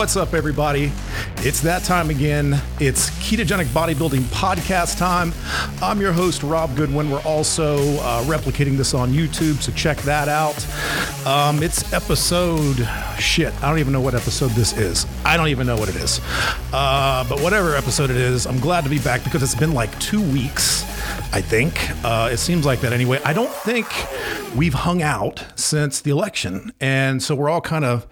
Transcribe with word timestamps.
What's 0.00 0.16
up, 0.16 0.32
everybody? 0.32 0.90
It's 1.40 1.60
that 1.60 1.84
time 1.84 2.08
again. 2.08 2.58
It's 2.80 3.10
Ketogenic 3.20 3.66
Bodybuilding 3.66 4.22
Podcast 4.32 4.96
time. 4.96 5.34
I'm 5.82 6.00
your 6.00 6.12
host, 6.12 6.42
Rob 6.42 6.74
Goodwin. 6.74 7.10
We're 7.10 7.20
also 7.20 7.76
uh, 7.98 8.24
replicating 8.24 8.78
this 8.78 8.94
on 8.94 9.12
YouTube, 9.12 9.60
so 9.60 9.70
check 9.72 9.98
that 9.98 10.26
out. 10.26 10.56
Um, 11.26 11.62
it's 11.62 11.92
episode 11.92 12.88
shit. 13.18 13.52
I 13.62 13.68
don't 13.68 13.78
even 13.78 13.92
know 13.92 14.00
what 14.00 14.14
episode 14.14 14.52
this 14.52 14.74
is. 14.74 15.04
I 15.22 15.36
don't 15.36 15.48
even 15.48 15.66
know 15.66 15.76
what 15.76 15.90
it 15.90 15.96
is. 15.96 16.18
Uh, 16.72 17.26
but 17.28 17.38
whatever 17.42 17.76
episode 17.76 18.08
it 18.08 18.16
is, 18.16 18.46
I'm 18.46 18.58
glad 18.58 18.84
to 18.84 18.90
be 18.90 19.00
back 19.00 19.22
because 19.22 19.42
it's 19.42 19.54
been 19.54 19.74
like 19.74 19.96
two 20.00 20.22
weeks. 20.32 20.82
I 21.34 21.42
think 21.42 21.78
uh, 22.06 22.30
it 22.32 22.38
seems 22.38 22.64
like 22.64 22.80
that 22.80 22.94
anyway. 22.94 23.20
I 23.22 23.34
don't 23.34 23.52
think 23.52 23.86
we've 24.56 24.72
hung 24.72 25.02
out 25.02 25.44
since 25.56 26.00
the 26.00 26.10
election, 26.10 26.72
and 26.80 27.22
so 27.22 27.34
we're 27.34 27.50
all 27.50 27.60
kind 27.60 27.84
of 27.84 28.06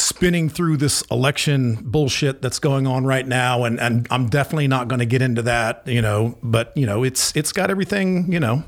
spinning 0.00 0.48
through 0.48 0.76
this 0.76 1.02
election 1.10 1.78
bullshit 1.82 2.42
that's 2.42 2.58
going 2.58 2.86
on 2.86 3.04
right 3.04 3.26
now 3.26 3.64
and, 3.64 3.78
and 3.80 4.06
I'm 4.10 4.28
definitely 4.28 4.68
not 4.68 4.88
going 4.88 4.98
to 5.00 5.06
get 5.06 5.22
into 5.22 5.42
that, 5.42 5.86
you 5.86 6.02
know, 6.02 6.38
but 6.42 6.76
you 6.76 6.86
know, 6.86 7.04
it's 7.04 7.34
it's 7.36 7.52
got 7.52 7.70
everything, 7.70 8.32
you 8.32 8.40
know, 8.40 8.64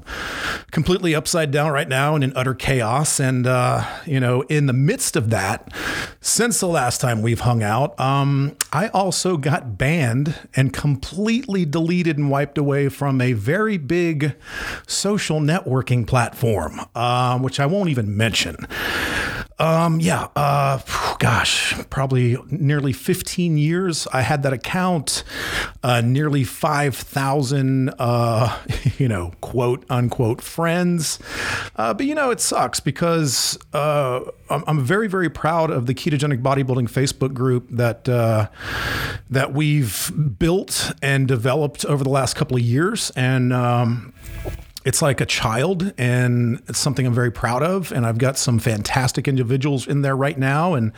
completely 0.70 1.14
upside 1.14 1.50
down 1.50 1.72
right 1.72 1.88
now 1.88 2.14
and 2.14 2.22
in 2.22 2.32
utter 2.36 2.54
chaos 2.54 3.20
and 3.20 3.46
uh, 3.46 3.84
you 4.06 4.20
know, 4.20 4.42
in 4.42 4.66
the 4.66 4.72
midst 4.72 5.16
of 5.16 5.30
that, 5.30 5.72
since 6.20 6.60
the 6.60 6.66
last 6.66 7.00
time 7.00 7.22
we've 7.22 7.40
hung 7.40 7.62
out, 7.62 7.98
um, 7.98 8.56
I 8.72 8.88
also 8.88 9.36
got 9.36 9.76
banned 9.76 10.34
and 10.54 10.72
completely 10.72 11.64
deleted 11.64 12.18
and 12.18 12.30
wiped 12.30 12.58
away 12.58 12.88
from 12.88 13.20
a 13.20 13.32
very 13.32 13.78
big 13.78 14.34
social 14.86 15.40
networking 15.40 16.06
platform, 16.06 16.80
uh, 16.94 17.38
which 17.38 17.58
I 17.58 17.66
won't 17.66 17.88
even 17.88 18.16
mention. 18.16 18.56
Um, 19.62 20.00
yeah, 20.00 20.26
uh, 20.34 20.80
gosh, 21.20 21.72
probably 21.88 22.36
nearly 22.50 22.92
15 22.92 23.56
years. 23.56 24.08
I 24.12 24.22
had 24.22 24.42
that 24.42 24.52
account, 24.52 25.22
uh, 25.84 26.00
nearly 26.00 26.42
5,000, 26.42 27.94
uh, 27.96 28.58
you 28.98 29.06
know, 29.06 29.32
quote 29.40 29.84
unquote 29.88 30.40
friends. 30.40 31.20
Uh, 31.76 31.94
but, 31.94 32.06
you 32.06 32.14
know, 32.16 32.30
it 32.30 32.40
sucks 32.40 32.80
because 32.80 33.56
uh, 33.72 34.22
I'm, 34.50 34.82
very, 34.82 35.06
very 35.06 35.30
proud 35.30 35.70
of 35.70 35.86
the 35.86 35.94
ketogenic 35.94 36.42
bodybuilding 36.42 36.90
Facebook 36.90 37.32
group 37.32 37.68
that, 37.70 38.08
uh, 38.08 38.48
that 39.30 39.52
we've 39.52 40.10
built 40.40 40.90
and 41.00 41.28
developed 41.28 41.84
over 41.84 42.02
the 42.02 42.10
last 42.10 42.34
couple 42.34 42.56
of 42.56 42.64
years. 42.64 43.12
And, 43.14 43.52
um, 43.52 44.12
it's 44.84 45.00
like 45.00 45.20
a 45.20 45.26
child 45.26 45.92
and 45.96 46.62
it's 46.68 46.78
something 46.78 47.06
I'm 47.06 47.14
very 47.14 47.30
proud 47.30 47.62
of. 47.62 47.92
And 47.92 48.04
I've 48.04 48.18
got 48.18 48.36
some 48.38 48.58
fantastic 48.58 49.28
individuals 49.28 49.86
in 49.86 50.02
there 50.02 50.16
right 50.16 50.38
now 50.38 50.74
and 50.74 50.92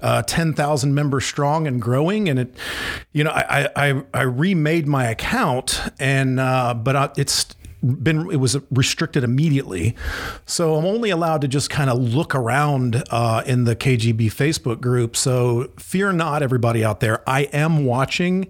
uh, 0.00 0.22
10,000 0.22 0.94
members 0.94 1.24
strong 1.24 1.66
and 1.66 1.80
growing. 1.80 2.28
And 2.28 2.38
it, 2.40 2.54
you 3.12 3.24
know, 3.24 3.30
I, 3.30 3.68
I, 3.76 4.02
I 4.12 4.22
remade 4.22 4.88
my 4.88 5.06
account 5.06 5.80
and, 5.98 6.40
uh, 6.40 6.74
but 6.74 6.96
I, 6.96 7.10
it's, 7.16 7.46
been 7.82 8.30
it 8.30 8.36
was 8.36 8.56
restricted 8.70 9.24
immediately, 9.24 9.96
so 10.46 10.76
I'm 10.76 10.84
only 10.84 11.10
allowed 11.10 11.40
to 11.40 11.48
just 11.48 11.68
kind 11.68 11.90
of 11.90 11.98
look 11.98 12.34
around 12.34 13.02
uh, 13.10 13.42
in 13.46 13.64
the 13.64 13.74
KGB 13.74 14.26
Facebook 14.26 14.80
group. 14.80 15.16
So 15.16 15.70
fear 15.78 16.12
not, 16.12 16.42
everybody 16.42 16.84
out 16.84 17.00
there. 17.00 17.28
I 17.28 17.42
am 17.52 17.84
watching, 17.84 18.48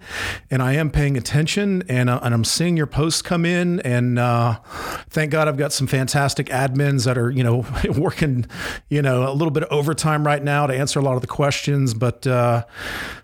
and 0.50 0.62
I 0.62 0.74
am 0.74 0.90
paying 0.90 1.16
attention, 1.16 1.82
and 1.88 2.10
uh, 2.10 2.20
and 2.22 2.34
I'm 2.34 2.44
seeing 2.44 2.76
your 2.76 2.86
posts 2.86 3.22
come 3.22 3.44
in, 3.44 3.80
and 3.80 4.18
uh, 4.18 4.60
thank 5.08 5.30
God 5.30 5.48
I've 5.48 5.56
got 5.56 5.72
some 5.72 5.86
fantastic 5.86 6.46
admins 6.48 7.04
that 7.04 7.16
are 7.16 7.30
you 7.30 7.42
know 7.42 7.64
working 7.96 8.46
you 8.88 9.02
know 9.02 9.30
a 9.30 9.32
little 9.32 9.50
bit 9.50 9.62
of 9.62 9.72
overtime 9.72 10.26
right 10.26 10.42
now 10.42 10.66
to 10.66 10.74
answer 10.74 10.98
a 10.98 11.02
lot 11.02 11.14
of 11.14 11.22
the 11.22 11.26
questions, 11.26 11.94
but 11.94 12.26
uh, 12.26 12.64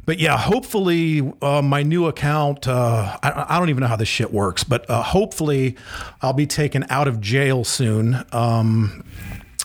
but 0.06 0.18
yeah, 0.18 0.38
hopefully 0.38 1.32
uh, 1.42 1.62
my 1.62 1.82
new 1.82 2.06
account. 2.06 2.66
Uh, 2.66 3.18
I, 3.22 3.47
I, 3.48 3.58
don't 3.58 3.68
even 3.68 3.82
know 3.82 3.88
how 3.88 3.97
this 3.97 4.08
shit 4.08 4.32
works, 4.32 4.64
but 4.64 4.88
hopefully 4.88 5.76
I'll 6.22 6.32
be 6.32 6.47
taken 6.47 6.84
out 6.91 7.09
of 7.09 7.20
jail 7.20 7.64
soon. 7.64 8.25
Um, 8.32 9.04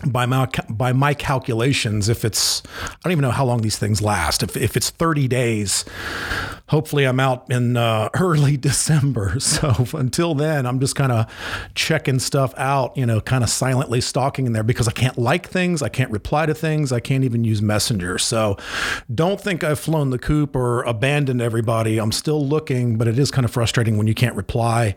by 0.07 0.25
my 0.25 0.47
by 0.69 0.93
my 0.93 1.13
calculations, 1.13 2.09
if 2.09 2.25
it's 2.25 2.61
I 2.89 2.95
don't 3.03 3.11
even 3.11 3.21
know 3.21 3.31
how 3.31 3.45
long 3.45 3.61
these 3.61 3.77
things 3.77 4.01
last. 4.01 4.43
If 4.43 4.57
if 4.57 4.75
it's 4.75 4.89
30 4.89 5.27
days, 5.27 5.85
hopefully 6.67 7.05
I'm 7.05 7.19
out 7.19 7.51
in 7.51 7.77
uh, 7.77 8.09
early 8.19 8.57
December. 8.57 9.39
So 9.53 9.85
until 9.93 10.33
then, 10.33 10.65
I'm 10.65 10.79
just 10.79 10.95
kind 10.95 11.11
of 11.11 11.31
checking 11.75 12.17
stuff 12.17 12.53
out, 12.57 12.97
you 12.97 13.05
know, 13.05 13.21
kind 13.21 13.43
of 13.43 13.49
silently 13.49 14.01
stalking 14.01 14.47
in 14.47 14.53
there 14.53 14.63
because 14.63 14.87
I 14.87 14.91
can't 14.91 15.17
like 15.17 15.47
things, 15.47 15.83
I 15.83 15.89
can't 15.89 16.09
reply 16.09 16.47
to 16.47 16.55
things, 16.55 16.91
I 16.91 16.99
can't 16.99 17.23
even 17.23 17.43
use 17.43 17.61
Messenger. 17.61 18.17
So 18.17 18.57
don't 19.13 19.39
think 19.39 19.63
I've 19.63 19.79
flown 19.79 20.09
the 20.09 20.17
coop 20.17 20.55
or 20.55 20.81
abandoned 20.83 21.41
everybody. 21.41 21.99
I'm 21.99 22.11
still 22.11 22.45
looking, 22.45 22.97
but 22.97 23.07
it 23.07 23.19
is 23.19 23.29
kind 23.29 23.45
of 23.45 23.51
frustrating 23.51 23.97
when 23.97 24.07
you 24.07 24.15
can't 24.15 24.35
reply. 24.35 24.95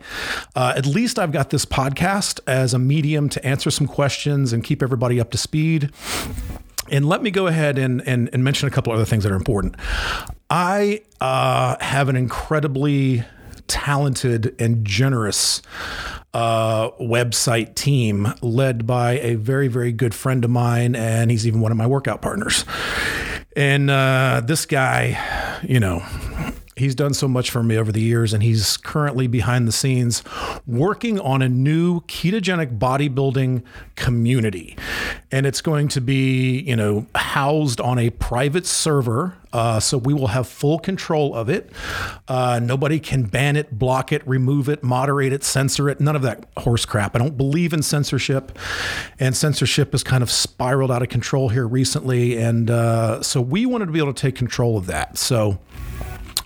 Uh, 0.55 0.73
at 0.75 0.87
least 0.87 1.19
I've 1.19 1.31
got 1.31 1.51
this 1.51 1.65
podcast 1.65 2.39
as 2.47 2.73
a 2.73 2.79
medium 2.79 3.29
to 3.29 3.45
answer 3.45 3.69
some 3.69 3.85
questions 3.85 4.53
and 4.53 4.63
keep 4.63 4.81
everybody 4.81 4.96
up 5.19 5.31
to 5.31 5.37
speed. 5.37 5.91
And 6.89 7.07
let 7.07 7.21
me 7.21 7.31
go 7.31 7.47
ahead 7.47 7.77
and, 7.77 8.01
and, 8.07 8.29
and 8.31 8.43
mention 8.43 8.67
a 8.67 8.71
couple 8.71 8.93
other 8.93 9.05
things 9.05 9.23
that 9.23 9.31
are 9.31 9.35
important. 9.35 9.75
I 10.49 11.01
uh, 11.19 11.75
have 11.81 12.07
an 12.07 12.15
incredibly 12.15 13.23
talented 13.67 14.55
and 14.59 14.85
generous 14.85 15.61
uh, 16.33 16.91
website 16.91 17.75
team 17.75 18.33
led 18.41 18.85
by 18.85 19.13
a 19.19 19.35
very, 19.35 19.67
very 19.67 19.91
good 19.91 20.13
friend 20.13 20.45
of 20.45 20.51
mine, 20.51 20.95
and 20.95 21.31
he's 21.31 21.45
even 21.47 21.61
one 21.61 21.71
of 21.71 21.77
my 21.77 21.87
workout 21.87 22.21
partners. 22.21 22.63
And 23.55 23.89
uh, 23.89 24.41
this 24.45 24.65
guy, 24.65 25.59
you 25.63 25.79
know, 25.79 26.03
he's 26.77 26.95
done 26.95 27.13
so 27.13 27.27
much 27.27 27.51
for 27.51 27.63
me 27.63 27.77
over 27.77 27.91
the 27.91 28.01
years, 28.01 28.33
and 28.33 28.43
he's 28.43 28.77
currently 28.77 29.27
behind 29.27 29.67
the 29.67 29.71
scenes 29.71 30.23
working 30.65 31.19
on 31.19 31.41
a 31.41 31.49
new 31.49 32.01
ketogenic 32.01 32.77
bodybuilding 32.77 33.63
community. 33.95 34.77
And 35.31 35.45
it's 35.45 35.61
going 35.61 35.87
to 35.89 36.01
be, 36.01 36.59
you 36.61 36.75
know, 36.75 37.07
housed 37.15 37.81
on 37.81 37.99
a 37.99 38.09
private 38.11 38.65
server. 38.65 39.35
Uh, 39.53 39.79
so 39.79 39.97
we 39.97 40.13
will 40.13 40.27
have 40.27 40.47
full 40.47 40.77
control 40.77 41.33
of 41.33 41.49
it. 41.49 41.71
Uh, 42.27 42.59
nobody 42.61 42.99
can 42.99 43.23
ban 43.23 43.55
it, 43.55 43.77
block 43.77 44.11
it, 44.11 44.25
remove 44.27 44.69
it, 44.69 44.83
moderate 44.83 45.33
it, 45.33 45.43
censor 45.43 45.89
it. 45.89 45.99
None 45.99 46.15
of 46.15 46.21
that 46.21 46.45
horse 46.57 46.85
crap. 46.85 47.15
I 47.15 47.19
don't 47.19 47.37
believe 47.37 47.73
in 47.73 47.81
censorship, 47.81 48.57
and 49.19 49.35
censorship 49.35 49.93
has 49.93 50.03
kind 50.03 50.21
of 50.21 50.29
spiraled 50.29 50.91
out 50.91 51.01
of 51.01 51.09
control 51.09 51.49
here 51.49 51.67
recently. 51.67 52.37
And 52.37 52.69
uh, 52.69 53.23
so 53.23 53.41
we 53.41 53.65
wanted 53.65 53.87
to 53.87 53.91
be 53.91 53.99
able 53.99 54.13
to 54.13 54.21
take 54.21 54.35
control 54.35 54.77
of 54.77 54.85
that. 54.87 55.17
So 55.17 55.59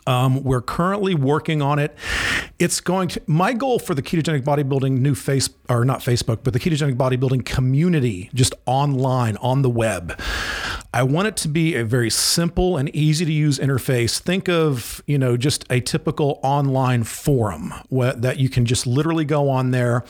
um, 0.08 0.44
we're 0.44 0.62
currently 0.62 1.16
working 1.16 1.62
on 1.62 1.80
it. 1.80 1.96
It's 2.60 2.82
going 2.82 3.10
to, 3.10 3.22
my 3.28 3.54
goal 3.54 3.80
for 3.80 3.94
the 3.94 4.02
ketogenic 4.02 4.44
bodybuilding 4.44 5.00
new 5.00 5.16
face, 5.16 5.50
or 5.70 5.86
not 5.86 6.00
Facebook, 6.00 6.40
but 6.44 6.54
the 6.54 6.60
ketogenic 6.60 6.96
bodybuilding 6.96 7.46
community, 7.46 8.30
just 8.34 8.54
online 8.66 9.38
on 9.38 9.62
the 9.62 9.70
web. 9.70 10.20
I 10.94 11.04
want 11.04 11.30
it 11.30 11.38
to 11.38 11.48
be 11.48 11.76
a 11.76 11.86
very 11.86 12.10
simple 12.10 12.76
and 12.76 12.94
easy 12.94 13.24
to 13.24 13.32
use 13.32 13.58
interface. 13.60 14.20
Think 14.20 14.50
of, 14.50 15.02
you 15.08 15.18
know, 15.18 15.38
just 15.38 15.66
a 15.70 15.80
typical 15.80 16.42
online 16.44 17.04
forum 17.04 17.74
where, 17.88 18.12
that 18.12 18.40
you 18.40 18.50
can 18.50 18.66
just 18.66 18.86
literally 18.86 19.24
go 19.24 19.50
on 19.50 19.72
there 19.72 20.04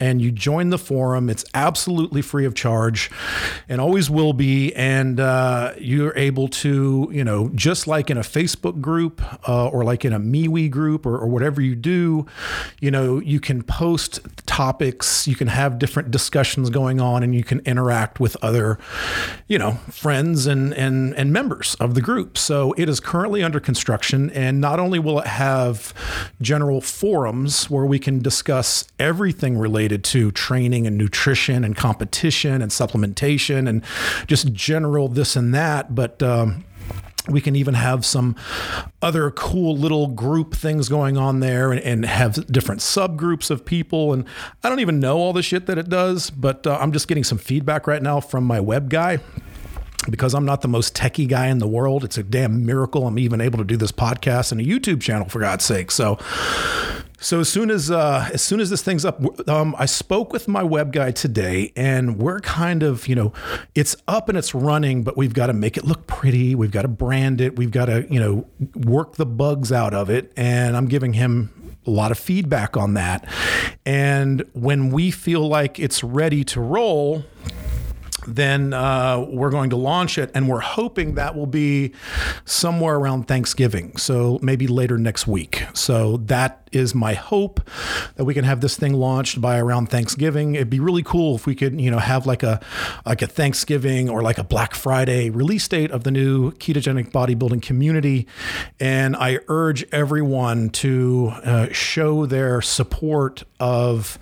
and 0.00 0.20
you 0.20 0.32
join 0.32 0.70
the 0.70 0.78
forum. 0.78 1.30
It's 1.30 1.44
absolutely 1.54 2.20
free 2.20 2.44
of 2.46 2.54
charge 2.54 3.12
and 3.68 3.80
always 3.80 4.10
will 4.10 4.32
be. 4.32 4.74
And 4.74 5.20
uh, 5.20 5.74
you're 5.78 6.16
able 6.16 6.48
to, 6.48 7.08
you 7.12 7.22
know, 7.22 7.50
just 7.54 7.86
like 7.86 8.10
in 8.10 8.16
a 8.16 8.22
Facebook 8.22 8.80
group 8.80 9.22
uh, 9.48 9.68
or 9.68 9.84
like 9.84 10.04
in 10.04 10.12
a 10.12 10.18
MeWe 10.18 10.68
group 10.68 11.06
or, 11.06 11.16
or 11.16 11.28
whatever 11.28 11.60
you 11.60 11.76
do, 11.76 12.26
you 12.80 12.90
know, 12.90 13.20
you 13.20 13.38
can 13.38 13.62
post 13.62 14.18
topics, 14.46 15.28
you 15.28 15.36
can 15.36 15.46
have 15.46 15.78
different 15.78 16.10
discussions 16.10 16.70
going 16.70 17.00
on, 17.00 17.22
and 17.22 17.34
you 17.34 17.44
can 17.44 17.60
interact 17.60 18.18
with 18.18 18.36
other, 18.42 18.78
you 19.46 19.58
know, 19.58 19.72
friends 19.90 20.23
and 20.24 20.72
and 20.72 21.14
and 21.14 21.32
members 21.32 21.74
of 21.76 21.94
the 21.94 22.00
group. 22.00 22.38
So 22.38 22.72
it 22.76 22.88
is 22.88 23.00
currently 23.00 23.42
under 23.42 23.60
construction, 23.60 24.30
and 24.30 24.60
not 24.60 24.80
only 24.80 24.98
will 24.98 25.20
it 25.20 25.26
have 25.26 25.92
general 26.40 26.80
forums 26.80 27.70
where 27.70 27.86
we 27.86 27.98
can 27.98 28.20
discuss 28.20 28.86
everything 28.98 29.58
related 29.58 30.04
to 30.04 30.30
training 30.30 30.86
and 30.86 30.96
nutrition 30.96 31.64
and 31.64 31.76
competition 31.76 32.62
and 32.62 32.70
supplementation 32.70 33.68
and 33.68 33.84
just 34.26 34.52
general 34.52 35.08
this 35.08 35.36
and 35.36 35.54
that, 35.54 35.94
but 35.94 36.22
um, 36.22 36.64
we 37.28 37.40
can 37.40 37.56
even 37.56 37.74
have 37.74 38.04
some 38.04 38.36
other 39.00 39.30
cool 39.30 39.76
little 39.76 40.08
group 40.08 40.54
things 40.54 40.88
going 40.88 41.16
on 41.16 41.40
there 41.40 41.72
and, 41.72 41.80
and, 41.80 42.04
have 42.04 42.46
different 42.52 42.82
subgroups 42.82 43.50
of 43.50 43.64
people. 43.64 44.12
And 44.12 44.26
I 44.62 44.68
don't 44.68 44.80
even 44.80 45.00
know 45.00 45.18
all 45.18 45.32
the 45.32 45.42
shit 45.42 45.66
that 45.66 45.78
it 45.78 45.88
does, 45.88 46.28
but 46.30 46.66
uh, 46.66 46.76
I'm 46.80 46.92
just 46.92 47.08
getting 47.08 47.24
some 47.24 47.38
feedback 47.38 47.86
right 47.86 48.02
now 48.02 48.20
from 48.20 48.44
my 48.44 48.60
web 48.60 48.90
guy 48.90 49.20
because 50.10 50.34
I'm 50.34 50.44
not 50.44 50.60
the 50.60 50.68
most 50.68 50.94
techie 50.94 51.28
guy 51.28 51.48
in 51.48 51.58
the 51.58 51.66
world. 51.68 52.04
It's 52.04 52.18
a 52.18 52.22
damn 52.22 52.64
miracle 52.66 53.06
I'm 53.06 53.18
even 53.18 53.40
able 53.40 53.58
to 53.58 53.64
do 53.64 53.76
this 53.76 53.92
podcast 53.92 54.52
and 54.52 54.60
a 54.60 54.64
YouTube 54.64 55.00
channel, 55.00 55.28
for 55.28 55.40
God's 55.40 55.64
sake. 55.64 55.90
So, 55.90 56.18
So 57.20 57.40
as 57.40 57.48
soon 57.48 57.70
as 57.70 57.90
uh, 57.90 58.28
as 58.34 58.42
soon 58.42 58.60
as 58.60 58.68
this 58.68 58.82
thing's 58.82 59.04
up, 59.06 59.48
um, 59.48 59.74
I 59.78 59.86
spoke 59.86 60.30
with 60.30 60.46
my 60.46 60.62
web 60.62 60.92
guy 60.92 61.10
today, 61.10 61.72
and 61.74 62.18
we're 62.18 62.40
kind 62.40 62.82
of 62.82 63.08
you 63.08 63.14
know, 63.14 63.32
it's 63.74 63.96
up 64.06 64.28
and 64.28 64.36
it's 64.36 64.54
running, 64.54 65.04
but 65.04 65.16
we've 65.16 65.32
got 65.32 65.46
to 65.46 65.54
make 65.54 65.78
it 65.78 65.84
look 65.84 66.06
pretty. 66.06 66.54
We've 66.54 66.70
got 66.70 66.82
to 66.82 66.88
brand 66.88 67.40
it. 67.40 67.56
We've 67.56 67.70
got 67.70 67.86
to 67.86 68.06
you 68.10 68.20
know 68.20 68.46
work 68.74 69.14
the 69.16 69.24
bugs 69.24 69.72
out 69.72 69.94
of 69.94 70.10
it, 70.10 70.32
and 70.36 70.76
I'm 70.76 70.86
giving 70.86 71.14
him 71.14 71.50
a 71.86 71.90
lot 71.90 72.10
of 72.10 72.18
feedback 72.18 72.76
on 72.76 72.94
that. 72.94 73.26
And 73.86 74.44
when 74.52 74.90
we 74.90 75.10
feel 75.10 75.46
like 75.48 75.78
it's 75.78 76.04
ready 76.04 76.44
to 76.44 76.60
roll, 76.60 77.24
then 78.26 78.72
uh, 78.72 79.24
we're 79.28 79.50
going 79.50 79.70
to 79.70 79.76
launch 79.76 80.18
it, 80.18 80.30
and 80.34 80.48
we're 80.48 80.60
hoping 80.60 81.14
that 81.14 81.34
will 81.34 81.46
be 81.46 81.92
somewhere 82.44 82.96
around 82.96 83.24
Thanksgiving. 83.28 83.96
So 83.96 84.38
maybe 84.42 84.66
later 84.66 84.98
next 84.98 85.26
week. 85.26 85.64
So 85.74 86.18
that 86.18 86.63
is 86.74 86.94
my 86.94 87.14
hope 87.14 87.60
that 88.16 88.24
we 88.24 88.34
can 88.34 88.44
have 88.44 88.60
this 88.60 88.76
thing 88.76 88.92
launched 88.92 89.40
by 89.40 89.58
around 89.58 89.86
Thanksgiving. 89.86 90.54
It'd 90.54 90.70
be 90.70 90.80
really 90.80 91.02
cool 91.02 91.36
if 91.36 91.46
we 91.46 91.54
could, 91.54 91.80
you 91.80 91.90
know, 91.90 91.98
have 91.98 92.26
like 92.26 92.42
a 92.42 92.60
like 93.06 93.22
a 93.22 93.26
Thanksgiving 93.26 94.08
or 94.08 94.22
like 94.22 94.38
a 94.38 94.44
Black 94.44 94.74
Friday 94.74 95.30
release 95.30 95.66
date 95.68 95.90
of 95.90 96.04
the 96.04 96.10
new 96.10 96.52
ketogenic 96.52 97.10
bodybuilding 97.10 97.62
community. 97.62 98.26
And 98.80 99.16
I 99.16 99.38
urge 99.48 99.84
everyone 99.92 100.70
to 100.70 101.32
uh, 101.44 101.72
show 101.72 102.26
their 102.26 102.60
support 102.60 103.44
of 103.60 104.18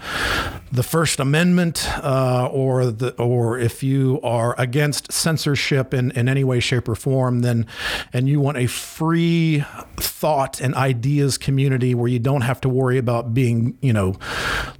the 0.70 0.82
First 0.82 1.20
Amendment, 1.20 1.86
uh, 1.98 2.48
or 2.50 2.86
the 2.86 3.12
or 3.20 3.58
if 3.58 3.82
you 3.82 4.20
are 4.22 4.58
against 4.58 5.12
censorship 5.12 5.92
in, 5.92 6.10
in 6.12 6.28
any 6.28 6.44
way, 6.44 6.60
shape, 6.60 6.88
or 6.88 6.94
form, 6.94 7.40
then 7.40 7.66
and 8.12 8.28
you 8.28 8.40
want 8.40 8.56
a 8.56 8.66
free 8.66 9.64
thought 9.96 10.60
and 10.60 10.74
ideas 10.74 11.38
community 11.38 11.94
where 11.94 12.08
you 12.08 12.18
don't 12.18 12.41
don't 12.42 12.48
have 12.48 12.60
to 12.62 12.68
worry 12.68 12.98
about 12.98 13.32
being, 13.32 13.78
you 13.80 13.92
know, 13.92 14.16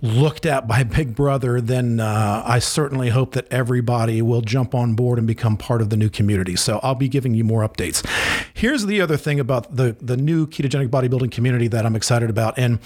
looked 0.00 0.47
at 0.47 0.67
by 0.67 0.82
Big 0.99 1.14
Brother, 1.14 1.61
then 1.61 2.00
uh, 2.00 2.43
I 2.44 2.59
certainly 2.59 3.11
hope 3.11 3.32
that 3.32 3.47
everybody 3.50 4.20
will 4.20 4.41
jump 4.41 4.75
on 4.75 4.94
board 4.94 5.19
and 5.19 5.26
become 5.26 5.56
part 5.56 5.81
of 5.81 5.91
the 5.91 5.97
new 5.97 6.11
community. 6.11 6.56
So 6.56 6.81
I'll 6.82 6.97
be 6.97 7.09
giving 7.09 7.35
you 7.35 7.44
more 7.44 7.67
updates. 7.67 8.05
Here's 8.53 8.87
the 8.87 9.00
other 9.00 9.17
thing 9.17 9.38
about 9.41 9.76
the 9.76 9.97
the 10.00 10.17
new 10.17 10.47
ketogenic 10.47 10.88
bodybuilding 10.88 11.31
community 11.31 11.69
that 11.69 11.87
I'm 11.87 11.97
excited 11.97 12.31
about, 12.31 12.59
and 12.59 12.81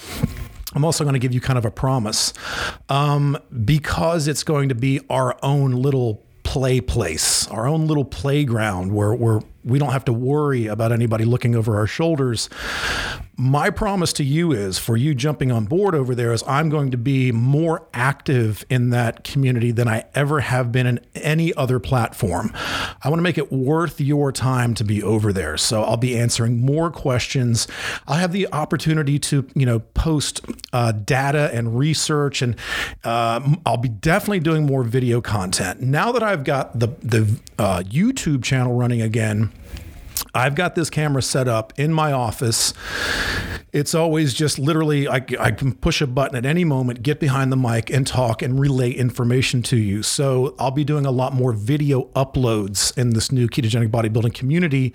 I'm 0.73 0.85
also 0.85 1.03
going 1.03 1.13
to 1.13 1.19
give 1.19 1.33
you 1.33 1.41
kind 1.41 1.57
of 1.57 1.65
a 1.65 1.71
promise 1.71 2.33
um, 2.89 3.37
because 3.65 4.27
it's 4.27 4.43
going 4.43 4.69
to 4.69 4.75
be 4.75 5.01
our 5.09 5.37
own 5.41 5.71
little 5.71 6.23
play 6.43 6.79
place, 6.79 7.47
our 7.49 7.67
own 7.67 7.87
little 7.87 8.05
playground 8.05 8.93
where, 8.93 9.13
where 9.13 9.41
we 9.67 9.79
don't 9.79 9.91
have 9.91 10.05
to 10.05 10.13
worry 10.13 10.67
about 10.67 10.91
anybody 10.91 11.25
looking 11.25 11.55
over 11.55 11.75
our 11.77 11.87
shoulders 11.87 12.49
my 13.39 13.69
promise 13.69 14.13
to 14.13 14.23
you 14.23 14.51
is 14.51 14.79
for 14.79 14.97
you 14.97 15.13
jumping 15.13 15.51
on 15.51 15.65
board 15.65 15.93
over 15.93 16.15
there 16.15 16.33
is 16.33 16.43
I'm 16.47 16.69
going 16.69 16.89
to 16.89 16.97
be 16.97 17.31
more 17.31 17.87
active 17.93 18.65
in 18.67 18.89
that 18.89 19.23
community 19.23 19.69
than 19.69 19.87
I 19.87 20.05
ever 20.15 20.39
have 20.39 20.71
been 20.71 20.87
in 20.87 20.99
any 21.13 21.53
other 21.53 21.79
platform. 21.79 22.51
I 23.03 23.09
want 23.09 23.19
to 23.19 23.23
make 23.23 23.37
it 23.37 23.51
worth 23.51 24.01
your 24.01 24.31
time 24.31 24.73
to 24.73 24.83
be 24.83 25.03
over 25.03 25.31
there. 25.31 25.55
So 25.55 25.83
I'll 25.83 25.97
be 25.97 26.17
answering 26.17 26.59
more 26.59 26.89
questions. 26.89 27.67
I'll 28.07 28.17
have 28.17 28.31
the 28.31 28.51
opportunity 28.51 29.19
to, 29.19 29.47
you 29.53 29.67
know, 29.67 29.79
post 29.79 30.41
uh, 30.73 30.91
data 30.91 31.51
and 31.53 31.77
research, 31.77 32.41
and 32.41 32.55
uh, 33.03 33.55
I'll 33.67 33.77
be 33.77 33.89
definitely 33.89 34.39
doing 34.39 34.65
more 34.65 34.81
video 34.81 35.21
content. 35.21 35.79
Now 35.79 36.11
that 36.11 36.23
I've 36.23 36.43
got 36.43 36.79
the 36.79 36.87
the 37.03 37.39
uh, 37.59 37.83
YouTube 37.83 38.43
channel 38.43 38.73
running 38.73 39.01
again. 39.01 39.51
I've 40.33 40.55
got 40.55 40.75
this 40.75 40.89
camera 40.89 41.21
set 41.21 41.47
up 41.47 41.73
in 41.77 41.93
my 41.93 42.11
office. 42.11 42.73
It's 43.73 43.93
always 43.93 44.33
just 44.33 44.57
literally, 44.57 45.07
I, 45.07 45.17
I 45.39 45.51
can 45.51 45.73
push 45.73 46.01
a 46.01 46.07
button 46.07 46.35
at 46.35 46.45
any 46.45 46.63
moment, 46.63 47.03
get 47.03 47.19
behind 47.19 47.51
the 47.51 47.57
mic, 47.57 47.89
and 47.89 48.07
talk 48.07 48.41
and 48.41 48.59
relay 48.59 48.91
information 48.91 49.61
to 49.63 49.77
you. 49.77 50.03
So 50.03 50.55
I'll 50.57 50.71
be 50.71 50.83
doing 50.83 51.05
a 51.05 51.11
lot 51.11 51.33
more 51.33 51.51
video 51.51 52.05
uploads 52.15 52.97
in 52.97 53.11
this 53.11 53.31
new 53.31 53.47
ketogenic 53.47 53.89
bodybuilding 53.89 54.33
community 54.33 54.93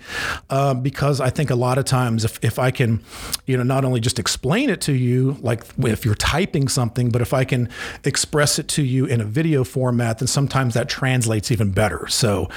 uh, 0.49 0.73
because 0.73 1.21
I 1.21 1.29
think 1.29 1.49
a 1.49 1.55
lot 1.55 1.77
of 1.77 1.85
times 1.85 2.25
if, 2.25 2.43
if 2.43 2.57
I 2.57 2.71
can, 2.71 3.03
you 3.45 3.55
know, 3.55 3.63
not 3.63 3.85
only 3.85 3.99
just 3.99 4.19
explain 4.19 4.69
it 4.69 4.81
to 4.81 4.93
you, 4.93 5.37
like 5.41 5.63
if 5.79 6.03
you're 6.03 6.15
typing 6.15 6.67
something, 6.67 7.09
but 7.09 7.21
if 7.21 7.33
I 7.33 7.45
can 7.45 7.69
express 8.03 8.59
it 8.59 8.67
to 8.69 8.83
you 8.83 9.05
in 9.05 9.21
a 9.21 9.25
video 9.25 9.63
format, 9.63 10.19
then 10.19 10.27
sometimes 10.27 10.73
that 10.73 10.89
translates 10.89 11.51
even 11.51 11.71
better. 11.71 12.07
So, 12.07 12.49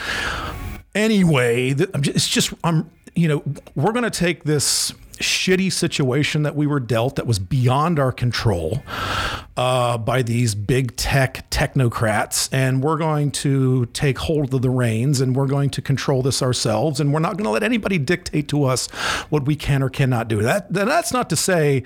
anyway, 0.96 1.74
it's 1.78 2.28
just 2.28 2.52
I'm 2.64 2.90
you 3.14 3.28
know 3.28 3.42
we're 3.74 3.92
going 3.92 4.04
to 4.04 4.10
take 4.10 4.44
this 4.44 4.92
shitty 5.18 5.72
situation 5.72 6.42
that 6.42 6.56
we 6.56 6.66
were 6.66 6.80
dealt 6.80 7.16
that 7.16 7.26
was 7.26 7.38
beyond 7.38 7.98
our 7.98 8.12
control 8.12 8.82
uh, 9.56 9.96
by 9.96 10.22
these 10.22 10.54
big 10.54 10.96
tech 10.96 11.48
technocrats. 11.50 12.48
And 12.52 12.82
we're 12.82 12.98
going 12.98 13.30
to 13.32 13.86
take 13.86 14.18
hold 14.18 14.52
of 14.52 14.62
the 14.62 14.70
reins 14.70 15.20
and 15.20 15.34
we're 15.34 15.46
going 15.46 15.70
to 15.70 15.82
control 15.82 16.22
this 16.22 16.42
ourselves. 16.42 17.00
And 17.00 17.12
we're 17.12 17.20
not 17.20 17.36
going 17.36 17.44
to 17.44 17.50
let 17.50 17.62
anybody 17.62 17.98
dictate 17.98 18.48
to 18.48 18.64
us 18.64 18.88
what 19.30 19.46
we 19.46 19.56
can 19.56 19.82
or 19.82 19.88
cannot 19.88 20.28
do. 20.28 20.42
That, 20.42 20.72
that's 20.72 21.12
not 21.12 21.30
to 21.30 21.36
say 21.36 21.84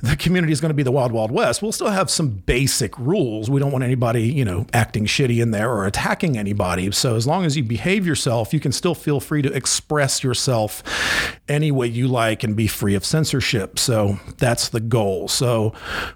the 0.00 0.16
community 0.16 0.52
is 0.52 0.60
going 0.60 0.70
to 0.70 0.74
be 0.74 0.82
the 0.82 0.92
wild, 0.92 1.12
wild 1.12 1.30
west. 1.30 1.62
We'll 1.62 1.72
still 1.72 1.90
have 1.90 2.10
some 2.10 2.30
basic 2.30 2.98
rules. 2.98 3.50
We 3.50 3.60
don't 3.60 3.72
want 3.72 3.84
anybody, 3.84 4.22
you 4.22 4.44
know, 4.44 4.66
acting 4.72 5.04
shitty 5.04 5.42
in 5.42 5.50
there 5.50 5.70
or 5.70 5.86
attacking 5.86 6.38
anybody. 6.38 6.90
So 6.92 7.16
as 7.16 7.26
long 7.26 7.44
as 7.44 7.56
you 7.56 7.62
behave 7.62 8.06
yourself, 8.06 8.54
you 8.54 8.60
can 8.60 8.72
still 8.72 8.94
feel 8.94 9.20
free 9.20 9.42
to 9.42 9.52
express 9.52 10.24
yourself 10.24 10.82
any 11.48 11.70
way 11.70 11.86
you 11.86 12.08
like 12.08 12.42
and 12.42 12.53
be 12.54 12.66
free 12.66 12.94
of 12.94 13.04
censorship. 13.04 13.78
So 13.78 14.18
that's 14.38 14.68
the 14.68 14.80
goal. 14.80 15.28
So 15.28 15.72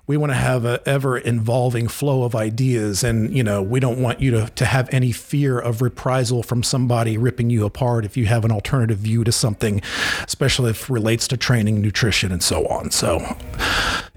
we 0.07 0.17
want 0.17 0.31
to 0.31 0.37
have 0.37 0.65
an 0.65 0.79
ever 0.87 1.19
evolving 1.19 1.89
flow 1.89 2.25
of 2.25 2.35
ideas. 2.35 3.05
And, 3.05 3.35
you 3.37 3.43
know, 3.43 3.63
we 3.63 3.81
don't 3.81 4.01
want 4.01 4.21
you 4.21 4.31
to, 4.33 4.49
to 4.49 4.65
have 4.65 4.89
any 4.93 5.13
fear 5.13 5.59
of 5.59 5.83
reprisal 5.83 6.43
from 6.43 6.63
somebody 6.63 7.19
ripping 7.19 7.51
you 7.51 7.65
apart 7.65 8.05
if 8.05 8.17
you 8.17 8.27
have 8.27 8.45
an 8.45 8.53
alternative 8.53 8.99
view 8.99 9.25
to 9.25 9.33
something, 9.33 9.83
especially 10.25 10.71
if 10.71 10.85
it 10.85 10.91
relates 10.91 11.29
to 11.29 11.37
training, 11.37 11.81
nutrition, 11.81 12.33
and 12.33 12.43
so 12.43 12.67
on. 12.67 12.91
So 12.91 13.37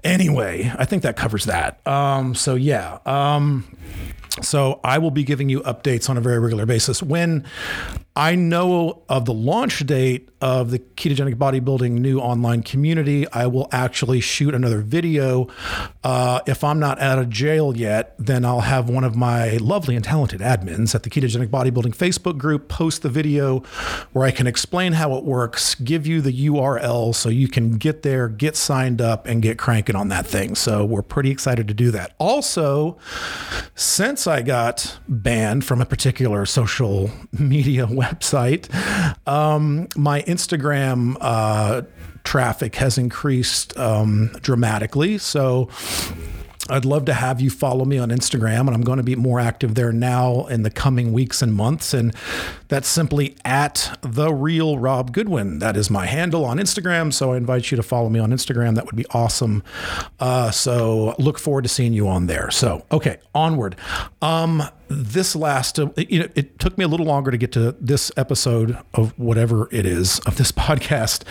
anyway, 0.04 0.72
I 0.78 0.84
think 0.84 1.02
that 1.02 1.16
covers 1.16 1.44
that. 1.44 1.84
Um, 1.86 2.34
so 2.34 2.54
yeah. 2.54 2.98
Um, 3.06 3.76
so 4.40 4.80
I 4.82 4.98
will 4.98 5.10
be 5.10 5.24
giving 5.24 5.48
you 5.48 5.60
updates 5.60 6.08
on 6.08 6.16
a 6.16 6.20
very 6.20 6.38
regular 6.38 6.64
basis. 6.64 7.02
When 7.02 7.44
I 8.14 8.34
know 8.34 9.02
of 9.08 9.24
the 9.24 9.32
launch 9.32 9.86
date 9.86 10.28
of 10.42 10.70
the 10.72 10.80
ketogenic 10.80 11.36
bodybuilding 11.36 11.92
new 11.92 12.18
online 12.18 12.62
community, 12.64 13.26
I 13.28 13.46
will 13.46 13.68
actually 13.70 14.20
shoot 14.20 14.54
another 14.54 14.80
video. 14.80 15.46
Uh, 16.02 16.40
if 16.46 16.64
I'm 16.64 16.80
not 16.80 17.00
out 17.00 17.20
of 17.20 17.30
jail 17.30 17.76
yet, 17.76 18.14
then 18.18 18.44
I'll 18.44 18.62
have 18.62 18.90
one 18.90 19.04
of 19.04 19.14
my 19.14 19.52
lovely 19.58 19.94
and 19.94 20.04
talented 20.04 20.40
admins 20.40 20.96
at 20.96 21.04
the 21.04 21.10
ketogenic 21.10 21.46
bodybuilding 21.46 21.96
Facebook 21.96 22.38
group 22.38 22.68
post 22.68 23.02
the 23.02 23.08
video 23.08 23.60
where 24.12 24.26
I 24.26 24.32
can 24.32 24.48
explain 24.48 24.94
how 24.94 25.14
it 25.14 25.24
works, 25.24 25.76
give 25.76 26.06
you 26.06 26.20
the 26.20 26.48
URL 26.48 27.14
so 27.14 27.28
you 27.28 27.46
can 27.46 27.78
get 27.78 28.02
there, 28.02 28.28
get 28.28 28.56
signed 28.56 29.00
up, 29.00 29.26
and 29.26 29.42
get 29.42 29.58
cranking 29.58 29.94
on 29.94 30.08
that 30.08 30.26
thing. 30.26 30.56
So 30.56 30.84
we're 30.84 31.02
pretty 31.02 31.30
excited 31.30 31.68
to 31.68 31.74
do 31.74 31.92
that. 31.92 32.14
Also, 32.18 32.98
since 33.76 34.26
I 34.26 34.42
got 34.42 34.98
banned 35.08 35.64
from 35.64 35.80
a 35.80 35.86
particular 35.86 36.44
social 36.46 37.10
media 37.32 37.86
website. 38.02 38.68
Um, 39.26 39.88
my 39.96 40.22
Instagram 40.22 41.16
uh, 41.20 41.82
traffic 42.24 42.76
has 42.76 42.98
increased 42.98 43.76
um, 43.78 44.30
dramatically. 44.40 45.18
So 45.18 45.68
I'd 46.70 46.84
love 46.84 47.06
to 47.06 47.14
have 47.14 47.40
you 47.40 47.50
follow 47.50 47.84
me 47.84 47.98
on 47.98 48.10
Instagram, 48.10 48.60
and 48.60 48.70
I'm 48.70 48.82
going 48.82 48.98
to 48.98 49.02
be 49.02 49.16
more 49.16 49.40
active 49.40 49.74
there 49.74 49.92
now 49.92 50.46
in 50.46 50.62
the 50.62 50.70
coming 50.70 51.12
weeks 51.12 51.42
and 51.42 51.52
months. 51.52 51.92
And 51.92 52.14
that's 52.72 52.88
simply 52.88 53.36
at 53.44 53.98
the 54.00 54.32
real 54.32 54.78
Rob 54.78 55.12
Goodwin. 55.12 55.58
That 55.58 55.76
is 55.76 55.90
my 55.90 56.06
handle 56.06 56.46
on 56.46 56.56
Instagram. 56.56 57.12
So 57.12 57.34
I 57.34 57.36
invite 57.36 57.70
you 57.70 57.76
to 57.76 57.82
follow 57.82 58.08
me 58.08 58.18
on 58.18 58.30
Instagram. 58.30 58.76
That 58.76 58.86
would 58.86 58.96
be 58.96 59.04
awesome. 59.10 59.62
Uh, 60.18 60.50
so 60.50 61.14
look 61.18 61.38
forward 61.38 61.64
to 61.64 61.68
seeing 61.68 61.92
you 61.92 62.08
on 62.08 62.28
there. 62.28 62.50
So 62.50 62.86
okay, 62.90 63.18
onward. 63.34 63.76
Um, 64.22 64.62
this 64.92 65.34
last, 65.34 65.78
uh, 65.78 65.88
you 65.96 66.20
know, 66.20 66.28
it 66.34 66.58
took 66.58 66.76
me 66.76 66.84
a 66.84 66.88
little 66.88 67.06
longer 67.06 67.30
to 67.30 67.36
get 67.36 67.52
to 67.52 67.74
this 67.80 68.12
episode 68.16 68.78
of 68.94 69.18
whatever 69.18 69.68
it 69.70 69.86
is 69.86 70.18
of 70.20 70.36
this 70.36 70.52
podcast 70.62 71.24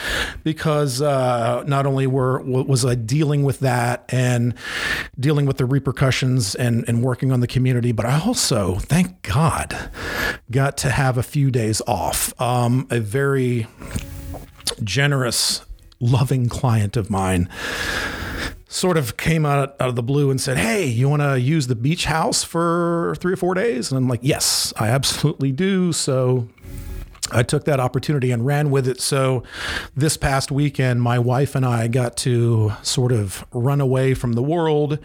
because 0.43 1.01
uh, 1.01 1.63
not 1.67 1.85
only 1.85 2.07
were 2.07 2.41
was 2.41 2.85
I 2.85 2.95
dealing 2.95 3.43
with 3.43 3.59
that 3.59 4.05
and 4.09 4.53
dealing 5.19 5.45
with 5.45 5.57
the 5.57 5.65
repercussions 5.65 6.55
and 6.55 6.85
and 6.87 7.03
working 7.03 7.31
on 7.31 7.39
the 7.39 7.47
community, 7.47 7.91
but 7.91 8.05
I 8.05 8.19
also, 8.19 8.75
thank 8.75 9.21
God, 9.21 9.89
got 10.49 10.77
to 10.77 10.89
have 10.89 11.17
a 11.17 11.23
few 11.31 11.49
days 11.49 11.81
off. 11.87 12.39
Um, 12.41 12.87
a 12.89 12.99
very 12.99 13.65
generous, 14.83 15.65
loving 16.01 16.49
client 16.49 16.97
of 16.97 17.09
mine 17.09 17.47
sort 18.67 18.97
of 18.97 19.15
came 19.15 19.45
out, 19.45 19.75
out 19.79 19.87
of 19.87 19.95
the 19.95 20.03
blue 20.03 20.29
and 20.29 20.41
said, 20.41 20.57
Hey, 20.57 20.85
you 20.85 21.07
want 21.07 21.21
to 21.21 21.39
use 21.39 21.67
the 21.67 21.75
beach 21.75 22.03
house 22.03 22.43
for 22.43 23.15
three 23.19 23.31
or 23.31 23.37
four 23.37 23.53
days? 23.53 23.91
And 23.91 23.97
I'm 23.97 24.09
like, 24.09 24.19
Yes, 24.23 24.73
I 24.77 24.89
absolutely 24.89 25.53
do. 25.53 25.93
So 25.93 26.49
I 27.31 27.43
took 27.43 27.63
that 27.65 27.79
opportunity 27.79 28.31
and 28.31 28.45
ran 28.45 28.71
with 28.71 28.87
it. 28.87 28.99
So, 28.99 29.43
this 29.95 30.17
past 30.17 30.51
weekend, 30.51 31.01
my 31.01 31.17
wife 31.17 31.55
and 31.55 31.65
I 31.65 31.87
got 31.87 32.17
to 32.17 32.73
sort 32.81 33.13
of 33.13 33.45
run 33.53 33.79
away 33.79 34.13
from 34.13 34.33
the 34.33 34.41
world, 34.41 34.99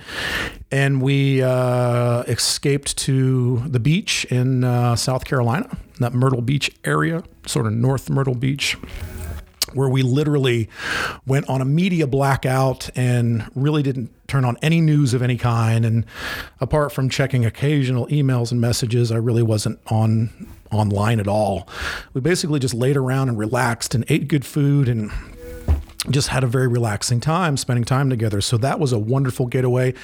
and 0.73 1.01
we 1.01 1.43
uh, 1.43 2.23
escaped 2.23 2.97
to 2.99 3.63
the 3.67 3.79
beach 3.79 4.25
in 4.25 4.65
uh, 4.65 4.97
South 4.97 5.25
Carolina, 5.25 5.79
that 5.99 6.15
Myrtle 6.15 6.43
Beach 6.43 6.71
area, 6.85 7.23
sort 7.47 7.67
of 7.67 7.73
North 7.73 8.11
Myrtle 8.11 8.35
Beach 8.35 8.77
where 9.73 9.89
we 9.89 10.03
literally 10.03 10.69
went 11.27 11.49
on 11.49 11.61
a 11.61 11.65
media 11.65 12.07
blackout 12.07 12.89
and 12.97 13.49
really 13.55 13.83
didn't 13.83 14.11
turn 14.29 14.45
on 14.45 14.57
any 14.63 14.81
news 14.81 15.13
of 15.13 15.23
any 15.23 15.37
kind. 15.37 15.85
And 15.85 16.07
apart 16.61 16.93
from 16.93 17.09
checking 17.09 17.45
occasional 17.45 18.07
emails 18.07 18.53
and 18.53 18.61
messages, 18.61 19.13
I 19.13 19.17
really 19.17 19.43
wasn't 19.43 19.79
on 19.89 20.31
online 20.73 21.21
at 21.21 21.29
all. 21.29 21.69
We 22.13 22.21
basically 22.21 22.59
just 22.59 22.75
laid 22.75 22.97
around 22.97 23.29
and 23.29 23.39
relaxed 23.39 23.95
and 23.95 24.05
ate 24.09 24.29
good 24.29 24.45
food 24.45 24.89
and 24.89 25.11
just 26.11 26.29
had 26.29 26.45
a 26.45 26.47
very 26.47 26.69
relaxing 26.69 27.21
time 27.21 27.57
spending 27.57 27.85
time 27.85 28.11
together. 28.11 28.41
So 28.41 28.57
that 28.59 28.79
was 28.79 28.93
a 28.93 28.99
wonderful 28.99 29.47
getaway. 29.47 29.95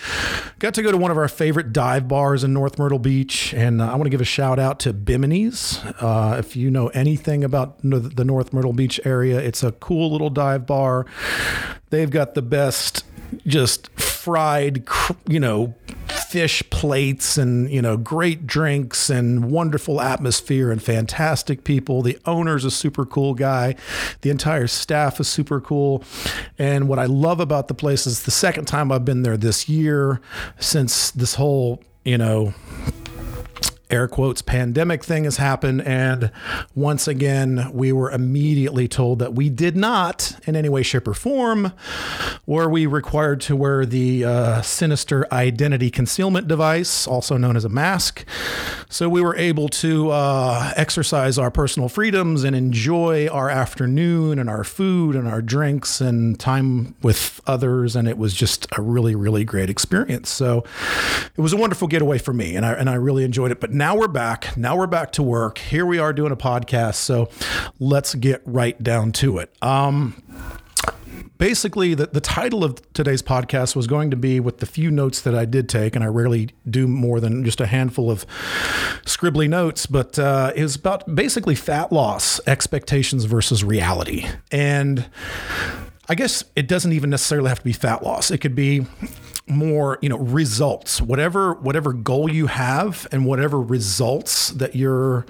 Got 0.59 0.75
to 0.75 0.82
go 0.82 0.90
to 0.90 0.97
one 0.97 1.11
of 1.11 1.18
our 1.18 1.28
favorite 1.28 1.73
dive 1.73 2.09
bars 2.09 2.44
in 2.44 2.52
North 2.52 2.78
Myrtle 2.78 2.99
Beach. 2.99 3.54
And 3.54 3.80
uh, 3.80 3.87
I 3.90 3.92
want 3.92 4.04
to 4.04 4.11
give 4.11 4.21
a 4.21 4.25
shout 4.25 4.59
out 4.59 4.80
to 4.80 4.92
Bimini's. 4.92 5.78
Uh, 6.00 6.37
if 6.38 6.56
you 6.56 6.71
know 6.71 6.88
anything 6.88 7.44
about 7.44 7.78
the 7.82 8.25
North 8.25 8.52
Myrtle 8.52 8.73
Beach 8.73 9.00
area, 9.04 9.38
it's 9.38 9.62
a 9.62 9.73
cool 9.73 10.11
little 10.11 10.30
dive 10.30 10.66
bar. 10.66 11.06
They've 11.90 12.11
got 12.11 12.35
the 12.35 12.42
best 12.42 13.04
just 13.47 13.89
fried, 13.99 14.85
you 15.29 15.41
know, 15.41 15.75
fish 16.29 16.62
plates 16.71 17.37
and, 17.37 17.71
you 17.71 17.83
know, 17.83 17.97
great 17.97 18.47
drinks 18.47 19.11
and 19.11 19.51
wonderful 19.51 20.01
atmosphere 20.01 20.71
and 20.71 20.83
fantastic 20.83 21.65
people. 21.65 22.03
The 22.03 22.19
owner's 22.25 22.65
a 22.65 22.71
super 22.71 23.05
cool 23.05 23.35
guy. 23.35 23.75
The 24.23 24.31
entire 24.31 24.67
staff 24.67 25.21
is 25.21 25.29
super 25.29 25.61
cool. 25.61 26.05
And 26.59 26.89
what 26.89 26.99
I 26.99 27.07
love 27.07 27.41
about 27.41 27.69
the 27.69 27.75
place 27.75 28.07
is 28.07 28.23
the 28.23 28.31
second 28.31 28.67
time 28.67 28.91
I've 28.91 29.05
been 29.05 29.23
there 29.23 29.37
this 29.37 29.69
year 29.69 30.21
since 30.59 31.11
this 31.11 31.35
whole, 31.35 31.83
you 32.05 32.19
know, 32.19 32.55
air 33.93 34.09
quotes 34.09 34.43
pandemic 34.43 35.05
thing 35.05 35.25
has 35.25 35.37
happened. 35.37 35.83
And 35.83 36.33
once 36.75 37.07
again, 37.07 37.71
we 37.73 37.93
were 37.93 38.11
immediately 38.11 38.89
told 38.89 39.19
that 39.19 39.35
we 39.35 39.51
did 39.51 39.77
not, 39.77 40.37
in 40.47 40.57
any 40.57 40.69
way, 40.69 40.83
shape, 40.83 41.07
or 41.07 41.15
form, 41.15 41.73
were 42.47 42.69
we 42.69 42.87
required 42.87 43.41
to 43.43 43.55
wear 43.55 43.85
the 43.87 44.25
uh, 44.25 44.63
sinister 44.63 45.27
identity 45.33 45.91
concealment 45.91 46.49
device, 46.49 47.07
also 47.07 47.37
known 47.37 47.57
as 47.57 47.65
a 47.65 47.69
mask. 47.69 48.25
So 48.89 49.09
we 49.09 49.21
were 49.21 49.37
able 49.37 49.69
to 49.69 50.11
uh, 50.11 50.73
exercise 50.77 51.39
our 51.39 51.51
personal 51.51 51.89
freedoms 51.89 52.45
and 52.45 52.57
enjoy 52.57 53.29
our 53.29 53.49
afternoon 53.49 54.39
and 54.39 54.49
our 54.51 54.65
food 54.65 55.17
and 55.17 55.29
our 55.29 55.43
drinks 55.43 56.01
and 56.01 56.39
time 56.41 56.95
with 57.03 57.41
others. 57.47 57.95
And 57.95 58.09
it 58.09 58.19
was 58.19 58.35
just 58.35 58.67
a 58.77 58.83
really, 58.83 59.15
really 59.15 59.45
great 59.45 59.71
experience. 59.71 60.31
So 60.31 60.65
it 61.37 61.41
was 61.41 61.53
a 61.53 61.57
wonderful 61.57 61.89
getaway 61.89 62.19
for 62.19 62.33
me, 62.33 62.57
and 62.57 62.65
I 62.65 62.73
and 62.73 62.89
I 62.89 62.95
really 62.95 63.25
enjoyed 63.25 63.51
it. 63.51 63.61
But 63.61 63.71
now 63.83 63.97
we're 63.97 64.07
back. 64.07 64.57
Now 64.57 64.77
we're 64.77 64.87
back 64.87 65.11
to 65.15 65.25
work. 65.25 65.59
Here 65.59 65.85
we 65.85 65.99
are 65.99 66.12
doing 66.12 66.31
a 66.31 66.37
podcast. 66.37 66.95
So 66.95 67.29
let's 67.81 68.15
get 68.15 68.41
right 68.45 68.81
down 68.81 69.11
to 69.15 69.39
it. 69.39 69.53
Um, 69.61 70.23
basically 71.37 71.93
the, 71.95 72.07
the 72.07 72.21
title 72.21 72.62
of 72.62 72.81
today's 72.93 73.23
podcast 73.23 73.75
was 73.75 73.89
going 73.89 74.12
to 74.12 74.17
be 74.17 74.39
with 74.39 74.59
the 74.59 74.67
few 74.67 74.89
notes 74.93 75.21
that 75.23 75.35
i 75.35 75.45
did 75.45 75.69
take 75.69 75.97
and 75.97 76.05
i 76.05 76.07
rarely 76.07 76.51
do 76.71 76.87
more 76.87 77.19
than 77.19 77.45
just 77.45 77.61
a 77.61 77.67
handful 77.67 78.11
of 78.11 78.25
scribbly 79.05 79.49
notes 79.49 79.85
but 79.85 80.17
uh, 80.19 80.53
it 80.55 80.62
was 80.62 80.77
about 80.77 81.12
basically 81.17 81.57
fat 81.57 81.91
loss 81.91 82.41
expectations 82.47 83.25
versus 83.25 83.65
reality 83.65 84.25
and 84.53 85.07
i 86.09 86.15
guess 86.15 86.45
it 86.55 86.69
doesn't 86.69 86.93
even 86.93 87.11
necessarily 87.11 87.49
have 87.49 87.59
to 87.59 87.65
be 87.65 87.73
fat 87.73 88.05
loss 88.05 88.31
it 88.31 88.39
could 88.39 88.55
be 88.55 88.87
more 89.47 89.99
you 90.01 90.09
know 90.09 90.19
results. 90.19 91.01
Whatever 91.01 91.55
whatever 91.55 91.93
goal 91.93 92.31
you 92.31 92.47
have 92.47 93.07
and 93.13 93.27
whatever 93.27 93.61
results 93.61 94.51
that 94.51 94.75
you're 94.77 95.27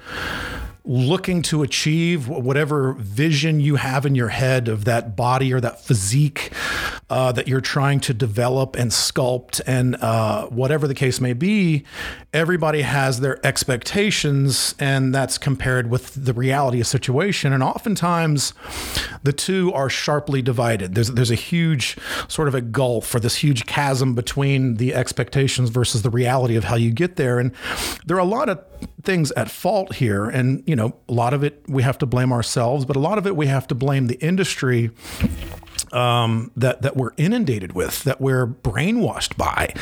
looking 0.84 1.42
to 1.42 1.62
achieve, 1.62 2.28
whatever 2.28 2.94
vision 2.94 3.60
you 3.60 3.76
have 3.76 4.04
in 4.04 4.14
your 4.14 4.28
head 4.28 4.68
of 4.68 4.84
that 4.84 5.14
body 5.14 5.52
or 5.52 5.60
that 5.60 5.80
physique 5.80 6.52
uh, 7.08 7.30
that 7.30 7.46
you're 7.46 7.60
trying 7.60 8.00
to 8.00 8.12
develop 8.14 8.74
and 8.74 8.90
sculpt, 8.90 9.60
and 9.66 9.96
uh, 9.96 10.46
whatever 10.46 10.88
the 10.88 10.94
case 10.94 11.20
may 11.20 11.32
be, 11.32 11.84
everybody 12.32 12.82
has 12.82 13.20
their 13.20 13.44
expectations, 13.46 14.74
and 14.78 15.14
that's 15.14 15.38
compared 15.38 15.90
with 15.90 16.24
the 16.24 16.32
reality 16.32 16.80
of 16.80 16.86
situation. 16.86 17.52
And 17.52 17.62
oftentimes, 17.62 18.54
the 19.22 19.32
two 19.32 19.72
are 19.72 19.90
sharply 19.90 20.42
divided. 20.42 20.94
There's 20.94 21.10
there's 21.10 21.30
a 21.30 21.36
huge 21.36 21.96
sort 22.28 22.48
of 22.48 22.54
a 22.54 22.60
gulf 22.60 23.14
or 23.14 23.20
this 23.20 23.36
huge 23.36 23.66
chasm 23.66 24.14
between 24.14 24.76
the 24.76 24.94
expectations 24.94 25.70
versus 25.70 26.02
the 26.02 26.10
reality 26.10 26.56
of 26.56 26.64
how 26.64 26.76
you 26.76 26.90
get 26.90 27.16
there. 27.16 27.38
And 27.38 27.52
there 28.06 28.16
are 28.16 28.20
a 28.20 28.24
lot 28.24 28.48
of 28.48 28.58
things 29.02 29.32
at 29.32 29.50
fault 29.50 29.96
here, 29.96 30.24
and 30.24 30.62
you 30.66 30.76
know, 30.76 30.96
a 31.08 31.12
lot 31.12 31.34
of 31.34 31.42
it 31.42 31.62
we 31.68 31.82
have 31.82 31.98
to 31.98 32.06
blame 32.06 32.32
ourselves, 32.32 32.84
but 32.84 32.96
a 32.96 33.00
lot 33.00 33.18
of 33.18 33.26
it 33.26 33.36
we 33.36 33.46
have 33.46 33.66
to 33.68 33.74
blame 33.74 34.06
the 34.06 34.16
industry 34.16 34.90
um, 35.92 36.50
that 36.56 36.82
that 36.82 36.96
we're 36.96 37.12
inundated 37.16 37.72
with, 37.72 38.04
that 38.04 38.20
we're 38.20 38.46
brainwashed 38.46 39.36
by, 39.36 39.74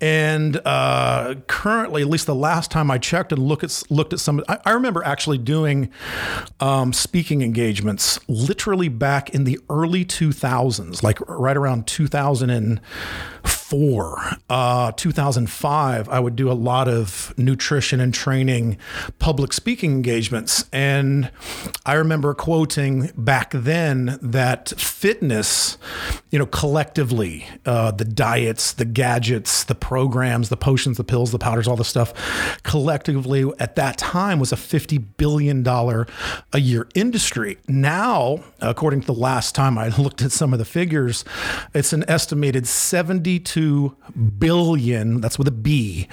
and 0.00 0.60
uh, 0.64 1.34
currently, 1.46 2.02
at 2.02 2.08
least 2.08 2.26
the 2.26 2.34
last 2.34 2.70
time 2.70 2.90
I 2.90 2.98
checked 2.98 3.32
and 3.32 3.42
looked 3.42 3.64
at 3.64 3.82
looked 3.90 4.12
at 4.12 4.20
some, 4.20 4.42
I, 4.48 4.58
I 4.64 4.70
remember 4.72 5.04
actually 5.04 5.38
doing 5.38 5.90
um, 6.60 6.92
speaking 6.92 7.42
engagements 7.42 8.20
literally 8.28 8.88
back 8.88 9.30
in 9.30 9.44
the 9.44 9.58
early 9.68 10.04
2000s, 10.04 11.02
like 11.02 11.18
right 11.28 11.56
around 11.56 11.86
2004, 13.74 14.38
uh, 14.50 14.92
2005. 14.92 16.08
I 16.08 16.20
would 16.20 16.36
do 16.36 16.50
a 16.50 16.54
lot 16.54 16.88
of 16.88 17.34
nutrition 17.36 18.00
and 18.00 18.14
training 18.14 18.78
public 19.18 19.52
speaking 19.52 19.90
engagements. 19.90 20.66
And 20.72 21.30
I 21.84 21.94
remember 21.94 22.34
quoting 22.34 23.10
back 23.16 23.50
then 23.52 24.18
that 24.22 24.68
fitness, 24.78 25.76
you 26.30 26.38
know, 26.38 26.46
collectively, 26.46 27.46
uh, 27.66 27.90
the 27.90 28.04
diets, 28.04 28.72
the 28.72 28.84
gadgets, 28.84 29.64
the 29.64 29.74
programs, 29.74 30.50
the 30.50 30.56
potions, 30.56 30.96
the 30.96 31.04
pills, 31.04 31.32
the 31.32 31.38
powders, 31.38 31.66
all 31.66 31.76
the 31.76 31.84
stuff, 31.84 32.12
collectively 32.62 33.44
at 33.58 33.74
that 33.74 33.98
time 33.98 34.38
was 34.38 34.52
a 34.52 34.56
$50 34.56 35.04
billion 35.16 35.66
a 35.66 36.58
year 36.60 36.86
industry. 36.94 37.58
Now, 37.66 38.44
according 38.60 39.00
to 39.00 39.06
the 39.06 39.14
last 39.14 39.54
time 39.54 39.78
I 39.78 39.88
looked 39.98 40.22
at 40.22 40.30
some 40.30 40.52
of 40.52 40.60
the 40.60 40.64
figures, 40.64 41.24
it's 41.74 41.92
an 41.92 42.04
estimated 42.08 42.68
72 42.68 43.63
billion, 44.38 45.20
that's 45.20 45.38
with 45.38 45.48
a 45.48 45.52
B, 45.52 46.08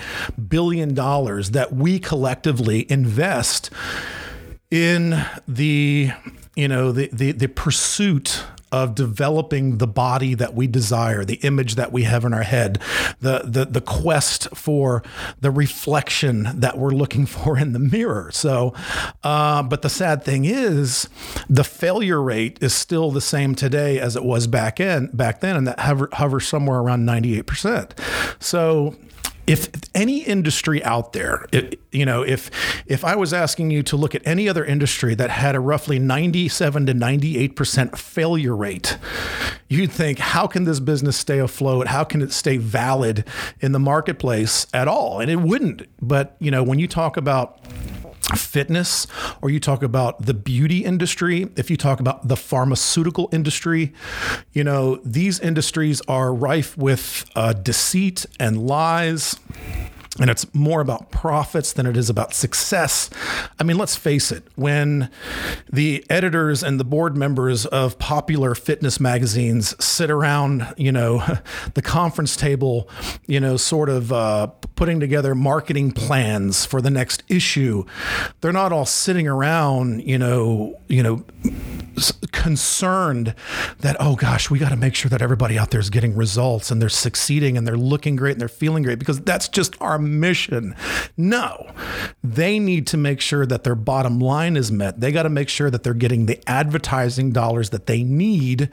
billion 0.47 0.93
dollars 0.93 1.51
that 1.51 1.73
we 1.73 1.99
collectively 1.99 2.89
invest 2.91 3.69
in 4.69 5.25
the 5.47 6.11
you 6.55 6.67
know 6.67 6.91
the 6.91 7.09
the, 7.11 7.31
the 7.31 7.47
pursuit 7.47 8.43
of 8.71 8.95
developing 8.95 9.77
the 9.77 9.87
body 9.87 10.33
that 10.33 10.53
we 10.53 10.67
desire, 10.67 11.25
the 11.25 11.35
image 11.35 11.75
that 11.75 11.91
we 11.91 12.03
have 12.03 12.25
in 12.25 12.33
our 12.33 12.43
head, 12.43 12.81
the 13.19 13.41
the 13.43 13.65
the 13.65 13.81
quest 13.81 14.47
for 14.55 15.03
the 15.39 15.51
reflection 15.51 16.49
that 16.53 16.77
we're 16.77 16.91
looking 16.91 17.25
for 17.25 17.57
in 17.57 17.73
the 17.73 17.79
mirror. 17.79 18.29
So, 18.31 18.73
uh, 19.23 19.63
but 19.63 19.81
the 19.81 19.89
sad 19.89 20.23
thing 20.23 20.45
is, 20.45 21.07
the 21.49 21.63
failure 21.63 22.21
rate 22.21 22.57
is 22.61 22.73
still 22.73 23.11
the 23.11 23.21
same 23.21 23.55
today 23.55 23.99
as 23.99 24.15
it 24.15 24.23
was 24.23 24.47
back 24.47 24.79
in 24.79 25.07
back 25.07 25.41
then, 25.41 25.55
and 25.55 25.67
that 25.67 25.79
hover, 25.79 26.09
hovers 26.13 26.47
somewhere 26.47 26.79
around 26.79 27.05
ninety 27.05 27.37
eight 27.37 27.47
percent. 27.47 27.93
So 28.39 28.95
if 29.47 29.69
any 29.93 30.19
industry 30.19 30.83
out 30.83 31.13
there, 31.13 31.45
it, 31.51 31.79
you 31.91 32.05
know, 32.05 32.21
if 32.21 32.49
if 32.85 33.03
I 33.03 33.15
was 33.15 33.33
asking 33.33 33.71
you 33.71 33.83
to 33.83 33.97
look 33.97 34.15
at 34.15 34.25
any 34.25 34.47
other 34.47 34.63
industry 34.63 35.15
that 35.15 35.29
had 35.29 35.55
a 35.55 35.59
roughly 35.59 35.99
97 35.99 36.85
to 36.85 36.93
98% 36.93 37.97
failure 37.97 38.55
rate, 38.55 38.97
you'd 39.67 39.91
think, 39.91 40.19
how 40.19 40.47
can 40.47 40.63
this 40.63 40.79
business 40.79 41.17
stay 41.17 41.39
afloat? 41.39 41.87
How 41.87 42.03
can 42.03 42.21
it 42.21 42.31
stay 42.31 42.57
valid 42.57 43.25
in 43.59 43.71
the 43.71 43.79
marketplace 43.79 44.67
at 44.73 44.87
all? 44.87 45.19
And 45.19 45.29
it 45.29 45.37
wouldn't. 45.37 45.87
But, 46.01 46.35
you 46.39 46.51
know, 46.51 46.63
when 46.63 46.79
you 46.79 46.87
talk 46.87 47.17
about 47.17 47.59
fitness 48.35 49.07
or 49.41 49.49
you 49.49 49.59
talk 49.59 49.83
about 49.83 50.25
the 50.25 50.33
beauty 50.33 50.85
industry, 50.85 51.47
if 51.55 51.69
you 51.69 51.77
talk 51.77 51.99
about 51.99 52.27
the 52.27 52.37
pharmaceutical 52.37 53.29
industry, 53.31 53.93
you 54.53 54.63
know, 54.63 54.97
these 55.03 55.39
industries 55.39 56.01
are 56.07 56.33
rife 56.33 56.77
with 56.77 57.29
uh, 57.35 57.53
deceit 57.53 58.25
and 58.39 58.65
lies 58.67 59.35
and 60.19 60.29
it's 60.29 60.53
more 60.53 60.81
about 60.81 61.09
profits 61.09 61.71
than 61.71 61.85
it 61.85 61.95
is 61.95 62.09
about 62.09 62.33
success. 62.33 63.09
I 63.59 63.63
mean, 63.63 63.77
let's 63.77 63.95
face 63.95 64.29
it, 64.29 64.43
when 64.55 65.09
the 65.71 66.05
editors 66.09 66.63
and 66.63 66.77
the 66.79 66.83
board 66.83 67.15
members 67.15 67.65
of 67.65 67.97
popular 67.97 68.53
fitness 68.53 68.99
magazines 68.99 69.73
sit 69.83 70.11
around, 70.11 70.67
you 70.75 70.91
know, 70.91 71.23
the 71.75 71.81
conference 71.81 72.35
table, 72.35 72.89
you 73.25 73.39
know, 73.39 73.55
sort 73.55 73.87
of 73.87 74.11
uh, 74.11 74.47
putting 74.75 74.99
together 74.99 75.33
marketing 75.33 75.91
plans 75.91 76.65
for 76.65 76.81
the 76.81 76.91
next 76.91 77.23
issue, 77.29 77.85
they're 78.41 78.51
not 78.51 78.73
all 78.73 78.85
sitting 78.85 79.29
around, 79.29 80.03
you 80.03 80.17
know, 80.17 80.77
you 80.89 81.03
know, 81.03 81.23
concerned 82.31 83.35
that 83.79 83.95
oh 83.99 84.15
gosh 84.15 84.49
we 84.49 84.57
got 84.57 84.69
to 84.69 84.75
make 84.75 84.95
sure 84.95 85.09
that 85.09 85.21
everybody 85.21 85.59
out 85.59 85.71
there 85.71 85.79
is 85.79 85.89
getting 85.89 86.15
results 86.15 86.71
and 86.71 86.81
they're 86.81 86.89
succeeding 86.89 87.57
and 87.57 87.67
they're 87.67 87.77
looking 87.77 88.15
great 88.15 88.31
and 88.31 88.41
they're 88.41 88.47
feeling 88.47 88.83
great 88.83 88.99
because 88.99 89.21
that's 89.21 89.47
just 89.47 89.75
our 89.81 89.99
mission. 89.99 90.75
No 91.17 91.71
they 92.23 92.59
need 92.59 92.87
to 92.87 92.97
make 92.97 93.19
sure 93.19 93.45
that 93.45 93.63
their 93.63 93.75
bottom 93.75 94.19
line 94.19 94.55
is 94.55 94.71
met. 94.71 94.99
They 94.99 95.11
got 95.11 95.23
to 95.23 95.29
make 95.29 95.49
sure 95.49 95.69
that 95.69 95.83
they're 95.83 95.93
getting 95.93 96.25
the 96.25 96.41
advertising 96.47 97.31
dollars 97.31 97.71
that 97.71 97.87
they 97.87 98.03
need 98.03 98.69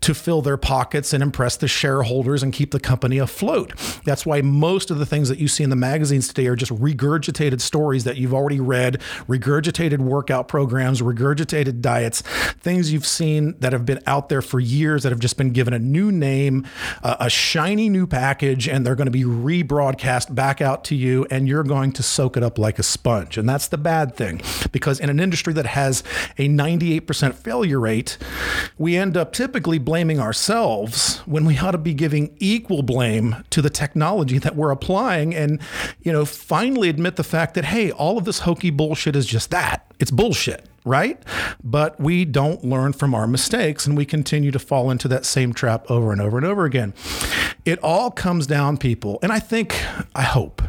to 0.00 0.14
fill 0.14 0.42
their 0.42 0.56
pockets 0.56 1.12
and 1.12 1.22
impress 1.22 1.56
the 1.56 1.68
shareholders 1.68 2.42
and 2.42 2.52
keep 2.52 2.70
the 2.70 2.80
company 2.80 3.18
afloat. 3.18 3.72
That's 4.04 4.24
why 4.24 4.40
most 4.40 4.90
of 4.90 4.98
the 4.98 5.06
things 5.06 5.28
that 5.28 5.38
you 5.38 5.48
see 5.48 5.64
in 5.64 5.70
the 5.70 5.76
magazines 5.76 6.28
today 6.28 6.46
are 6.46 6.56
just 6.56 6.72
regurgitated 6.72 7.60
stories 7.60 8.04
that 8.04 8.16
you've 8.16 8.34
already 8.34 8.60
read 8.60 9.00
regurgitated 9.28 9.98
workout 9.98 10.48
programs 10.48 11.02
regurgitated 11.02 11.80
diets 11.80 12.22
things 12.60 12.92
you've 12.92 13.06
seen 13.06 13.54
that 13.60 13.72
have 13.72 13.86
been 13.86 14.02
out 14.06 14.28
there 14.28 14.42
for 14.42 14.60
years 14.60 15.02
that 15.02 15.10
have 15.10 15.20
just 15.20 15.36
been 15.36 15.50
given 15.50 15.72
a 15.72 15.78
new 15.78 16.10
name, 16.10 16.66
uh, 17.02 17.16
a 17.20 17.30
shiny 17.30 17.88
new 17.88 18.06
package, 18.06 18.68
and 18.68 18.84
they're 18.84 18.94
going 18.94 19.06
to 19.06 19.10
be 19.10 19.24
rebroadcast 19.24 20.34
back 20.34 20.60
out 20.60 20.84
to 20.84 20.94
you, 20.94 21.26
and 21.30 21.48
you're 21.48 21.62
going 21.62 21.92
to 21.92 22.02
soak 22.02 22.36
it 22.36 22.42
up 22.42 22.58
like 22.58 22.78
a 22.78 22.82
sponge. 22.82 23.38
And 23.38 23.48
that's 23.48 23.68
the 23.68 23.78
bad 23.78 24.14
thing 24.14 24.42
because 24.72 25.00
in 25.00 25.10
an 25.10 25.20
industry 25.20 25.52
that 25.54 25.66
has 25.66 26.02
a 26.38 26.48
98% 26.48 27.34
failure 27.34 27.80
rate, 27.80 28.18
we 28.78 28.96
end 28.96 29.16
up 29.16 29.32
typically 29.32 29.78
blaming 29.78 30.20
ourselves 30.20 31.18
when 31.26 31.44
we 31.44 31.58
ought 31.58 31.72
to 31.72 31.78
be 31.78 31.94
giving 31.94 32.34
equal 32.38 32.82
blame 32.82 33.36
to 33.50 33.62
the 33.62 33.70
technology 33.70 34.38
that 34.38 34.56
we're 34.56 34.70
applying 34.70 35.34
and, 35.34 35.60
you 36.02 36.12
know, 36.12 36.24
finally 36.24 36.88
admit 36.88 37.16
the 37.16 37.24
fact 37.24 37.54
that, 37.54 37.66
hey, 37.66 37.90
all 37.90 38.18
of 38.18 38.24
this 38.24 38.40
hokey 38.40 38.70
bullshit 38.70 39.16
is 39.16 39.26
just 39.26 39.50
that. 39.50 39.86
It's 39.98 40.10
bullshit 40.10 40.64
right? 40.86 41.22
But 41.62 42.00
we 42.00 42.24
don't 42.24 42.64
learn 42.64 42.94
from 42.94 43.14
our 43.14 43.26
mistakes 43.26 43.86
and 43.86 43.96
we 43.96 44.06
continue 44.06 44.50
to 44.52 44.58
fall 44.58 44.90
into 44.90 45.08
that 45.08 45.26
same 45.26 45.52
trap 45.52 45.90
over 45.90 46.12
and 46.12 46.20
over 46.20 46.38
and 46.38 46.46
over 46.46 46.64
again. 46.64 46.94
It 47.66 47.78
all 47.80 48.10
comes 48.10 48.46
down, 48.46 48.78
people, 48.78 49.18
and 49.22 49.32
I 49.32 49.40
think, 49.40 49.78
I 50.14 50.22
hope 50.22 50.62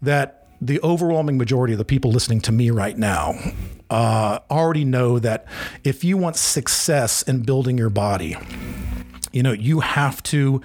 that 0.00 0.46
the 0.60 0.80
overwhelming 0.82 1.36
majority 1.36 1.74
of 1.74 1.78
the 1.78 1.84
people 1.84 2.12
listening 2.12 2.40
to 2.42 2.52
me 2.52 2.70
right 2.70 2.96
now 2.96 3.34
uh, 3.90 4.38
already 4.50 4.84
know 4.84 5.18
that 5.18 5.46
if 5.82 6.04
you 6.04 6.16
want 6.16 6.36
success 6.36 7.22
in 7.22 7.42
building 7.42 7.76
your 7.76 7.90
body, 7.90 8.36
you 9.32 9.42
know, 9.42 9.52
you 9.52 9.80
have 9.80 10.22
to 10.24 10.60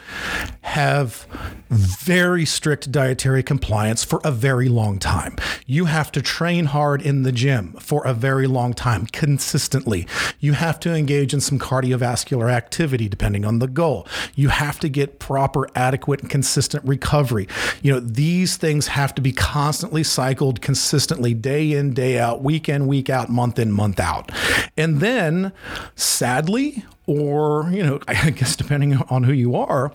have 0.61 1.27
very 1.69 2.45
strict 2.45 2.91
dietary 2.91 3.43
compliance 3.43 4.03
for 4.03 4.21
a 4.23 4.31
very 4.31 4.69
long 4.69 4.99
time. 4.99 5.35
You 5.65 5.85
have 5.85 6.11
to 6.13 6.21
train 6.21 6.65
hard 6.65 7.01
in 7.01 7.23
the 7.23 7.31
gym 7.31 7.73
for 7.79 8.05
a 8.05 8.13
very 8.13 8.47
long 8.47 8.73
time, 8.73 9.05
consistently. 9.07 10.07
You 10.39 10.53
have 10.53 10.79
to 10.81 10.93
engage 10.93 11.33
in 11.33 11.41
some 11.41 11.59
cardiovascular 11.59 12.51
activity 12.51 13.07
depending 13.07 13.45
on 13.45 13.59
the 13.59 13.67
goal. 13.67 14.07
You 14.35 14.49
have 14.49 14.79
to 14.79 14.89
get 14.89 15.19
proper, 15.19 15.67
adequate, 15.75 16.21
and 16.21 16.29
consistent 16.29 16.83
recovery. 16.85 17.47
You 17.81 17.93
know, 17.93 17.99
these 17.99 18.57
things 18.57 18.87
have 18.87 19.13
to 19.15 19.21
be 19.21 19.31
constantly 19.31 20.03
cycled 20.03 20.61
consistently, 20.61 21.33
day 21.33 21.71
in, 21.71 21.93
day 21.93 22.19
out, 22.19 22.43
week 22.43 22.69
in, 22.69 22.87
week 22.87 23.09
out, 23.09 23.29
month 23.29 23.59
in, 23.59 23.71
month 23.71 23.99
out. 23.99 24.31
And 24.77 24.99
then, 24.99 25.51
sadly, 25.95 26.85
or 27.07 27.69
you 27.71 27.83
know 27.83 27.99
i 28.07 28.29
guess 28.29 28.55
depending 28.55 28.95
on 29.09 29.23
who 29.23 29.33
you 29.33 29.55
are 29.55 29.91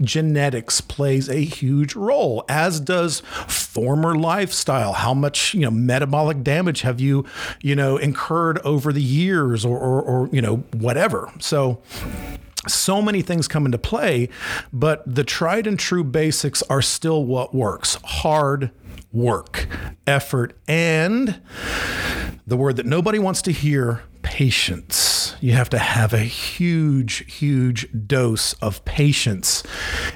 genetics 0.00 0.80
plays 0.80 1.28
a 1.28 1.44
huge 1.44 1.94
role 1.94 2.44
as 2.48 2.80
does 2.80 3.22
former 3.74 4.14
lifestyle. 4.14 4.92
How 4.92 5.14
much 5.14 5.52
you 5.52 5.62
know 5.62 5.70
metabolic 5.70 6.44
damage 6.44 6.82
have 6.82 7.00
you 7.00 7.24
you 7.60 7.74
know 7.74 7.96
incurred 7.96 8.58
over 8.58 8.92
the 8.92 9.02
years 9.02 9.64
or 9.64 9.76
or, 9.78 10.00
or 10.00 10.28
you 10.28 10.40
know 10.40 10.58
whatever. 10.72 11.32
So 11.40 11.82
so 12.66 13.02
many 13.02 13.20
things 13.20 13.48
come 13.48 13.66
into 13.66 13.78
play, 13.78 14.28
but 14.72 15.02
the 15.12 15.24
tried 15.24 15.66
and 15.66 15.78
true 15.78 16.04
basics 16.04 16.62
are 16.70 16.80
still 16.80 17.24
what 17.24 17.54
works. 17.54 17.98
Hard 18.04 18.70
work, 19.14 19.66
effort, 20.06 20.58
and 20.68 21.40
the 22.46 22.56
word 22.56 22.76
that 22.76 22.86
nobody 22.86 23.18
wants 23.18 23.40
to 23.42 23.52
hear 23.52 24.02
patience. 24.22 25.36
You 25.40 25.52
have 25.52 25.70
to 25.70 25.78
have 25.78 26.12
a 26.12 26.18
huge, 26.18 27.32
huge 27.32 27.86
dose 28.06 28.54
of 28.54 28.84
patience 28.84 29.62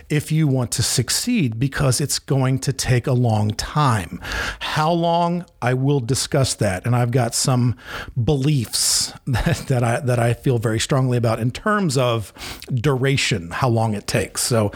if 0.08 0.32
you 0.32 0.48
want 0.48 0.72
to 0.72 0.82
succeed 0.82 1.58
because 1.58 2.00
it's 2.00 2.18
going 2.18 2.58
to 2.60 2.72
take 2.72 3.06
a 3.06 3.12
long 3.12 3.50
time. 3.50 4.20
How 4.60 4.90
long? 4.90 5.44
I 5.62 5.74
will 5.74 6.00
discuss 6.00 6.54
that. 6.54 6.86
And 6.86 6.96
I've 6.96 7.10
got 7.10 7.34
some 7.34 7.76
beliefs 8.22 9.12
that, 9.26 9.64
that 9.68 9.84
I 9.84 10.00
that 10.00 10.18
I 10.18 10.32
feel 10.34 10.58
very 10.58 10.80
strongly 10.80 11.16
about 11.16 11.38
in 11.38 11.50
terms 11.50 11.96
of 11.96 12.32
duration, 12.74 13.50
how 13.50 13.68
long 13.68 13.94
it 13.94 14.06
takes. 14.06 14.42
So, 14.42 14.72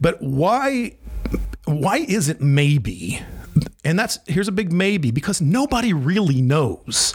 but 0.00 0.22
why 0.22 0.96
why 1.66 1.98
is 1.98 2.28
it 2.28 2.40
maybe 2.40 3.20
and 3.84 3.98
that's 3.98 4.18
here's 4.26 4.48
a 4.48 4.52
big 4.52 4.72
maybe 4.72 5.10
because 5.10 5.40
nobody 5.40 5.92
really 5.92 6.42
knows 6.42 7.14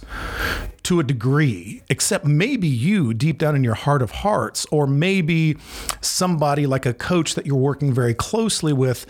to 0.83 0.99
a 0.99 1.03
degree, 1.03 1.81
except 1.89 2.25
maybe 2.25 2.67
you 2.67 3.13
deep 3.13 3.37
down 3.37 3.55
in 3.55 3.63
your 3.63 3.73
heart 3.73 4.01
of 4.01 4.11
hearts, 4.11 4.65
or 4.69 4.85
maybe 4.85 5.57
somebody 6.01 6.67
like 6.67 6.85
a 6.85 6.93
coach 6.93 7.35
that 7.35 7.45
you're 7.45 7.55
working 7.55 7.93
very 7.93 8.13
closely 8.13 8.73
with 8.73 9.05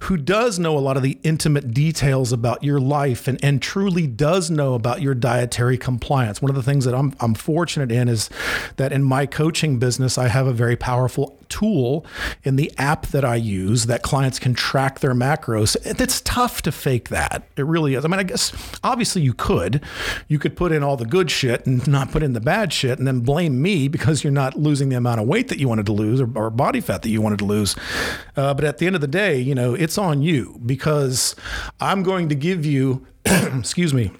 who 0.00 0.16
does 0.16 0.58
know 0.58 0.78
a 0.78 0.80
lot 0.80 0.96
of 0.96 1.02
the 1.02 1.18
intimate 1.24 1.74
details 1.74 2.32
about 2.32 2.62
your 2.62 2.78
life 2.78 3.26
and, 3.26 3.42
and 3.42 3.60
truly 3.60 4.06
does 4.06 4.48
know 4.50 4.74
about 4.74 5.02
your 5.02 5.14
dietary 5.14 5.76
compliance. 5.76 6.40
One 6.40 6.50
of 6.50 6.56
the 6.56 6.62
things 6.62 6.84
that 6.84 6.94
I'm, 6.94 7.12
I'm 7.20 7.34
fortunate 7.34 7.90
in 7.90 8.08
is 8.08 8.30
that 8.76 8.92
in 8.92 9.02
my 9.02 9.26
coaching 9.26 9.78
business, 9.78 10.18
I 10.18 10.28
have 10.28 10.46
a 10.46 10.52
very 10.52 10.76
powerful 10.76 11.37
tool 11.48 12.04
in 12.42 12.56
the 12.56 12.72
app 12.78 13.06
that 13.08 13.24
I 13.24 13.36
use 13.36 13.86
that 13.86 14.02
clients 14.02 14.38
can 14.38 14.54
track 14.54 15.00
their 15.00 15.14
macros. 15.14 15.76
It's 15.84 16.20
tough 16.22 16.62
to 16.62 16.72
fake 16.72 17.08
that. 17.08 17.44
It 17.56 17.66
really 17.66 17.94
is. 17.94 18.04
I 18.04 18.08
mean, 18.08 18.20
I 18.20 18.24
guess 18.24 18.52
obviously 18.82 19.22
you 19.22 19.34
could. 19.34 19.82
You 20.28 20.38
could 20.38 20.56
put 20.56 20.72
in 20.72 20.82
all 20.82 20.96
the 20.96 21.06
good 21.06 21.30
shit 21.30 21.66
and 21.66 21.86
not 21.88 22.10
put 22.10 22.22
in 22.22 22.32
the 22.32 22.40
bad 22.40 22.72
shit 22.72 22.98
and 22.98 23.06
then 23.06 23.20
blame 23.20 23.60
me 23.60 23.88
because 23.88 24.22
you're 24.22 24.32
not 24.32 24.58
losing 24.58 24.88
the 24.88 24.96
amount 24.96 25.20
of 25.20 25.26
weight 25.26 25.48
that 25.48 25.58
you 25.58 25.68
wanted 25.68 25.86
to 25.86 25.92
lose 25.92 26.20
or, 26.20 26.30
or 26.34 26.50
body 26.50 26.80
fat 26.80 27.02
that 27.02 27.10
you 27.10 27.20
wanted 27.20 27.38
to 27.38 27.44
lose. 27.44 27.76
Uh, 28.36 28.54
but 28.54 28.64
at 28.64 28.78
the 28.78 28.86
end 28.86 28.94
of 28.94 29.00
the 29.00 29.08
day, 29.08 29.38
you 29.38 29.54
know, 29.54 29.74
it's 29.74 29.98
on 29.98 30.22
you 30.22 30.60
because 30.64 31.34
I'm 31.80 32.02
going 32.02 32.28
to 32.28 32.34
give 32.34 32.64
you, 32.64 33.06
excuse 33.24 33.94
me, 33.94 34.12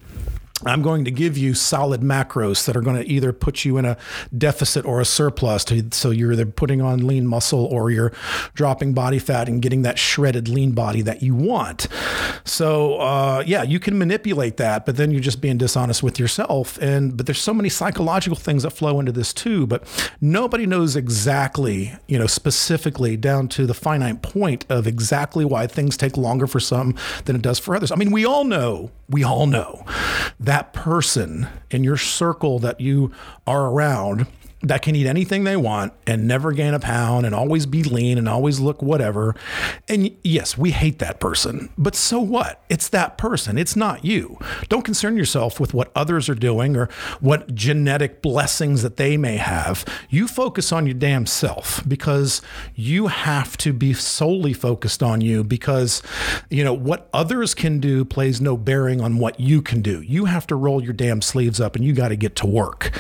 I'm 0.66 0.83
going 0.83 1.05
to 1.05 1.11
give 1.11 1.38
you 1.38 1.55
solid 1.55 2.01
macros 2.01 2.64
that 2.66 2.77
are 2.77 2.81
going 2.81 2.97
to 2.97 3.09
either 3.09 3.33
put 3.33 3.64
you 3.64 3.79
in 3.79 3.85
a 3.85 3.97
deficit 4.37 4.85
or 4.85 5.01
a 5.01 5.05
surplus. 5.05 5.64
To, 5.66 5.87
so 5.92 6.11
you're 6.11 6.33
either 6.33 6.47
putting 6.47 6.83
on 6.83 7.07
lean 7.07 7.27
muscle 7.27 7.64
or 7.64 7.90
you're 7.90 8.12
dropping 8.55 8.92
body 8.92 9.21
fat 9.21 9.49
and 9.49 9.62
getting 9.62 9.83
that 9.83 9.99
shredded 9.99 10.49
lean 10.49 10.73
body 10.73 11.01
that 11.03 11.23
you 11.23 11.35
want. 11.35 11.87
So 12.44 12.99
uh, 12.99 13.44
yeah, 13.47 13.62
you 13.62 13.79
can 13.79 13.99
manipulate 13.99 14.57
that, 14.57 14.85
but 14.85 14.97
then 14.97 15.12
you're 15.12 15.21
just 15.21 15.40
being 15.40 15.59
dishonest 15.59 16.03
with 16.03 16.18
yourself. 16.18 16.77
And 16.83 17.16
but 17.16 17.27
there's 17.27 17.40
so 17.40 17.55
many 17.55 17.68
psychological 17.68 18.37
things 18.37 18.64
that 18.64 18.71
flow 18.71 18.99
into 18.99 19.12
this 19.12 19.33
too. 19.33 19.66
But 19.66 19.85
nobody 20.21 20.66
knows 20.66 20.97
exactly, 20.97 21.94
you 22.09 22.18
know, 22.18 22.27
specifically 22.27 23.16
down 23.16 23.47
to 23.49 23.66
the 23.66 23.75
finite 23.75 24.23
point 24.23 24.66
of 24.68 24.88
exactly 24.88 25.44
why 25.44 25.68
things 25.68 25.97
take 25.97 26.16
longer 26.16 26.49
for 26.49 26.59
some 26.59 26.97
than 27.27 27.37
it 27.37 27.42
does 27.42 27.61
for 27.61 27.77
others. 27.77 27.92
I 27.92 27.94
mean, 27.94 28.11
we 28.11 28.25
all 28.25 28.44
know, 28.44 28.90
we 29.09 29.23
all 29.23 29.47
know 29.47 29.85
that 30.48 30.72
person 30.72 31.46
in 31.70 31.84
your 31.84 31.98
circle 31.98 32.58
that 32.58 32.80
you 32.80 33.12
are 33.46 33.66
around 33.70 34.26
that 34.62 34.83
can 34.83 34.97
eat 34.97 35.07
anything 35.07 35.44
they 35.44 35.57
want 35.57 35.92
and 36.07 36.27
never 36.27 36.53
gain 36.53 36.75
a 36.75 36.81
pound 36.81 37.25
and 37.25 37.35
always 37.35 37.64
be 37.64 37.85
lean 37.85 38.18
and 38.18 38.29
always 38.29 38.59
look 38.59 38.83
whatever. 38.83 39.35
And 39.88 40.16
yes, 40.25 40.59
we 40.59 40.73
hate 40.73 40.99
that 40.99 41.21
person, 41.21 41.71
but 41.79 41.94
so 41.94 42.18
what? 42.18 42.64
It's 42.68 42.88
that 42.88 43.18
person, 43.18 43.57
it's 43.57 43.77
not 43.77 44.05
you. 44.05 44.37
Don't 44.68 44.85
concern 44.85 45.16
yourself 45.16 45.61
with 45.61 45.75
what 45.75 45.92
others 45.94 46.29
are 46.29 46.35
doing 46.35 46.77
or 46.77 46.88
what 47.21 47.55
genetic 47.55 48.21
blessings 48.21 48.83
that 48.83 48.97
they 48.97 49.16
may 49.16 49.37
have. 49.37 49.85
You 50.11 50.27
focus 50.27 50.73
on 50.73 50.87
your 50.87 50.94
damn 50.94 51.27
self 51.27 51.87
because 51.87 52.42
you 52.75 53.07
have 53.07 53.57
to 53.59 53.73
be 53.73 53.92
solely 53.92 54.53
focused 54.53 55.03
on 55.05 55.21
you 55.21 55.44
because, 55.44 56.03
you 56.51 56.64
know, 56.64 56.75
what 56.75 57.09
others 57.12 57.55
can 57.55 57.79
do 57.79 58.05
plays 58.05 58.40
no 58.40 58.57
bearing 58.57 59.01
on 59.01 59.18
what 59.18 59.38
you 59.38 59.62
can 59.62 59.83
do. 59.83 60.03
You 60.03 60.25
have 60.25 60.49
to 60.49 60.57
roll 60.57 60.83
your 60.83 60.92
damn 60.92 61.23
sleeves 61.23 61.61
up 61.61 61.77
and 61.77 61.85
you 61.85 61.92
got 61.92 62.09
to 62.09 62.16
get 62.16 62.35
to 62.37 62.47
work. 62.47 62.90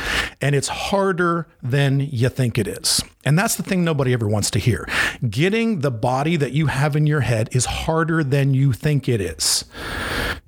And 0.40 0.54
it's 0.54 0.68
harder 0.68 1.47
than 1.62 2.00
you 2.00 2.28
think 2.28 2.58
it 2.58 2.68
is. 2.68 3.02
And 3.24 3.38
that's 3.38 3.56
the 3.56 3.62
thing 3.62 3.84
nobody 3.84 4.12
ever 4.12 4.28
wants 4.28 4.50
to 4.52 4.58
hear. 4.58 4.88
Getting 5.28 5.80
the 5.80 5.90
body 5.90 6.36
that 6.36 6.52
you 6.52 6.66
have 6.66 6.96
in 6.96 7.06
your 7.06 7.20
head 7.20 7.48
is 7.52 7.66
harder 7.66 8.24
than 8.24 8.54
you 8.54 8.72
think 8.72 9.08
it 9.08 9.20
is. 9.20 9.64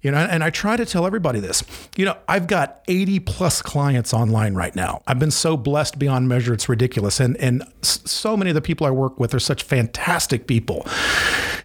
You 0.03 0.11
know, 0.11 0.17
and 0.17 0.43
I 0.43 0.49
try 0.49 0.79
to 0.79 0.87
tell 0.87 1.07
everybody 1.07 1.41
this. 1.41 1.63
You 1.95 2.07
know, 2.07 2.17
I've 2.27 2.47
got 2.47 2.83
80 2.89 3.21
plus 3.21 3.61
clients 3.61 4.15
online 4.15 4.55
right 4.55 4.75
now. 4.75 5.03
I've 5.07 5.19
been 5.19 5.31
so 5.31 5.59
blessed 5.59 5.99
beyond 5.99 6.27
measure, 6.27 6.55
it's 6.55 6.69
ridiculous. 6.71 7.21
And 7.21 7.37
and 7.37 7.63
so 7.83 8.35
many 8.37 8.51
of 8.51 8.55
the 8.55 8.63
people 8.63 8.87
I 8.87 8.91
work 8.91 9.21
with 9.21 9.35
are 9.35 9.41
such 9.41 9.63
fantastic 9.63 10.47
people. 10.47 10.87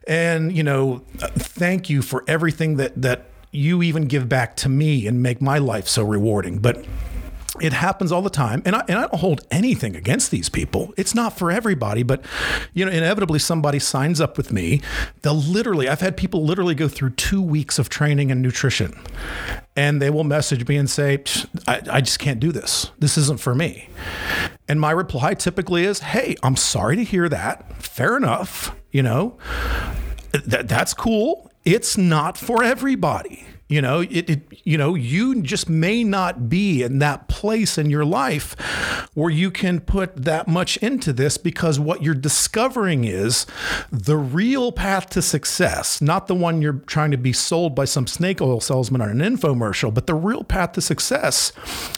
And, 0.08 0.56
you 0.56 0.64
know, 0.64 1.02
thank 1.18 1.90
you 1.90 2.02
for 2.02 2.26
everything 2.28 2.76
that 2.76 3.02
that 3.02 3.28
you 3.52 3.82
even 3.82 4.06
give 4.06 4.28
back 4.28 4.58
to 4.58 4.70
me 4.70 5.08
and 5.08 5.24
make 5.24 5.42
my 5.42 5.58
life 5.58 5.88
so 5.88 6.04
rewarding. 6.04 6.60
But 6.60 6.86
it 7.62 7.74
happens 7.74 8.12
all 8.12 8.22
the 8.22 8.30
time 8.30 8.62
and 8.66 8.76
I, 8.76 8.84
and 8.88 8.98
I 8.98 9.02
don't 9.02 9.16
hold 9.16 9.42
anything 9.52 9.96
against 9.96 10.32
these 10.32 10.50
people. 10.50 10.94
It's 10.98 11.16
not 11.16 11.38
for 11.38 11.52
everybody 11.52 12.04
but 12.04 12.24
you 12.74 12.86
know 12.86 12.92
inevitably 12.92 13.40
somebody 13.40 13.80
signs 13.80 14.22
up 14.22 14.38
with 14.38 14.52
me. 14.52 14.82
They'll 15.22 15.36
literally 15.36 15.88
i've 15.90 16.02
had 16.02 16.18
people 16.18 16.44
literally 16.44 16.76
go 16.76 16.88
through 16.88 17.12
two 17.12 17.42
weeks 17.42 17.80
of 17.80 17.90
training 17.90 18.32
and 18.32 18.42
nutrition 18.42 19.00
and 19.76 20.02
they 20.02 20.10
will 20.10 20.24
message 20.24 20.68
me 20.68 20.78
and 20.78 20.90
say 20.90 21.24
I, 21.68 21.82
I 21.90 22.02
just 22.02 22.20
can't 22.20 22.40
do 22.40 22.52
this. 22.52 22.92
This 23.00 23.18
isn't 23.18 23.40
for 23.40 23.56
me. 23.56 23.90
And 24.68 24.80
my 24.82 24.92
reply 24.92 25.34
typically 25.34 25.86
is 25.86 26.00
hey 26.00 26.36
i'm 26.44 26.56
sorry 26.56 26.96
to 26.96 27.04
hear 27.04 27.30
that. 27.30 27.82
Fair 27.82 28.18
enough 28.18 28.76
you 28.92 29.04
know. 29.04 29.38
That, 30.46 30.68
that's 30.68 30.94
cool. 30.94 31.52
It's 31.64 31.98
not 31.98 32.38
for 32.38 32.64
everybody 32.64 33.46
you 33.68 33.82
know, 33.82 34.02
it, 34.02 34.30
it, 34.30 34.42
you 34.64 34.78
know, 34.78 34.94
you 34.94 35.42
just 35.42 35.68
may 35.70 36.04
not 36.04 36.50
be 36.50 36.84
in 36.84 37.00
that 37.00 37.28
place 37.28 37.80
in 37.80 37.90
your 37.90 38.06
life 38.06 38.56
where 39.16 39.32
you 39.32 39.50
can 39.50 39.80
put 39.80 40.16
that 40.24 40.48
much 40.48 40.78
into 40.78 41.12
this 41.12 41.38
because 41.38 41.80
what 41.80 42.04
you're 42.04 42.14
discovering 42.14 43.06
is 43.06 43.48
the 43.92 44.18
real 44.18 44.72
path 44.72 45.10
to 45.10 45.22
success, 45.22 46.00
not 46.00 46.28
the 46.28 46.36
one 46.36 46.62
you're 46.62 46.74
trying 46.86 47.10
to 47.10 47.18
be 47.18 47.34
sold 47.34 47.74
by 47.74 47.86
some 47.86 48.06
snake 48.06 48.40
oil 48.40 48.62
salesman 48.62 49.02
on 49.02 49.10
an 49.10 49.38
infomercial, 49.38 49.92
but 49.92 50.06
the 50.06 50.14
real 50.14 50.44
path 50.44 50.74
to 50.74 50.82
success 50.82 51.52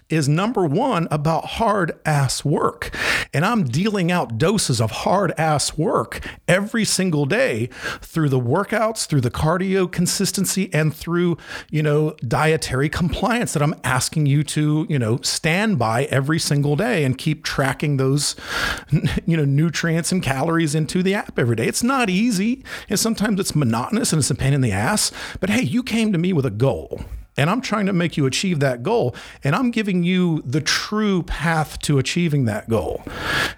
is 0.09 0.29
number 0.29 0.65
one 0.65 1.05
about 1.11 1.45
hard 1.45 1.91
ass 2.05 2.45
work. 2.45 2.95
And 3.33 3.43
I'm 3.43 3.65
dealing 3.65 4.09
out 4.09 4.37
doses 4.37 4.79
of 4.79 4.91
hard 4.91 5.33
ass 5.37 5.77
work 5.77 6.25
every 6.47 6.85
single 6.85 7.25
day 7.25 7.67
through 7.99 8.29
the 8.29 8.39
workouts, 8.39 9.05
through 9.05 9.21
the 9.21 9.31
cardio 9.31 9.91
consistency, 9.91 10.73
and 10.73 10.95
through 10.95 11.37
you 11.69 11.83
know, 11.83 12.15
dietary 12.27 12.89
compliance 12.89 13.53
that 13.53 13.61
I'm 13.61 13.75
asking 13.83 14.25
you 14.25 14.43
to, 14.43 14.85
you 14.89 14.99
know, 14.99 15.19
stand 15.21 15.79
by 15.79 16.05
every 16.05 16.39
single 16.39 16.75
day 16.75 17.03
and 17.03 17.17
keep 17.17 17.43
tracking 17.43 17.97
those, 17.97 18.35
you 19.25 19.37
know, 19.37 19.45
nutrients 19.45 20.11
and 20.11 20.21
calories 20.21 20.75
into 20.75 21.03
the 21.03 21.13
app 21.13 21.37
every 21.37 21.55
day. 21.55 21.67
It's 21.67 21.83
not 21.83 22.09
easy. 22.09 22.63
And 22.89 22.99
sometimes 22.99 23.39
it's 23.39 23.55
monotonous 23.55 24.13
and 24.13 24.19
it's 24.19 24.29
a 24.29 24.35
pain 24.35 24.53
in 24.53 24.61
the 24.61 24.71
ass. 24.71 25.11
But 25.39 25.49
hey, 25.49 25.63
you 25.63 25.83
came 25.83 26.11
to 26.13 26.17
me 26.17 26.33
with 26.33 26.45
a 26.45 26.51
goal 26.51 27.01
and 27.37 27.49
I'm 27.49 27.61
trying 27.61 27.85
to 27.85 27.93
make 27.93 28.17
you 28.17 28.25
achieve 28.25 28.59
that 28.59 28.81
goal. 28.81 29.15
And 29.43 29.55
I'm 29.55 29.69
giving 29.69 30.03
you 30.03 30.41
the 30.43 30.59
true 30.59 31.23
path 31.23 31.79
to 31.81 31.99
achieving 31.99 32.45
that 32.45 32.67
goal. 32.67 33.03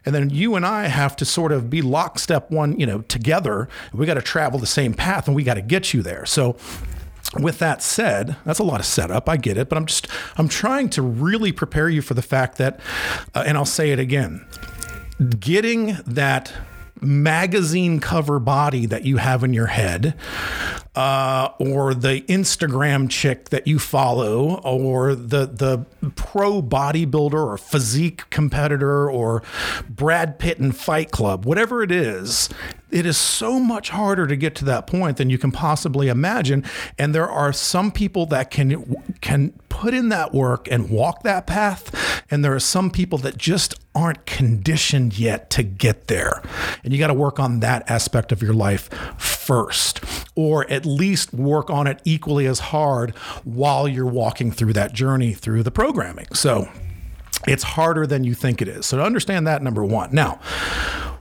And 0.05 0.13
then 0.13 0.29
you 0.29 0.55
and 0.55 0.65
I 0.65 0.87
have 0.87 1.15
to 1.17 1.25
sort 1.25 1.51
of 1.51 1.69
be 1.69 1.81
lockstep 1.81 2.51
one, 2.51 2.77
you 2.77 2.85
know, 2.85 3.01
together. 3.01 3.69
We 3.93 4.05
got 4.05 4.15
to 4.15 4.21
travel 4.21 4.59
the 4.59 4.67
same 4.67 4.93
path 4.93 5.27
and 5.27 5.35
we 5.35 5.43
got 5.43 5.53
to 5.53 5.61
get 5.61 5.93
you 5.93 6.01
there. 6.01 6.25
So, 6.25 6.57
with 7.35 7.59
that 7.59 7.83
said, 7.83 8.37
that's 8.43 8.59
a 8.59 8.63
lot 8.63 8.79
of 8.79 8.85
setup. 8.85 9.29
I 9.29 9.37
get 9.37 9.57
it, 9.57 9.69
but 9.69 9.77
I'm 9.77 9.85
just 9.85 10.07
I'm 10.37 10.47
trying 10.47 10.89
to 10.91 11.01
really 11.01 11.51
prepare 11.51 11.89
you 11.89 12.01
for 12.01 12.15
the 12.15 12.21
fact 12.21 12.57
that, 12.57 12.79
uh, 13.35 13.43
and 13.45 13.57
I'll 13.57 13.65
say 13.65 13.91
it 13.91 13.99
again, 13.99 14.45
getting 15.39 15.97
that 16.07 16.51
magazine 17.01 17.99
cover 17.99 18.39
body 18.39 18.85
that 18.85 19.05
you 19.05 19.17
have 19.17 19.43
in 19.43 19.53
your 19.53 19.67
head, 19.67 20.15
uh, 20.95 21.49
or 21.59 21.93
the 21.93 22.21
Instagram 22.21 23.09
chick 23.09 23.49
that 23.49 23.67
you 23.67 23.79
follow, 23.79 24.59
or 24.61 25.15
the 25.15 25.45
the 25.45 25.85
pro 26.15 26.61
bodybuilder 26.61 27.33
or 27.33 27.57
physique 27.57 28.29
competitor, 28.29 29.09
or 29.09 29.43
Brad 29.87 30.39
Pitt 30.39 30.57
in 30.57 30.71
Fight 30.71 31.11
Club, 31.11 31.45
whatever 31.45 31.83
it 31.83 31.91
is, 31.91 32.49
it 32.91 33.05
is 33.05 33.17
so 33.17 33.59
much 33.59 33.89
harder 33.89 34.27
to 34.27 34.35
get 34.35 34.55
to 34.55 34.65
that 34.65 34.87
point 34.87 35.17
than 35.17 35.29
you 35.29 35.37
can 35.37 35.51
possibly 35.51 36.07
imagine. 36.07 36.63
And 36.97 37.13
there 37.13 37.29
are 37.29 37.53
some 37.53 37.91
people 37.91 38.25
that 38.27 38.51
can 38.51 38.95
can 39.21 39.51
put 39.69 39.93
in 39.93 40.09
that 40.09 40.33
work 40.33 40.67
and 40.69 40.89
walk 40.89 41.23
that 41.23 41.47
path. 41.47 42.23
And 42.29 42.43
there 42.43 42.53
are 42.53 42.59
some 42.59 42.91
people 42.91 43.17
that 43.19 43.37
just 43.37 43.75
aren't 43.95 44.25
conditioned 44.25 45.17
yet 45.17 45.49
to 45.51 45.63
get 45.63 46.07
there. 46.07 46.41
And 46.83 46.93
you 46.93 46.99
got 46.99 47.07
to 47.07 47.13
work 47.13 47.39
on 47.39 47.59
that 47.61 47.89
aspect 47.89 48.31
of 48.31 48.41
your 48.41 48.53
life 48.53 48.89
first 49.17 50.03
or 50.35 50.69
at 50.69 50.85
least 50.85 51.33
work 51.33 51.69
on 51.69 51.87
it 51.87 52.01
equally 52.05 52.45
as 52.45 52.59
hard 52.59 53.11
while 53.43 53.87
you're 53.87 54.05
walking 54.05 54.51
through 54.51 54.73
that 54.73 54.93
journey 54.93 55.33
through 55.33 55.63
the 55.63 55.71
programming. 55.71 56.27
So 56.33 56.69
it's 57.47 57.63
harder 57.63 58.05
than 58.05 58.23
you 58.23 58.33
think 58.33 58.61
it 58.61 58.67
is. 58.67 58.85
So 58.85 58.97
to 58.97 59.03
understand 59.03 59.47
that 59.47 59.63
number 59.63 59.83
1 59.83 60.13
now 60.13 60.39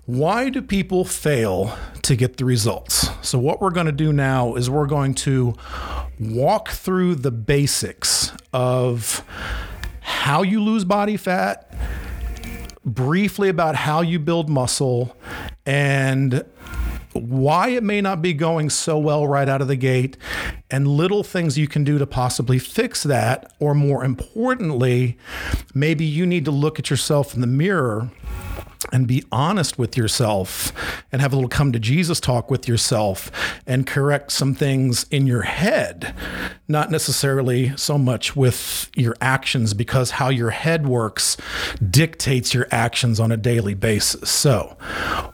why 0.08 0.48
do 0.48 0.62
people 0.62 1.04
fail 1.04 1.76
to 2.00 2.16
get 2.16 2.38
the 2.38 2.44
results? 2.46 3.10
So, 3.20 3.38
what 3.38 3.60
we're 3.60 3.68
going 3.68 3.84
to 3.84 3.92
do 3.92 4.10
now 4.10 4.54
is 4.54 4.70
we're 4.70 4.86
going 4.86 5.12
to 5.16 5.54
walk 6.18 6.70
through 6.70 7.16
the 7.16 7.30
basics 7.30 8.32
of 8.50 9.22
how 10.00 10.40
you 10.40 10.62
lose 10.62 10.86
body 10.86 11.18
fat, 11.18 11.70
briefly 12.86 13.50
about 13.50 13.74
how 13.74 14.00
you 14.00 14.18
build 14.18 14.48
muscle, 14.48 15.14
and 15.66 16.42
why 17.12 17.68
it 17.68 17.82
may 17.82 18.00
not 18.00 18.22
be 18.22 18.32
going 18.32 18.70
so 18.70 18.98
well 18.98 19.26
right 19.26 19.46
out 19.46 19.60
of 19.60 19.68
the 19.68 19.76
gate, 19.76 20.16
and 20.70 20.88
little 20.88 21.22
things 21.22 21.58
you 21.58 21.68
can 21.68 21.84
do 21.84 21.98
to 21.98 22.06
possibly 22.06 22.58
fix 22.58 23.02
that. 23.02 23.52
Or 23.58 23.74
more 23.74 24.02
importantly, 24.02 25.18
maybe 25.74 26.06
you 26.06 26.24
need 26.24 26.46
to 26.46 26.50
look 26.50 26.78
at 26.78 26.88
yourself 26.88 27.34
in 27.34 27.42
the 27.42 27.46
mirror 27.46 28.10
and 28.92 29.06
be 29.06 29.24
honest 29.30 29.78
with 29.78 29.96
yourself 29.96 30.72
and 31.12 31.20
have 31.20 31.32
a 31.32 31.36
little 31.36 31.48
come 31.48 31.72
to 31.72 31.78
Jesus 31.78 32.20
talk 32.20 32.50
with 32.50 32.68
yourself 32.68 33.30
and 33.66 33.86
correct 33.86 34.32
some 34.32 34.54
things 34.54 35.06
in 35.10 35.26
your 35.26 35.42
head, 35.42 36.14
not 36.66 36.90
necessarily 36.90 37.76
so 37.76 37.98
much 37.98 38.34
with 38.36 38.90
your 38.94 39.16
actions, 39.20 39.74
because 39.74 40.12
how 40.12 40.28
your 40.28 40.50
head 40.50 40.86
works 40.86 41.36
dictates 41.90 42.54
your 42.54 42.66
actions 42.70 43.20
on 43.20 43.32
a 43.32 43.36
daily 43.36 43.74
basis. 43.74 44.30
So, 44.30 44.76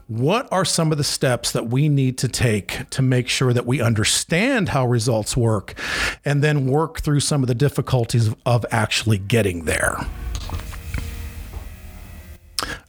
what 0.06 0.48
are 0.52 0.64
some 0.64 0.92
of 0.92 0.98
the 0.98 1.04
steps 1.04 1.52
that 1.52 1.68
we 1.68 1.88
need 1.88 2.18
to 2.18 2.28
take 2.28 2.88
to 2.90 3.02
make 3.02 3.28
sure 3.28 3.52
that 3.52 3.66
we 3.66 3.80
understand 3.80 4.70
how 4.70 4.86
results 4.86 5.36
work 5.36 5.74
and 6.24 6.42
then 6.42 6.66
work 6.66 7.00
through 7.00 7.20
some 7.20 7.42
of 7.42 7.48
the 7.48 7.54
difficulties 7.54 8.34
of 8.44 8.66
actually 8.70 9.18
getting 9.18 9.64
there? 9.64 10.06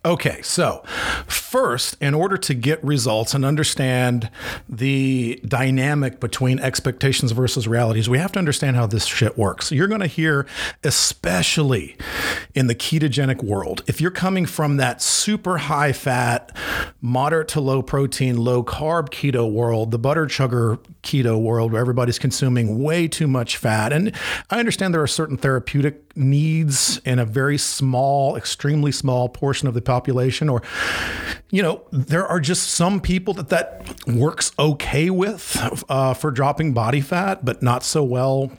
Okay, 0.06 0.44
so 0.44 0.84
first, 1.26 1.98
in 2.00 2.14
order 2.14 2.38
to 2.38 2.54
get 2.54 2.84
results 2.84 3.34
and 3.34 3.44
understand 3.44 4.30
the 4.70 5.42
dynamic 5.44 6.20
between 6.20 6.60
expectations 6.60 7.32
versus 7.32 7.68
realities, 7.68 8.08
we 8.08 8.20
have 8.20 8.32
to 8.34 8.40
understand 8.40 8.76
how 8.76 8.86
this 8.86 9.06
shit 9.06 9.36
works. 9.36 9.72
You're 9.72 9.88
going 9.88 10.02
to 10.02 10.08
hear, 10.08 10.46
especially 10.84 11.98
in 12.54 12.68
the 12.68 12.76
ketogenic 12.76 13.44
world, 13.44 13.84
if 13.88 14.00
you're 14.00 14.12
coming 14.12 14.46
from 14.46 14.78
that 14.78 15.02
super 15.02 15.58
high 15.58 15.92
fat, 15.92 16.56
moderate 17.02 17.48
to 17.48 17.60
low 17.60 17.82
protein, 17.82 18.38
low 18.38 18.64
carb 18.64 19.10
keto 19.10 19.52
world, 19.52 19.90
the 19.90 19.98
butter 19.98 20.28
chugger 20.28 20.78
keto 21.02 21.42
world 21.42 21.72
where 21.72 21.82
everybody's 21.82 22.20
consuming 22.20 22.84
way 22.84 23.08
too 23.08 23.28
much 23.28 23.58
fat. 23.58 23.92
And 23.92 24.16
I 24.52 24.60
understand 24.60 24.94
there 24.94 25.02
are 25.02 25.08
certain 25.08 25.38
therapeutic 25.38 26.16
needs 26.16 27.00
in 27.00 27.20
a 27.20 27.26
very 27.26 27.58
small, 27.58 28.36
extremely 28.36 28.92
small 28.92 29.30
portion 29.30 29.68
of 29.68 29.74
the 29.74 29.82
population, 29.82 29.95
or, 30.50 30.62
you 31.50 31.62
know, 31.62 31.84
there 31.92 32.28
are 32.28 32.40
just 32.40 32.70
some 32.72 33.00
people 33.00 33.34
that 33.36 33.50
that 33.50 34.06
works 34.08 34.52
okay 34.60 35.10
with 35.10 35.58
uh, 35.90 36.14
for 36.14 36.32
dropping 36.32 36.74
body 36.74 37.02
fat, 37.02 37.46
but 37.46 37.62
not 37.62 37.84
so 37.84 38.04
well 38.04 38.52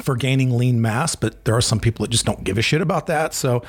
for 0.00 0.16
gaining 0.16 0.56
lean 0.56 0.80
mass, 0.80 1.14
but 1.14 1.44
there 1.44 1.54
are 1.54 1.60
some 1.60 1.78
people 1.78 2.04
that 2.04 2.10
just 2.10 2.24
don't 2.24 2.44
give 2.44 2.56
a 2.56 2.62
shit 2.62 2.80
about 2.80 3.06
that. 3.06 3.34
So, 3.34 3.62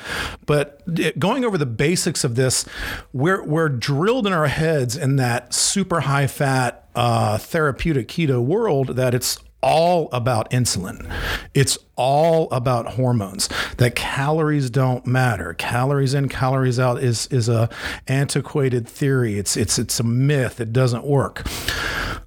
but 0.46 0.82
going 1.18 1.44
over 1.44 1.58
the 1.58 1.66
basics 1.66 2.24
of 2.24 2.34
this, 2.34 2.64
we're 3.12 3.44
we're 3.44 3.68
drilled 3.68 4.26
in 4.26 4.32
our 4.32 4.46
heads 4.46 4.96
in 4.96 5.16
that 5.16 5.52
super 5.52 6.00
high 6.00 6.26
fat 6.26 6.88
uh, 6.94 7.38
therapeutic 7.38 8.08
keto 8.08 8.42
world 8.42 8.96
that 8.96 9.14
it's 9.14 9.38
all 9.64 10.10
about 10.12 10.50
insulin. 10.50 11.10
It's 11.54 11.78
all 11.96 12.50
about 12.50 12.86
hormones. 12.94 13.48
That 13.78 13.94
calories 13.94 14.68
don't 14.68 15.06
matter. 15.06 15.54
Calories 15.54 16.12
in, 16.12 16.28
calories 16.28 16.78
out 16.78 17.02
is 17.02 17.26
is 17.28 17.48
a 17.48 17.70
antiquated 18.06 18.86
theory. 18.86 19.38
It's 19.38 19.56
it's 19.56 19.78
it's 19.78 19.98
a 19.98 20.04
myth. 20.04 20.60
It 20.60 20.72
doesn't 20.72 21.04
work. 21.04 21.44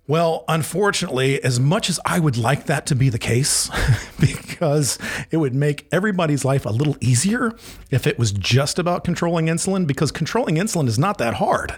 Well, 0.10 0.46
unfortunately, 0.48 1.44
as 1.44 1.60
much 1.60 1.90
as 1.90 2.00
I 2.06 2.20
would 2.20 2.38
like 2.38 2.68
that 2.68 2.86
to 2.86 2.96
be 2.96 3.10
the 3.10 3.20
case, 3.20 3.70
because 4.20 4.98
it 5.32 5.38
would 5.38 5.54
make 5.54 5.86
everybody's 5.92 6.46
life 6.46 6.66
a 6.66 6.70
little 6.70 6.96
easier 7.02 7.52
if 7.92 8.08
it 8.08 8.18
was 8.18 8.32
just 8.32 8.80
about 8.80 9.04
controlling 9.04 9.48
insulin, 9.48 9.86
because 9.86 10.14
controlling 10.14 10.56
insulin 10.56 10.88
is 10.88 10.98
not 10.98 11.18
that 11.18 11.36
hard. 11.36 11.76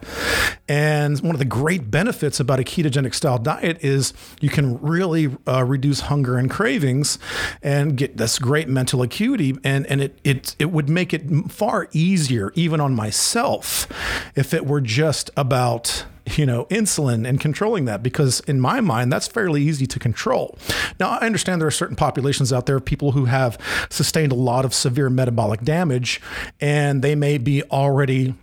And 0.67 1.19
one 1.21 1.33
of 1.33 1.39
the 1.39 1.45
great 1.45 1.89
benefits 1.89 2.39
about 2.39 2.59
a 2.59 2.63
ketogenic 2.63 3.15
style 3.15 3.39
diet 3.39 3.83
is 3.83 4.13
you 4.39 4.49
can 4.49 4.79
really 4.79 5.35
uh, 5.47 5.63
reduce 5.63 6.01
hunger 6.01 6.37
and 6.37 6.51
cravings 6.51 7.17
and 7.63 7.97
get 7.97 8.17
this 8.17 8.37
great 8.37 8.69
mental 8.69 9.01
acuity. 9.01 9.55
And, 9.63 9.87
and 9.87 10.01
it, 10.01 10.19
it, 10.23 10.55
it 10.59 10.71
would 10.71 10.87
make 10.87 11.15
it 11.15 11.51
far 11.51 11.89
easier, 11.93 12.51
even 12.53 12.79
on 12.79 12.93
myself, 12.93 13.87
if 14.35 14.53
it 14.53 14.67
were 14.67 14.81
just 14.81 15.31
about 15.35 16.05
you 16.37 16.45
know, 16.45 16.65
insulin 16.65 17.27
and 17.27 17.39
controlling 17.39 17.85
that 17.85 18.03
because 18.03 18.39
in 18.41 18.59
my 18.59 18.81
mind, 18.81 19.11
that's 19.11 19.27
fairly 19.27 19.61
easy 19.63 19.85
to 19.87 19.99
control. 19.99 20.57
Now, 20.99 21.09
I 21.09 21.25
understand 21.25 21.61
there 21.61 21.67
are 21.67 21.71
certain 21.71 21.95
populations 21.95 22.53
out 22.53 22.65
there, 22.65 22.77
of 22.77 22.85
people 22.85 23.11
who 23.11 23.25
have 23.25 23.57
sustained 23.89 24.31
a 24.31 24.35
lot 24.35 24.65
of 24.65 24.73
severe 24.73 25.09
metabolic 25.09 25.61
damage 25.61 26.21
and 26.59 27.01
they 27.01 27.15
may 27.15 27.37
be 27.37 27.63
already 27.63 28.35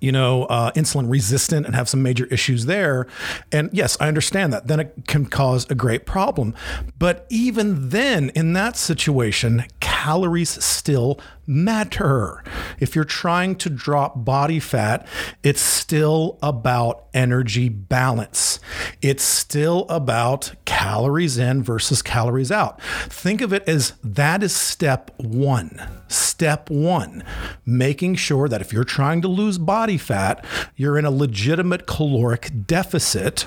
you 0.00 0.12
know, 0.12 0.44
uh, 0.44 0.70
insulin 0.72 1.10
resistant 1.10 1.64
and 1.64 1.74
have 1.74 1.88
some 1.88 2.02
major 2.02 2.26
issues 2.26 2.66
there. 2.66 3.06
And 3.50 3.70
yes, 3.72 3.96
I 4.00 4.08
understand 4.08 4.52
that. 4.52 4.66
Then 4.66 4.78
it 4.78 4.94
can 5.06 5.24
cause 5.24 5.66
a 5.70 5.74
great 5.74 6.04
problem. 6.04 6.54
But 6.98 7.26
even 7.30 7.88
then, 7.88 8.28
in 8.34 8.52
that 8.52 8.76
situation, 8.76 9.64
calories 10.04 10.62
still 10.62 11.18
matter. 11.46 12.44
If 12.78 12.94
you're 12.94 13.06
trying 13.06 13.56
to 13.56 13.70
drop 13.70 14.22
body 14.22 14.60
fat, 14.60 15.06
it's 15.42 15.62
still 15.62 16.38
about 16.42 17.06
energy 17.14 17.70
balance. 17.70 18.60
It's 19.00 19.24
still 19.24 19.86
about 19.88 20.52
calories 20.66 21.38
in 21.38 21.62
versus 21.62 22.02
calories 22.02 22.52
out. 22.52 22.82
Think 23.08 23.40
of 23.40 23.54
it 23.54 23.66
as 23.66 23.94
that 24.04 24.42
is 24.42 24.54
step 24.54 25.10
one. 25.16 25.80
Step 26.08 26.68
one, 26.68 27.24
making 27.64 28.16
sure 28.16 28.46
that 28.46 28.60
if 28.60 28.74
you're 28.74 28.84
trying 28.84 29.22
to 29.22 29.28
lose 29.28 29.56
body 29.56 29.96
fat, 29.96 30.44
you're 30.76 30.98
in 30.98 31.06
a 31.06 31.10
legitimate 31.10 31.86
caloric 31.86 32.50
deficit 32.66 33.46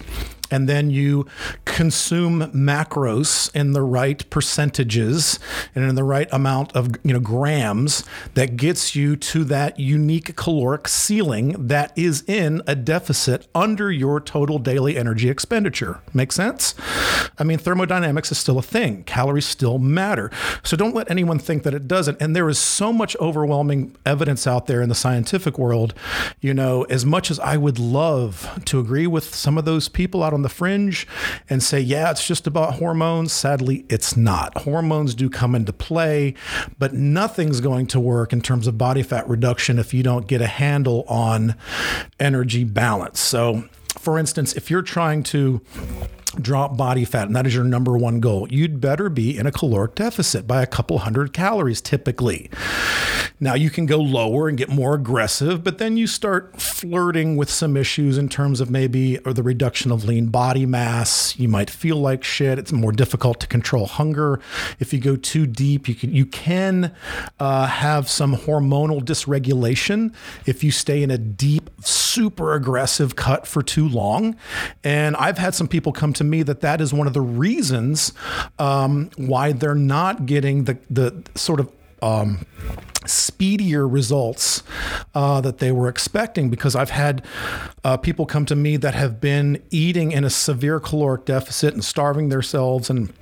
and 0.51 0.67
then 0.67 0.89
you 0.89 1.25
consume 1.65 2.51
macros 2.51 3.53
in 3.55 3.73
the 3.73 3.81
right 3.81 4.27
percentages 4.29 5.39
and 5.75 5.83
in 5.87 5.95
the 5.95 6.03
right 6.03 6.27
amount 6.31 6.75
of 6.75 6.95
you 7.03 7.13
know 7.13 7.19
grams 7.19 8.03
that 8.33 8.57
gets 8.57 8.95
you 8.95 9.15
to 9.15 9.43
that 9.43 9.79
unique 9.79 10.35
caloric 10.35 10.87
ceiling 10.87 11.55
that 11.67 11.91
is 11.97 12.23
in 12.27 12.61
a 12.67 12.75
deficit 12.75 13.47
under 13.53 13.91
your 13.91 14.19
total 14.19 14.59
daily 14.59 14.97
energy 14.97 15.29
expenditure. 15.29 15.99
Make 16.13 16.31
sense? 16.31 16.73
I 17.37 17.43
mean, 17.43 17.57
thermodynamics 17.57 18.31
is 18.31 18.37
still 18.37 18.57
a 18.57 18.63
thing. 18.63 19.03
Calories 19.03 19.45
still 19.45 19.77
matter. 19.77 20.31
So 20.63 20.75
don't 20.75 20.95
let 20.95 21.09
anyone 21.11 21.39
think 21.39 21.63
that 21.63 21.73
it 21.73 21.87
doesn't. 21.87 22.19
And 22.21 22.35
there 22.35 22.49
is 22.49 22.59
so 22.59 22.91
much 22.91 23.15
overwhelming 23.17 23.95
evidence 24.05 24.47
out 24.47 24.67
there 24.67 24.81
in 24.81 24.89
the 24.89 24.95
scientific 24.95 25.57
world. 25.57 25.93
You 26.41 26.53
know, 26.53 26.83
as 26.83 27.05
much 27.05 27.29
as 27.29 27.39
I 27.39 27.57
would 27.57 27.79
love 27.79 28.61
to 28.65 28.79
agree 28.79 29.07
with 29.07 29.35
some 29.35 29.57
of 29.57 29.65
those 29.65 29.89
people 29.89 30.23
out 30.23 30.33
on 30.37 30.43
the 30.43 30.49
fringe 30.49 31.07
and 31.49 31.63
say, 31.63 31.79
yeah, 31.79 32.11
it's 32.11 32.25
just 32.25 32.45
about 32.45 32.75
hormones. 32.75 33.33
Sadly, 33.33 33.85
it's 33.89 34.15
not. 34.15 34.55
Hormones 34.59 35.15
do 35.15 35.29
come 35.29 35.55
into 35.55 35.73
play, 35.73 36.35
but 36.77 36.93
nothing's 36.93 37.59
going 37.59 37.87
to 37.87 37.99
work 37.99 38.31
in 38.31 38.41
terms 38.41 38.67
of 38.67 38.77
body 38.77 39.01
fat 39.01 39.27
reduction 39.27 39.79
if 39.79 39.95
you 39.95 40.03
don't 40.03 40.27
get 40.27 40.39
a 40.39 40.47
handle 40.47 41.03
on 41.07 41.55
energy 42.19 42.63
balance. 42.63 43.19
So, 43.19 43.63
for 43.97 44.19
instance, 44.19 44.53
if 44.53 44.69
you're 44.69 44.83
trying 44.83 45.23
to 45.23 45.59
drop 46.41 46.77
body 46.77 47.05
fat, 47.05 47.27
and 47.27 47.35
that 47.35 47.47
is 47.47 47.55
your 47.55 47.63
number 47.63 47.97
one 47.97 48.19
goal, 48.19 48.47
you'd 48.49 48.79
better 48.81 49.09
be 49.09 49.37
in 49.37 49.45
a 49.45 49.51
caloric 49.51 49.95
deficit 49.95 50.47
by 50.47 50.61
a 50.61 50.67
couple 50.67 50.99
hundred 50.99 51.33
calories 51.33 51.81
typically. 51.81 52.49
Now 53.39 53.53
you 53.53 53.69
can 53.69 53.85
go 53.85 53.97
lower 53.97 54.49
and 54.49 54.57
get 54.57 54.69
more 54.69 54.95
aggressive, 54.95 55.63
but 55.63 55.77
then 55.77 55.95
you 55.95 56.07
start 56.07 56.59
flirting 56.59 57.37
with 57.37 57.51
some 57.51 57.77
issues 57.77 58.17
in 58.17 58.29
terms 58.29 58.59
of 58.59 58.71
maybe 58.71 59.19
or 59.19 59.33
the 59.33 59.43
reduction 59.43 59.91
of 59.91 60.05
lean 60.05 60.27
body 60.27 60.65
mass. 60.65 61.37
You 61.37 61.47
might 61.47 61.69
feel 61.69 61.97
like 61.97 62.23
shit. 62.23 62.57
It's 62.57 62.71
more 62.71 62.91
difficult 62.91 63.39
to 63.41 63.47
control 63.47 63.85
hunger. 63.85 64.39
If 64.79 64.91
you 64.91 64.99
go 64.99 65.15
too 65.15 65.45
deep, 65.45 65.87
you 65.87 65.93
can 65.93 66.13
you 66.13 66.25
can 66.25 66.95
uh, 67.39 67.67
have 67.67 68.09
some 68.09 68.35
hormonal 68.35 69.01
dysregulation 69.01 70.15
if 70.47 70.63
you 70.63 70.71
stay 70.71 71.03
in 71.03 71.11
a 71.11 71.17
deep, 71.19 71.69
super 71.81 72.53
aggressive 72.53 73.15
cut 73.15 73.45
for 73.45 73.61
too 73.61 73.87
long. 73.87 74.35
And 74.83 75.15
I've 75.15 75.37
had 75.37 75.53
some 75.53 75.67
people 75.67 75.91
come 75.91 76.11
to 76.13 76.23
me 76.29 76.43
that 76.43 76.61
that 76.61 76.81
is 76.81 76.93
one 76.93 77.07
of 77.07 77.13
the 77.13 77.21
reasons 77.21 78.13
um, 78.59 79.09
why 79.17 79.51
they're 79.51 79.75
not 79.75 80.25
getting 80.25 80.65
the 80.65 80.77
the 80.89 81.23
sort 81.35 81.59
of 81.59 81.71
um, 82.01 82.45
speedier 83.05 83.87
results 83.87 84.63
uh, 85.15 85.41
that 85.41 85.57
they 85.59 85.71
were 85.71 85.87
expecting. 85.87 86.49
Because 86.49 86.75
I've 86.75 86.91
had 86.91 87.25
uh, 87.83 87.97
people 87.97 88.25
come 88.25 88.45
to 88.45 88.55
me 88.55 88.77
that 88.77 88.93
have 88.93 89.19
been 89.19 89.61
eating 89.71 90.11
in 90.11 90.23
a 90.23 90.29
severe 90.29 90.79
caloric 90.79 91.25
deficit 91.25 91.73
and 91.73 91.83
starving 91.83 92.29
themselves 92.29 92.89
and 92.89 93.13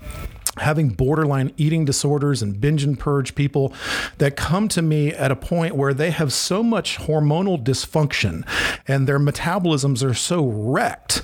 having 0.58 0.90
borderline 0.90 1.52
eating 1.58 1.86
disorders 1.86 2.42
and 2.42 2.62
binge 2.62 2.84
and 2.84 2.98
purge 2.98 3.36
people 3.36 3.74
that 4.20 4.38
come 4.38 4.68
to 4.70 4.82
me 4.82 5.12
at 5.14 5.32
a 5.32 5.36
point 5.36 5.76
where 5.76 5.94
they 5.94 6.12
have 6.12 6.32
so 6.32 6.64
much 6.64 6.98
hormonal 6.98 7.62
dysfunction 7.62 8.48
and 8.88 9.08
their 9.08 9.20
metabolisms 9.20 10.04
are 10.04 10.14
so 10.14 10.46
wrecked 10.46 11.22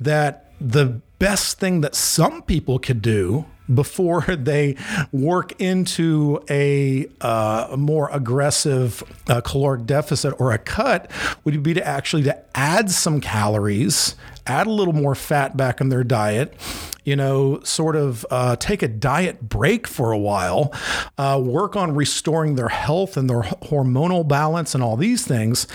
that 0.00 0.50
the 0.60 1.00
best 1.22 1.60
thing 1.60 1.82
that 1.82 1.94
some 1.94 2.42
people 2.42 2.80
could 2.80 3.00
do 3.00 3.44
before 3.72 4.22
they 4.36 4.74
work 5.12 5.52
into 5.60 6.42
a, 6.50 7.06
uh, 7.20 7.76
more 7.78 8.10
aggressive 8.10 9.04
uh, 9.28 9.40
caloric 9.40 9.86
deficit 9.86 10.34
or 10.40 10.50
a 10.50 10.58
cut 10.58 11.08
would 11.44 11.62
be 11.62 11.74
to 11.74 11.86
actually 11.86 12.24
to 12.24 12.36
add 12.56 12.90
some 12.90 13.20
calories 13.20 14.16
add 14.48 14.66
a 14.66 14.70
little 14.70 14.92
more 14.92 15.14
fat 15.14 15.56
back 15.56 15.80
in 15.80 15.90
their 15.90 16.02
diet 16.02 16.52
you 17.04 17.16
know, 17.16 17.60
sort 17.62 17.96
of 17.96 18.24
uh, 18.30 18.56
take 18.56 18.82
a 18.82 18.88
diet 18.88 19.48
break 19.48 19.86
for 19.86 20.12
a 20.12 20.18
while, 20.18 20.72
uh, 21.18 21.40
work 21.42 21.76
on 21.76 21.94
restoring 21.94 22.54
their 22.54 22.68
health 22.68 23.16
and 23.16 23.28
their 23.28 23.42
hormonal 23.42 24.26
balance 24.26 24.74
and 24.74 24.82
all 24.82 24.96
these 24.96 25.26
things. 25.26 25.66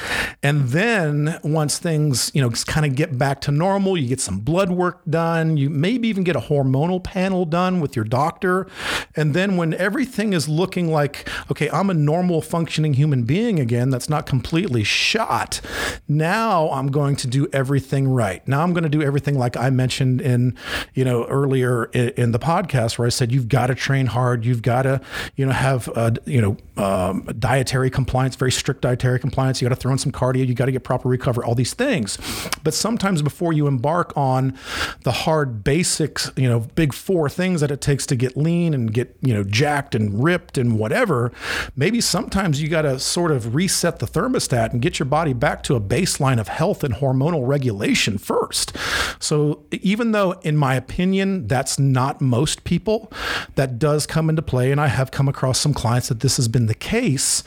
And 0.42 0.70
then 0.70 1.40
once 1.44 1.80
things, 1.80 2.32
you 2.34 2.42
know, 2.42 2.50
kind 2.50 2.86
of 2.86 2.96
get 2.96 3.18
back 3.18 3.42
to 3.42 3.52
normal, 3.52 3.98
you 3.98 4.08
get 4.08 4.22
some 4.22 4.40
blood 4.40 4.70
work 4.72 5.02
done, 5.10 5.58
you 5.58 5.70
maybe 5.70 6.08
even 6.08 6.24
get 6.24 6.36
a 6.36 6.42
hormonal 6.42 7.04
panel 7.04 7.46
done 7.46 7.80
with 7.80 7.96
your 7.96 8.06
doctor. 8.06 8.68
And 9.16 9.34
then 9.34 9.58
when 9.58 9.74
everything 9.74 10.34
is 10.34 10.48
looking 10.48 10.92
like, 10.92 11.30
okay, 11.52 11.70
I'm 11.70 11.90
a 11.90 11.94
normal 11.94 12.42
functioning 12.42 12.94
human 12.94 13.24
being 13.24 13.60
again, 13.60 13.90
that's 13.90 14.10
not 14.10 14.26
completely 14.26 14.84
shot, 14.84 15.62
now 16.08 16.70
I'm 16.72 16.88
going 16.88 17.16
to 17.18 17.28
do 17.28 17.48
everything 17.52 18.08
right. 18.08 18.48
Now 18.48 18.64
I'm 18.64 18.74
going 18.74 18.84
to 18.84 18.90
do 18.90 19.02
everything 19.02 19.38
like 19.38 19.58
I 19.58 19.70
mentioned 19.70 20.22
in, 20.22 20.56
you 20.94 21.04
know, 21.04 21.17
earlier 21.26 21.86
in, 21.86 22.10
in 22.10 22.32
the 22.32 22.40
podcast 22.40 22.98
where 22.98 23.06
I 23.06 23.10
said 23.10 23.32
you've 23.32 23.48
got 23.48 23.68
to 23.68 23.76
train 23.76 24.08
hard, 24.08 24.46
you've 24.46 24.62
got 24.62 24.84
to 24.84 25.02
you 25.36 25.46
know 25.46 25.52
have 25.52 25.90
uh, 25.96 26.12
you 26.26 26.42
know 26.42 26.58
um, 26.84 27.24
dietary 27.40 27.90
compliance, 27.90 28.36
very 28.36 28.52
strict 28.52 28.82
dietary 28.82 29.20
compliance. 29.20 29.62
You 29.62 29.68
got 29.68 29.76
to 29.76 29.82
throw 29.82 29.92
in 29.92 29.98
some 29.98 30.12
cardio, 30.12 30.48
you 30.48 30.54
got 30.54 30.66
to 30.66 30.72
get 30.72 30.84
proper 30.84 31.10
recovery, 31.10 31.44
all 31.46 31.56
these 31.56 31.74
things. 31.74 32.18
But 32.64 32.74
sometimes 32.74 33.22
before 33.22 33.54
you 33.54 33.68
embark 33.68 34.16
on 34.16 34.58
the 35.04 35.12
hard 35.12 35.64
basics, 35.64 36.32
you 36.36 36.48
know, 36.48 36.60
big 36.76 36.94
four 36.94 37.30
things 37.30 37.62
that 37.62 37.72
it 37.72 37.82
takes 37.82 38.06
to 38.08 38.16
get 38.16 38.38
lean 38.38 38.74
and 38.74 38.94
get 38.94 39.16
you 39.22 39.34
know 39.34 39.44
jacked 39.44 39.96
and 39.96 40.24
ripped 40.24 40.58
and 40.58 40.78
whatever, 40.78 41.32
maybe 41.76 42.02
sometimes 42.02 42.62
you 42.62 42.70
got 42.70 42.84
to 42.84 43.00
sort 43.00 43.32
of 43.32 43.56
reset 43.56 44.00
the 44.00 44.06
thermostat 44.06 44.72
and 44.72 44.82
get 44.82 45.00
your 45.00 45.06
body 45.06 45.34
back 45.34 45.64
to 45.64 45.76
a 45.76 45.82
baseline 45.82 46.40
of 46.40 46.48
health 46.48 46.84
and 46.84 46.96
hormonal 46.96 47.48
regulation 47.48 48.18
first. 48.18 48.76
So 49.20 49.64
even 49.72 50.12
though, 50.12 50.34
in 50.44 50.58
my 50.58 50.76
opinion 50.76 51.07
opinion, 51.08 51.48
that's 51.48 51.80
not 51.80 52.20
most 52.20 52.66
people. 52.66 53.10
That 53.56 53.80
does 53.80 54.06
come 54.06 54.30
into 54.30 54.42
play. 54.42 54.72
And 54.72 54.82
I 54.82 54.88
have 54.88 55.10
come 55.10 55.30
across 55.30 55.58
some 55.60 55.74
clients 55.74 56.10
that 56.10 56.20
this 56.20 56.36
has 56.36 56.50
been 56.50 56.66
the 56.66 56.76
case. 56.76 57.44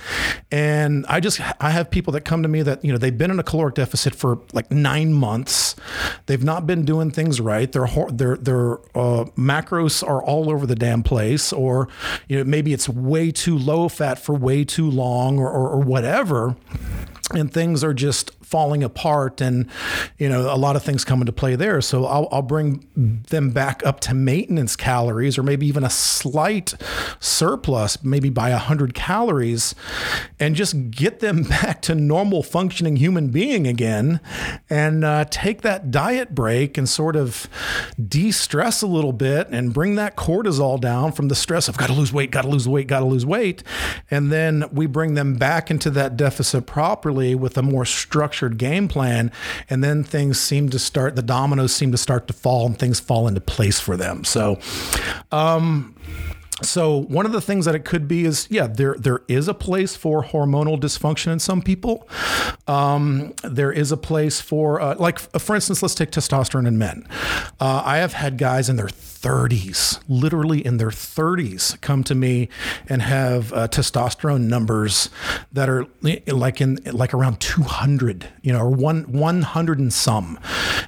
And 0.50 1.04
I 1.08 1.20
just, 1.20 1.40
I 1.60 1.70
have 1.70 1.90
people 1.90 2.12
that 2.14 2.22
come 2.22 2.42
to 2.42 2.48
me 2.48 2.62
that, 2.62 2.82
you 2.82 2.90
know, 2.90 2.96
they've 2.96 3.16
been 3.16 3.30
in 3.30 3.38
a 3.38 3.42
caloric 3.42 3.74
deficit 3.74 4.14
for 4.14 4.38
like 4.54 4.70
nine 4.70 5.12
months. 5.12 5.76
They've 6.24 6.42
not 6.42 6.66
been 6.66 6.84
doing 6.86 7.10
things 7.10 7.40
right. 7.40 7.70
Their, 7.70 7.86
their, 8.10 8.36
their 8.36 8.78
uh, 8.96 9.26
macros 9.36 10.06
are 10.06 10.22
all 10.22 10.50
over 10.50 10.66
the 10.66 10.76
damn 10.76 11.02
place. 11.02 11.52
Or, 11.52 11.88
you 12.28 12.38
know, 12.38 12.44
maybe 12.44 12.72
it's 12.72 12.88
way 12.88 13.30
too 13.30 13.58
low 13.58 13.88
fat 13.88 14.18
for 14.18 14.34
way 14.34 14.64
too 14.64 14.90
long 14.90 15.38
or, 15.38 15.50
or, 15.50 15.68
or 15.68 15.80
whatever 15.80 16.56
and 17.32 17.52
things 17.52 17.84
are 17.84 17.94
just 17.94 18.32
falling 18.42 18.82
apart 18.82 19.40
and 19.40 19.68
you 20.18 20.28
know 20.28 20.52
a 20.52 20.56
lot 20.56 20.76
of 20.76 20.82
things 20.82 21.04
come 21.04 21.20
into 21.20 21.32
play 21.32 21.54
there 21.54 21.80
so 21.80 22.04
I'll, 22.04 22.28
I'll, 22.32 22.42
bring 22.42 22.84
them 22.96 23.49
back 23.50 23.84
up 23.84 24.00
to 24.00 24.14
maintenance 24.14 24.76
calories 24.76 25.38
or 25.38 25.42
maybe 25.42 25.66
even 25.66 25.84
a 25.84 25.90
slight 25.90 26.74
surplus, 27.18 28.02
maybe 28.02 28.30
by 28.30 28.50
100 28.50 28.94
calories, 28.94 29.74
and 30.38 30.54
just 30.54 30.90
get 30.90 31.20
them 31.20 31.42
back 31.48 31.82
to 31.82 31.94
normal 31.94 32.42
functioning 32.42 32.96
human 32.96 33.28
being 33.28 33.66
again 33.66 34.20
and 34.68 35.04
uh, 35.04 35.24
take 35.30 35.62
that 35.62 35.90
diet 35.90 36.34
break 36.34 36.76
and 36.78 36.88
sort 36.88 37.16
of 37.16 37.48
de 38.08 38.30
stress 38.30 38.82
a 38.82 38.86
little 38.86 39.12
bit 39.12 39.48
and 39.50 39.72
bring 39.72 39.94
that 39.96 40.16
cortisol 40.16 40.80
down 40.80 41.12
from 41.12 41.28
the 41.28 41.34
stress 41.34 41.68
of 41.68 41.76
got 41.76 41.88
to 41.88 41.92
lose 41.92 42.12
weight, 42.12 42.30
got 42.30 42.42
to 42.42 42.48
lose 42.48 42.68
weight, 42.68 42.86
got 42.86 43.00
to 43.00 43.06
lose 43.06 43.26
weight. 43.26 43.62
And 44.10 44.30
then 44.32 44.64
we 44.72 44.86
bring 44.86 45.14
them 45.14 45.34
back 45.34 45.70
into 45.70 45.90
that 45.90 46.16
deficit 46.16 46.66
properly 46.66 47.34
with 47.34 47.56
a 47.56 47.62
more 47.62 47.84
structured 47.84 48.58
game 48.58 48.88
plan. 48.88 49.30
And 49.68 49.82
then 49.82 50.04
things 50.04 50.40
seem 50.40 50.68
to 50.70 50.78
start, 50.78 51.16
the 51.16 51.22
dominoes 51.22 51.74
seem 51.74 51.92
to 51.92 51.98
start 51.98 52.26
to 52.28 52.32
fall 52.32 52.66
and 52.66 52.78
things 52.78 53.00
fall 53.00 53.26
into 53.26 53.39
place 53.46 53.80
for 53.80 53.96
them. 53.96 54.24
So, 54.24 54.58
um, 55.32 55.94
so 56.62 57.02
one 57.02 57.26
of 57.26 57.32
the 57.32 57.40
things 57.40 57.64
that 57.64 57.74
it 57.74 57.84
could 57.84 58.06
be 58.06 58.24
is 58.24 58.46
yeah 58.50 58.66
there 58.66 58.94
there 58.98 59.22
is 59.28 59.48
a 59.48 59.54
place 59.54 59.96
for 59.96 60.24
hormonal 60.24 60.78
dysfunction 60.78 61.32
in 61.32 61.38
some 61.38 61.62
people. 61.62 62.08
Um, 62.66 63.34
there 63.42 63.72
is 63.72 63.92
a 63.92 63.96
place 63.96 64.40
for 64.40 64.80
uh, 64.80 64.96
like 64.98 65.18
for 65.18 65.54
instance 65.54 65.82
let's 65.82 65.94
take 65.94 66.10
testosterone 66.10 66.66
in 66.66 66.78
men. 66.78 67.06
Uh, 67.58 67.82
i 67.84 67.98
have 67.98 68.14
had 68.14 68.38
guys 68.38 68.68
in 68.68 68.76
their 68.76 68.88
30s 68.88 70.00
literally 70.08 70.64
in 70.64 70.78
their 70.78 70.88
30s 70.88 71.78
come 71.82 72.02
to 72.04 72.14
me 72.14 72.48
and 72.88 73.02
have 73.02 73.52
uh, 73.52 73.68
testosterone 73.68 74.42
numbers 74.42 75.10
that 75.52 75.68
are 75.68 75.86
like 76.26 76.60
in 76.60 76.78
like 76.86 77.12
around 77.12 77.38
200 77.40 78.28
you 78.42 78.52
know 78.52 78.60
or 78.60 78.70
one 78.70 79.10
100 79.12 79.78
and 79.78 79.92
some. 79.92 80.38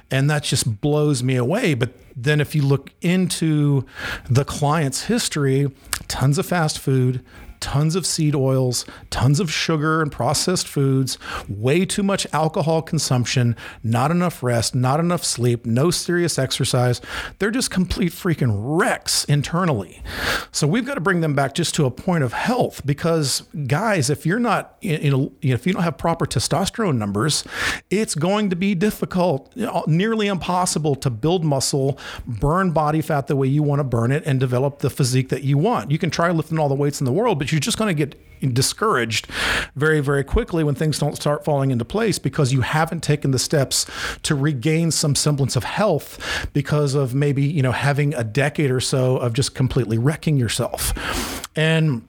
And 0.09 0.29
that 0.29 0.43
just 0.43 0.81
blows 0.81 1.23
me 1.23 1.35
away 1.35 1.73
but 1.73 1.93
then, 2.15 2.41
if 2.41 2.55
you 2.55 2.61
look 2.61 2.91
into 3.01 3.85
the 4.29 4.45
client's 4.45 5.05
history, 5.05 5.71
tons 6.07 6.37
of 6.37 6.45
fast 6.45 6.79
food, 6.79 7.23
tons 7.63 7.95
of 7.95 8.05
seed 8.05 8.35
oils, 8.35 8.85
tons 9.09 9.39
of 9.39 9.49
sugar 9.49 10.01
and 10.01 10.11
processed 10.11 10.67
foods, 10.67 11.17
way 11.47 11.85
too 11.85 12.03
much 12.03 12.27
alcohol 12.33 12.81
consumption, 12.81 13.55
not 13.81 14.11
enough 14.11 14.43
rest, 14.43 14.75
not 14.75 14.99
enough 14.99 15.23
sleep, 15.23 15.65
no 15.65 15.89
serious 15.89 16.37
exercise. 16.37 16.99
They're 17.39 17.51
just 17.51 17.71
complete 17.71 18.11
freaking 18.11 18.51
wrecks 18.53 19.23
internally. 19.23 20.03
So 20.51 20.67
we've 20.67 20.85
got 20.85 20.95
to 20.95 21.01
bring 21.01 21.21
them 21.21 21.35
back 21.35 21.53
just 21.53 21.73
to 21.75 21.85
a 21.85 21.91
point 21.91 22.25
of 22.25 22.33
health 22.33 22.85
because, 22.85 23.43
guys, 23.65 24.09
if 24.09 24.25
you're 24.25 24.39
not, 24.39 24.75
you 24.81 25.09
know, 25.09 25.31
if 25.41 25.65
you 25.65 25.71
don't 25.71 25.83
have 25.83 25.97
proper 25.97 26.25
testosterone 26.25 26.97
numbers, 26.97 27.45
it's 27.89 28.13
going 28.13 28.49
to 28.49 28.57
be 28.57 28.75
difficult, 28.75 29.55
nearly 29.87 30.27
impossible 30.27 30.95
to 30.95 31.09
build 31.09 31.45
muscle, 31.45 31.97
burn 32.27 32.71
body 32.71 32.99
fat 32.99 33.27
the 33.27 33.37
way 33.37 33.47
you 33.47 33.63
want 33.63 33.79
to 33.79 33.85
burn 33.85 34.11
it, 34.11 34.21
and 34.25 34.37
develop 34.37 34.79
the 34.79 34.89
physique 34.89 35.29
that 35.29 35.43
you 35.43 35.57
want. 35.57 35.91
You 35.91 35.97
can 35.97 36.09
try 36.09 36.29
lifting 36.29 36.59
all 36.59 36.67
the 36.67 36.75
weights 36.75 36.99
in 36.99 37.05
the 37.05 37.13
world, 37.13 37.39
but 37.39 37.52
you're 37.53 37.59
just 37.59 37.77
going 37.77 37.95
to 37.95 38.05
get 38.05 38.19
discouraged 38.51 39.27
very, 39.75 40.01
very 40.01 40.23
quickly 40.23 40.63
when 40.63 40.75
things 40.75 40.99
don't 40.99 41.15
start 41.15 41.45
falling 41.45 41.71
into 41.71 41.85
place 41.85 42.19
because 42.19 42.51
you 42.51 42.61
haven't 42.61 43.01
taken 43.01 43.31
the 43.31 43.39
steps 43.39 43.85
to 44.23 44.35
regain 44.35 44.91
some 44.91 45.15
semblance 45.15 45.55
of 45.55 45.63
health 45.63 46.49
because 46.51 46.93
of 46.93 47.15
maybe, 47.15 47.43
you 47.43 47.61
know, 47.61 47.71
having 47.71 48.13
a 48.15 48.23
decade 48.23 48.69
or 48.69 48.81
so 48.81 49.17
of 49.17 49.33
just 49.33 49.55
completely 49.55 49.97
wrecking 49.97 50.35
yourself. 50.35 51.47
And 51.55 52.05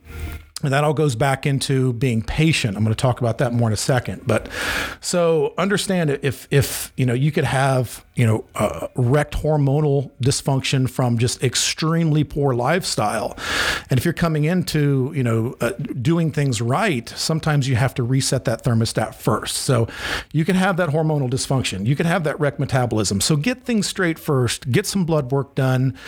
and 0.66 0.72
that 0.72 0.84
all 0.84 0.94
goes 0.94 1.16
back 1.16 1.46
into 1.46 1.92
being 1.94 2.22
patient. 2.22 2.76
I'm 2.76 2.84
going 2.84 2.94
to 2.94 3.00
talk 3.00 3.20
about 3.20 3.38
that 3.38 3.52
more 3.52 3.68
in 3.68 3.72
a 3.72 3.76
second. 3.76 4.22
But 4.26 4.48
so 5.00 5.54
understand 5.58 6.10
if 6.22 6.48
if 6.50 6.92
you 6.96 7.06
know 7.06 7.14
you 7.14 7.32
could 7.32 7.44
have 7.44 8.04
you 8.14 8.24
know, 8.24 8.44
uh, 8.54 8.86
wrecked 8.94 9.34
hormonal 9.34 10.10
dysfunction 10.22 10.88
from 10.88 11.18
just 11.18 11.42
extremely 11.42 12.22
poor 12.22 12.54
lifestyle. 12.54 13.36
And 13.90 13.98
if 13.98 14.04
you're 14.04 14.14
coming 14.14 14.44
into, 14.44 15.12
you 15.16 15.24
know, 15.24 15.56
uh, 15.60 15.70
doing 16.00 16.30
things 16.30 16.62
right, 16.62 17.08
sometimes 17.08 17.68
you 17.68 17.74
have 17.74 17.92
to 17.94 18.04
reset 18.04 18.44
that 18.44 18.62
thermostat 18.62 19.16
first. 19.16 19.56
So 19.56 19.88
you 20.32 20.44
can 20.44 20.54
have 20.54 20.76
that 20.76 20.90
hormonal 20.90 21.28
dysfunction. 21.28 21.86
You 21.86 21.96
can 21.96 22.06
have 22.06 22.22
that 22.24 22.38
wrecked 22.38 22.60
metabolism. 22.60 23.20
So 23.20 23.34
get 23.34 23.64
things 23.64 23.88
straight 23.88 24.18
first, 24.18 24.70
get 24.70 24.86
some 24.86 25.04
blood 25.04 25.32
work 25.32 25.56
done, 25.56 25.98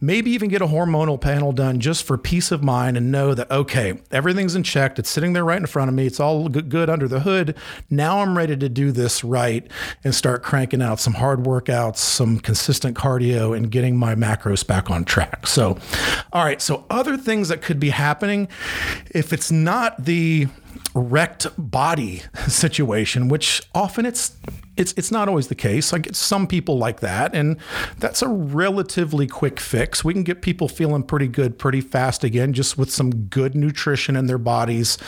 maybe 0.00 0.30
even 0.30 0.48
get 0.48 0.62
a 0.62 0.68
hormonal 0.68 1.20
panel 1.20 1.50
done 1.50 1.80
just 1.80 2.04
for 2.04 2.16
peace 2.16 2.52
of 2.52 2.62
mind 2.62 2.96
and 2.96 3.10
know 3.10 3.34
that, 3.34 3.50
okay, 3.50 4.00
everything's 4.10 4.54
in 4.54 4.62
check. 4.62 4.98
It's 4.98 5.10
sitting 5.10 5.32
there 5.32 5.44
right 5.44 5.58
in 5.58 5.66
front 5.66 5.88
of 5.88 5.94
me. 5.94 6.06
It's 6.06 6.20
all 6.20 6.48
good 6.48 6.90
under 6.90 7.08
the 7.08 7.20
hood. 7.20 7.56
Now 7.90 8.20
I'm 8.20 8.36
ready 8.36 8.56
to 8.56 8.68
do 8.68 8.92
this 8.92 9.24
right 9.24 9.70
and 10.04 10.14
start 10.14 10.42
cranking 10.42 10.82
out 10.82 11.00
some 11.00 11.14
hard 11.14 11.40
workouts, 11.44 11.98
some 11.98 12.38
consistent 12.38 12.96
cardio, 12.96 13.56
and 13.56 13.70
getting 13.70 13.96
my 13.96 14.14
macros 14.14 14.66
back 14.66 14.90
on 14.90 15.04
track. 15.04 15.46
So, 15.46 15.78
all 16.32 16.44
right. 16.44 16.60
So, 16.60 16.84
other 16.90 17.16
things 17.16 17.48
that 17.48 17.62
could 17.62 17.80
be 17.80 17.90
happening 17.90 18.48
if 19.10 19.32
it's 19.32 19.50
not 19.50 20.04
the 20.04 20.48
wrecked 20.94 21.46
body 21.58 22.22
situation, 22.48 23.28
which 23.28 23.62
often 23.74 24.06
it's 24.06 24.36
it's 24.76 24.92
it's 24.96 25.10
not 25.10 25.28
always 25.28 25.48
the 25.48 25.54
case. 25.54 25.92
Like 25.92 26.08
some 26.12 26.46
people 26.46 26.78
like 26.78 27.00
that, 27.00 27.34
and 27.34 27.56
that's 27.98 28.22
a 28.22 28.28
relatively 28.28 29.26
quick 29.26 29.58
fix. 29.58 30.04
We 30.04 30.12
can 30.12 30.22
get 30.22 30.42
people 30.42 30.68
feeling 30.68 31.02
pretty 31.02 31.28
good 31.28 31.58
pretty 31.58 31.80
fast 31.80 32.24
again, 32.24 32.52
just 32.52 32.76
with 32.76 32.90
some 32.90 33.26
good 33.26 33.54
nutrition 33.54 34.16
in 34.16 34.26
their 34.26 34.38
bodies, 34.38 34.98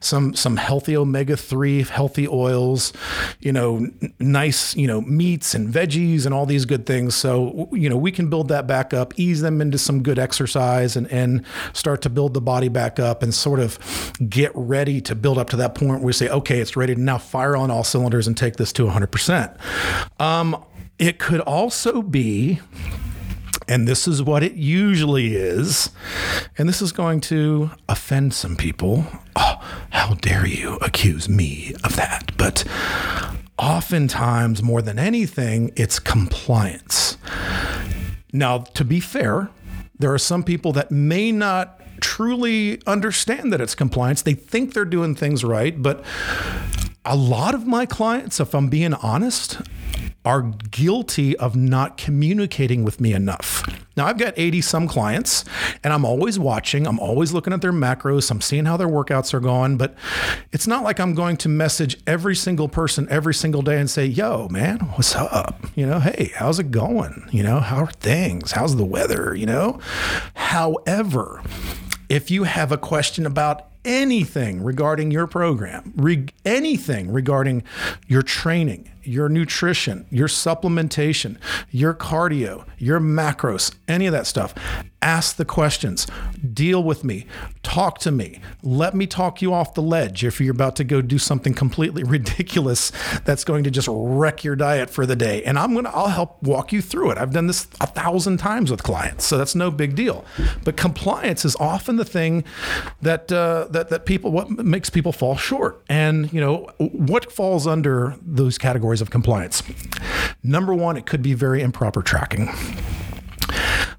some 0.00 0.34
some 0.34 0.56
healthy 0.56 0.96
omega 0.96 1.36
three, 1.36 1.82
healthy 1.84 2.26
oils, 2.26 2.92
you 3.40 3.52
know, 3.52 3.76
n- 3.76 4.14
nice 4.18 4.74
you 4.74 4.88
know 4.88 5.00
meats 5.00 5.54
and 5.54 5.72
veggies 5.72 6.26
and 6.26 6.34
all 6.34 6.46
these 6.46 6.64
good 6.64 6.84
things. 6.84 7.14
So 7.14 7.68
you 7.72 7.88
know 7.88 7.96
we 7.96 8.10
can 8.10 8.28
build 8.28 8.48
that 8.48 8.66
back 8.66 8.92
up, 8.92 9.14
ease 9.16 9.40
them 9.40 9.60
into 9.60 9.78
some 9.78 10.02
good 10.02 10.18
exercise, 10.18 10.96
and 10.96 11.10
and 11.12 11.44
start 11.72 12.02
to 12.02 12.10
build 12.10 12.34
the 12.34 12.40
body 12.40 12.68
back 12.68 12.98
up, 12.98 13.22
and 13.22 13.32
sort 13.32 13.60
of 13.60 13.78
get 14.28 14.50
ready 14.54 15.00
to 15.02 15.11
build 15.14 15.38
up 15.38 15.50
to 15.50 15.56
that 15.56 15.74
point 15.74 16.00
where 16.00 16.06
we 16.06 16.12
say, 16.12 16.28
okay, 16.28 16.60
it's 16.60 16.76
ready 16.76 16.94
to 16.94 17.00
now 17.00 17.18
fire 17.18 17.56
on 17.56 17.70
all 17.70 17.84
cylinders 17.84 18.26
and 18.26 18.36
take 18.36 18.56
this 18.56 18.72
to 18.74 18.84
100 18.84 19.02
100%. 19.12 19.56
Um, 20.20 20.64
it 20.98 21.18
could 21.18 21.40
also 21.40 22.02
be 22.02 22.60
and 23.68 23.86
this 23.86 24.08
is 24.08 24.20
what 24.20 24.42
it 24.42 24.54
usually 24.54 25.36
is. 25.36 25.90
And 26.58 26.68
this 26.68 26.82
is 26.82 26.90
going 26.90 27.20
to 27.22 27.70
offend 27.88 28.34
some 28.34 28.56
people. 28.56 29.06
Oh, 29.36 29.84
how 29.90 30.14
dare 30.14 30.44
you 30.44 30.76
accuse 30.82 31.28
me 31.28 31.72
of 31.84 31.94
that? 31.94 32.32
But 32.36 32.64
oftentimes, 33.58 34.64
more 34.64 34.82
than 34.82 34.98
anything, 34.98 35.70
it's 35.76 36.00
compliance. 36.00 37.16
Now, 38.32 38.58
to 38.58 38.84
be 38.84 38.98
fair, 38.98 39.48
there 39.96 40.12
are 40.12 40.18
some 40.18 40.42
people 40.42 40.72
that 40.72 40.90
may 40.90 41.30
not 41.30 41.80
truly 42.02 42.82
understand 42.86 43.52
that 43.52 43.60
it's 43.60 43.74
compliance. 43.74 44.20
They 44.20 44.34
think 44.34 44.74
they're 44.74 44.84
doing 44.84 45.14
things 45.14 45.44
right, 45.44 45.80
but 45.80 46.04
a 47.04 47.16
lot 47.16 47.54
of 47.54 47.66
my 47.66 47.86
clients, 47.86 48.40
if 48.40 48.54
I'm 48.54 48.68
being 48.68 48.92
honest, 48.94 49.60
are 50.24 50.42
guilty 50.42 51.36
of 51.38 51.56
not 51.56 51.96
communicating 51.96 52.84
with 52.84 53.00
me 53.00 53.12
enough. 53.12 53.64
Now, 53.96 54.06
I've 54.06 54.18
got 54.18 54.34
80 54.36 54.60
some 54.60 54.88
clients, 54.88 55.44
and 55.82 55.92
I'm 55.92 56.04
always 56.04 56.38
watching. 56.38 56.86
I'm 56.86 57.00
always 57.00 57.32
looking 57.32 57.52
at 57.52 57.60
their 57.60 57.72
macros. 57.72 58.30
I'm 58.30 58.40
seeing 58.40 58.64
how 58.64 58.76
their 58.76 58.88
workouts 58.88 59.34
are 59.34 59.40
going, 59.40 59.76
but 59.76 59.94
it's 60.52 60.66
not 60.66 60.84
like 60.84 61.00
I'm 61.00 61.14
going 61.14 61.36
to 61.38 61.48
message 61.48 61.98
every 62.06 62.36
single 62.36 62.68
person 62.68 63.06
every 63.10 63.34
single 63.34 63.62
day 63.62 63.78
and 63.78 63.90
say, 63.90 64.06
Yo, 64.06 64.48
man, 64.48 64.78
what's 64.94 65.14
up? 65.14 65.66
You 65.74 65.86
know, 65.86 65.98
hey, 65.98 66.30
how's 66.36 66.58
it 66.58 66.70
going? 66.70 67.28
You 67.32 67.42
know, 67.42 67.60
how 67.60 67.78
are 67.84 67.90
things? 67.90 68.52
How's 68.52 68.76
the 68.76 68.84
weather? 68.84 69.34
You 69.34 69.46
know, 69.46 69.80
however, 70.34 71.42
if 72.12 72.30
you 72.30 72.44
have 72.44 72.70
a 72.70 72.76
question 72.76 73.24
about 73.24 73.68
anything 73.86 74.62
regarding 74.62 75.10
your 75.10 75.26
program, 75.26 75.94
re- 75.96 76.26
anything 76.44 77.10
regarding 77.10 77.62
your 78.06 78.20
training, 78.20 78.91
your 79.04 79.28
nutrition, 79.28 80.06
your 80.10 80.28
supplementation, 80.28 81.36
your 81.70 81.94
cardio, 81.94 82.64
your 82.78 83.00
macros, 83.00 83.74
any 83.88 84.06
of 84.06 84.12
that 84.12 84.26
stuff. 84.26 84.54
Ask 85.00 85.34
the 85.34 85.44
questions, 85.44 86.06
deal 86.52 86.80
with 86.84 87.02
me, 87.02 87.26
talk 87.64 87.98
to 88.00 88.12
me, 88.12 88.40
let 88.62 88.94
me 88.94 89.08
talk 89.08 89.42
you 89.42 89.52
off 89.52 89.74
the 89.74 89.82
ledge 89.82 90.22
if 90.22 90.40
you're 90.40 90.52
about 90.52 90.76
to 90.76 90.84
go 90.84 91.02
do 91.02 91.18
something 91.18 91.54
completely 91.54 92.04
ridiculous 92.04 92.92
that's 93.24 93.42
going 93.42 93.64
to 93.64 93.70
just 93.70 93.88
wreck 93.90 94.44
your 94.44 94.54
diet 94.54 94.90
for 94.90 95.04
the 95.04 95.16
day. 95.16 95.42
And 95.42 95.58
I'm 95.58 95.74
gonna, 95.74 95.90
I'll 95.92 96.06
help 96.06 96.40
walk 96.42 96.72
you 96.72 96.80
through 96.80 97.10
it. 97.10 97.18
I've 97.18 97.32
done 97.32 97.48
this 97.48 97.66
a 97.80 97.86
thousand 97.86 98.36
times 98.36 98.70
with 98.70 98.84
clients, 98.84 99.24
so 99.24 99.38
that's 99.38 99.56
no 99.56 99.72
big 99.72 99.96
deal. 99.96 100.24
But 100.62 100.76
compliance 100.76 101.44
is 101.44 101.56
often 101.56 101.96
the 101.96 102.04
thing 102.04 102.44
that 103.00 103.32
uh, 103.32 103.66
that 103.70 103.88
that 103.88 104.06
people 104.06 104.30
what 104.30 104.50
makes 104.50 104.88
people 104.88 105.12
fall 105.12 105.36
short. 105.36 105.82
And 105.88 106.32
you 106.32 106.40
know 106.40 106.70
what 106.78 107.32
falls 107.32 107.66
under 107.66 108.16
those 108.22 108.58
categories 108.58 108.91
categories 108.92 109.00
of 109.00 109.10
compliance. 109.10 109.62
Number 110.42 110.74
one, 110.74 110.96
it 110.96 111.06
could 111.06 111.22
be 111.22 111.34
very 111.34 111.62
improper 111.62 112.02
tracking. 112.02 112.48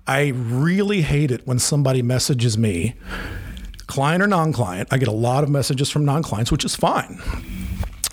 I 0.05 0.33
really 0.35 1.01
hate 1.01 1.31
it 1.31 1.47
when 1.47 1.59
somebody 1.59 2.01
messages 2.01 2.57
me, 2.57 2.95
client 3.87 4.21
or 4.21 4.27
non 4.27 4.53
client. 4.53 4.89
I 4.91 4.97
get 4.97 5.07
a 5.07 5.13
lot 5.13 5.43
of 5.43 5.49
messages 5.49 5.89
from 5.89 6.05
non 6.05 6.21
clients, 6.23 6.51
which 6.51 6.65
is 6.65 6.75
fine. 6.75 7.21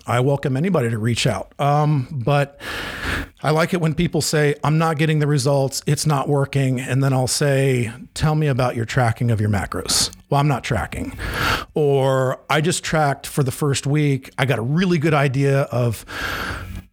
I 0.07 0.20
welcome 0.20 0.57
anybody 0.57 0.90
to 0.90 0.98
reach 0.98 1.26
out. 1.26 1.52
Um, 1.59 2.09
but 2.11 2.59
I 3.42 3.50
like 3.50 3.74
it 3.74 3.80
when 3.80 3.94
people 3.94 4.22
say, 4.22 4.54
I'm 4.64 4.78
not 4.78 4.98
getting 4.98 5.18
the 5.18 5.26
results, 5.26 5.82
it's 5.86 6.07
not 6.07 6.28
working. 6.28 6.80
And 6.80 7.02
then 7.02 7.12
I'll 7.12 7.26
say, 7.26 7.92
Tell 8.14 8.34
me 8.34 8.46
about 8.48 8.76
your 8.76 8.86
tracking 8.86 9.30
of 9.30 9.40
your 9.40 9.50
macros. 9.50 10.11
Well, 10.30 10.40
I'm 10.40 10.48
not 10.48 10.62
tracking. 10.62 11.16
Or 11.74 12.40
I 12.48 12.61
just 12.61 12.84
tracked 12.84 13.26
for 13.26 13.42
the 13.42 13.52
first 13.52 13.86
week. 13.86 14.30
I 14.38 14.46
got 14.46 14.59
a 14.59 14.62
really 14.62 14.98
good 14.98 15.14
idea 15.14 15.62
of, 15.62 16.04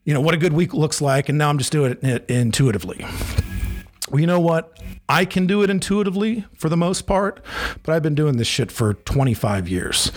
you 0.07 0.13
know, 0.13 0.21
what 0.21 0.33
a 0.33 0.37
good 0.37 0.53
week 0.53 0.73
looks 0.73 1.01
like. 1.01 1.27
And 1.27 1.37
now 1.37 1.49
I'm 1.49 1.57
just 1.57 1.73
doing 1.73 1.97
it 2.01 2.29
intuitively. 2.29 3.05
Well, 4.09 4.21
you 4.21 4.25
know 4.25 4.39
what? 4.39 4.81
I 5.09 5.23
can 5.23 5.47
do 5.47 5.63
it 5.63 5.69
intuitively 5.69 6.45
for 6.53 6.67
the 6.67 6.75
most 6.75 7.03
part, 7.03 7.39
but 7.83 7.95
I've 7.95 8.03
been 8.03 8.15
doing 8.15 8.37
this 8.37 8.47
shit 8.47 8.71
for 8.71 8.93
25 8.93 9.69
years. 9.69 10.11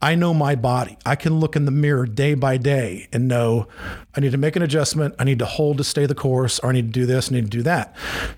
I 0.00 0.16
know 0.16 0.34
my 0.34 0.56
body. 0.56 0.98
I 1.06 1.14
can 1.14 1.38
look 1.38 1.54
in 1.54 1.64
the 1.64 1.70
mirror 1.70 2.06
day 2.06 2.34
by 2.34 2.56
day 2.56 3.06
and 3.12 3.28
know 3.28 3.68
I 4.16 4.20
need 4.20 4.32
to 4.32 4.38
make 4.38 4.56
an 4.56 4.62
adjustment. 4.62 5.14
I 5.16 5.22
need 5.22 5.38
to 5.38 5.46
hold 5.46 5.78
to 5.78 5.84
stay 5.84 6.06
the 6.06 6.14
course, 6.16 6.58
or 6.58 6.70
I 6.70 6.72
need 6.72 6.92
to 6.92 7.00
do 7.00 7.06
this, 7.06 7.30
I 7.30 7.36
need 7.36 7.44
to 7.44 7.50
do 7.50 7.62
that. 7.62 7.94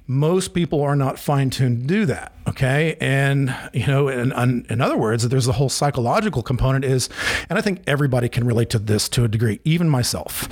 Most 0.07 0.53
people 0.53 0.83
are 0.83 0.95
not 0.95 1.19
fine 1.19 1.49
tuned 1.49 1.81
to 1.81 1.87
do 1.87 2.05
that. 2.05 2.33
Okay. 2.47 2.99
And, 3.01 3.57
you 3.73 3.87
know, 3.87 4.09
in, 4.09 4.33
in 4.69 4.81
other 4.83 4.99
words, 4.99 5.27
there's 5.27 5.49
a 5.49 5.53
whole 5.53 5.71
psychological 5.71 6.43
component 6.43 6.85
is, 6.85 7.09
and 7.49 7.59
I 7.59 7.63
think 7.63 7.83
everybody 7.87 8.29
can 8.29 8.45
relate 8.45 8.69
to 8.71 8.79
this 8.79 9.09
to 9.11 9.25
a 9.25 9.29
degree, 9.29 9.61
even 9.65 9.89
myself. 9.89 10.47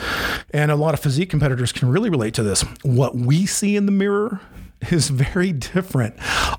And 0.55 0.71
a 0.71 0.77
lot 0.77 0.95
of 0.95 1.01
physique 1.01 1.29
competitors 1.29 1.73
can 1.73 1.91
really 1.91 2.09
relate 2.09 2.33
to 2.35 2.43
this. 2.43 2.63
What 2.83 3.15
we 3.15 3.45
see 3.45 3.77
in 3.77 3.85
the 3.85 3.93
mirror 3.93 4.41
is 4.91 5.11
very 5.11 5.53
different 5.53 6.15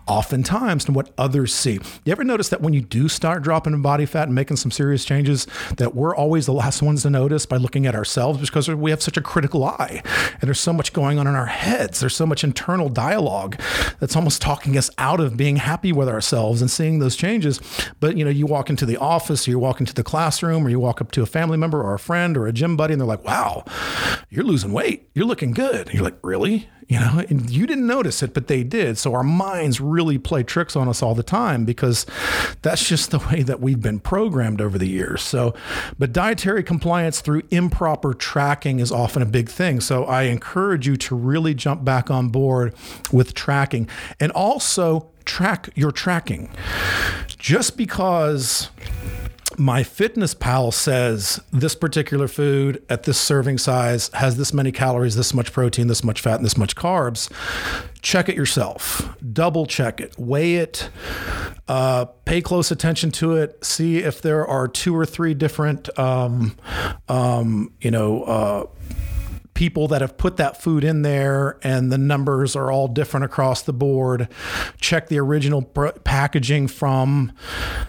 oftentimes 0.08 0.86
than 0.86 0.94
what 0.94 1.12
others 1.18 1.54
see. 1.54 1.80
You 2.06 2.12
ever 2.12 2.24
notice 2.24 2.50
that 2.50 2.62
when 2.62 2.74
you 2.74 2.82
do 2.82 3.10
start 3.10 3.44
dropping 3.44 3.74
in 3.74 3.82
body 3.82 4.06
fat 4.06 4.28
and 4.28 4.36
making 4.36 4.58
some 4.58 4.72
serious 4.72 5.06
changes, 5.06 5.48
that 5.78 5.96
we're 5.96 6.16
always 6.16 6.46
the 6.46 6.54
last 6.54 6.82
ones 6.82 7.04
to 7.04 7.10
notice 7.10 7.46
by 7.46 7.58
looking 7.58 7.86
at 7.86 7.96
ourselves 7.96 8.40
because 8.40 8.70
we 8.70 8.92
have 8.92 9.02
such 9.02 9.18
a 9.18 9.22
critical 9.22 9.64
eye 9.64 10.02
and 10.40 10.48
there's 10.48 10.60
so 10.60 10.74
much 10.74 10.94
going 10.94 11.20
on 11.20 11.28
in 11.28 11.36
our 11.36 11.46
heads. 11.46 12.00
There's 12.00 12.16
so 12.16 12.26
much 12.26 12.44
internal 12.44 12.90
dialogue 12.90 13.60
that's 14.00 14.16
almost 14.16 14.42
talking 14.42 14.78
us 14.78 14.90
out 14.98 15.20
of 15.20 15.38
being 15.38 15.58
happy 15.58 15.92
with 15.92 16.10
ourselves 16.10 16.62
and 16.62 16.70
seeing 16.70 17.00
those 17.00 17.16
changes. 17.16 17.60
But 18.00 18.18
you 18.18 18.26
know, 18.26 18.32
you 18.32 18.46
walk 18.46 18.70
into 18.70 18.86
the 18.86 18.98
office, 18.98 19.48
or 19.48 19.52
you 19.52 19.60
walk 19.60 19.80
into 19.80 19.94
the 19.94 20.04
classroom, 20.04 20.66
or 20.66 20.70
you 20.70 20.80
walk 20.80 21.02
up 21.02 21.12
to 21.12 21.22
a 21.22 21.26
family 21.26 21.58
member 21.58 21.82
or 21.82 21.94
a 21.94 22.00
friend 22.00 22.38
or 22.38 22.48
a 22.48 22.54
gym 22.54 22.76
buddy, 22.78 22.94
and 22.94 23.02
they're 23.02 23.08
like, 23.08 23.24
"Wow, 23.24 23.64
you're 24.30 24.44
losing 24.44 24.72
weight. 24.72 25.10
You're 25.14 25.26
looking 25.26 25.52
good." 25.52 25.88
And 25.88 25.94
you're 25.94 26.04
like, 26.04 26.18
"Really?" 26.24 26.68
You 26.88 27.00
know, 27.00 27.24
and 27.30 27.50
you 27.50 27.66
didn't 27.66 27.88
notice 27.88 28.22
it, 28.24 28.34
but 28.34 28.48
they 28.48 28.64
did. 28.64 28.98
So 28.98 29.14
our 29.14 29.24
minds 29.24 29.80
really 29.80 30.18
play 30.18 30.44
tricks 30.44 30.76
on 30.76 30.88
us 30.88 31.02
all 31.02 31.16
the 31.16 31.24
time 31.24 31.66
because 31.66 32.06
that's 32.62 32.88
just 32.88 33.12
the 33.12 33.20
way 33.20 33.44
that 33.44 33.60
we've 33.60 33.82
been 33.82 34.00
programmed 34.00 34.62
over 34.62 34.78
the 34.78 34.88
years. 34.88 35.22
So, 35.22 35.54
but 35.98 36.12
dietary 36.14 36.64
compliance 36.64 37.22
through 37.22 37.44
improper 37.52 38.14
tracking 38.14 38.80
is 38.80 38.92
often 38.92 39.22
a 39.22 39.26
big 39.26 39.50
thing. 39.50 39.80
So 39.80 40.06
I 40.06 40.24
encourage 40.24 40.88
you 40.88 40.96
to 40.98 41.16
really 41.16 41.54
jump 41.54 41.84
back 41.84 42.12
on 42.12 42.30
board 42.30 42.74
with 43.12 43.34
tracking 43.34 43.88
and 44.20 44.32
also 44.32 45.10
track 45.26 45.70
your 45.76 45.92
tracking. 45.92 46.50
Just 47.28 47.78
because 47.78 48.70
MyFitnessPal 49.58 50.74
says 50.74 51.42
this 51.52 51.76
particular 51.76 52.28
food 52.28 52.84
at 52.90 53.04
this 53.04 53.20
serving 53.20 53.58
size 53.58 54.10
has 54.14 54.38
this 54.38 54.54
many 54.54 54.72
calories, 54.72 55.16
this 55.16 55.34
much 55.34 55.52
protein, 55.52 55.88
this 55.88 56.04
much 56.04 56.22
fat, 56.22 56.36
and 56.36 56.46
this 56.46 56.58
much 56.58 56.76
carbs. 56.76 57.32
Check 58.02 58.30
it 58.30 58.36
yourself. 58.36 59.16
Double 59.32 59.66
check 59.66 60.02
it. 60.02 60.18
Weigh 60.18 60.56
it. 60.56 60.90
Uh, 61.68 62.06
pay 62.26 62.42
close 62.42 62.72
attention 62.72 63.12
to 63.12 63.36
it. 63.36 63.64
See 63.64 64.00
if 64.00 64.22
there 64.22 64.46
are 64.46 64.68
two 64.68 64.96
or 64.96 65.06
three 65.06 65.34
different, 65.34 65.88
um, 65.98 66.56
um, 67.08 67.72
you 67.80 67.92
know, 67.92 68.24
uh, 68.24 68.66
people 69.54 69.88
that 69.88 70.02
have 70.02 70.18
put 70.18 70.38
that 70.38 70.62
food 70.62 70.84
in 70.84 71.04
there 71.04 71.60
and 71.64 71.92
the 71.92 71.98
numbers 71.98 72.56
are 72.56 72.72
all 72.72 72.88
different 72.88 73.24
across 73.24 73.62
the 73.62 73.74
board. 73.74 74.28
Check 74.80 75.10
the 75.10 75.20
original 75.20 75.62
packaging 75.62 76.68
from 76.68 77.32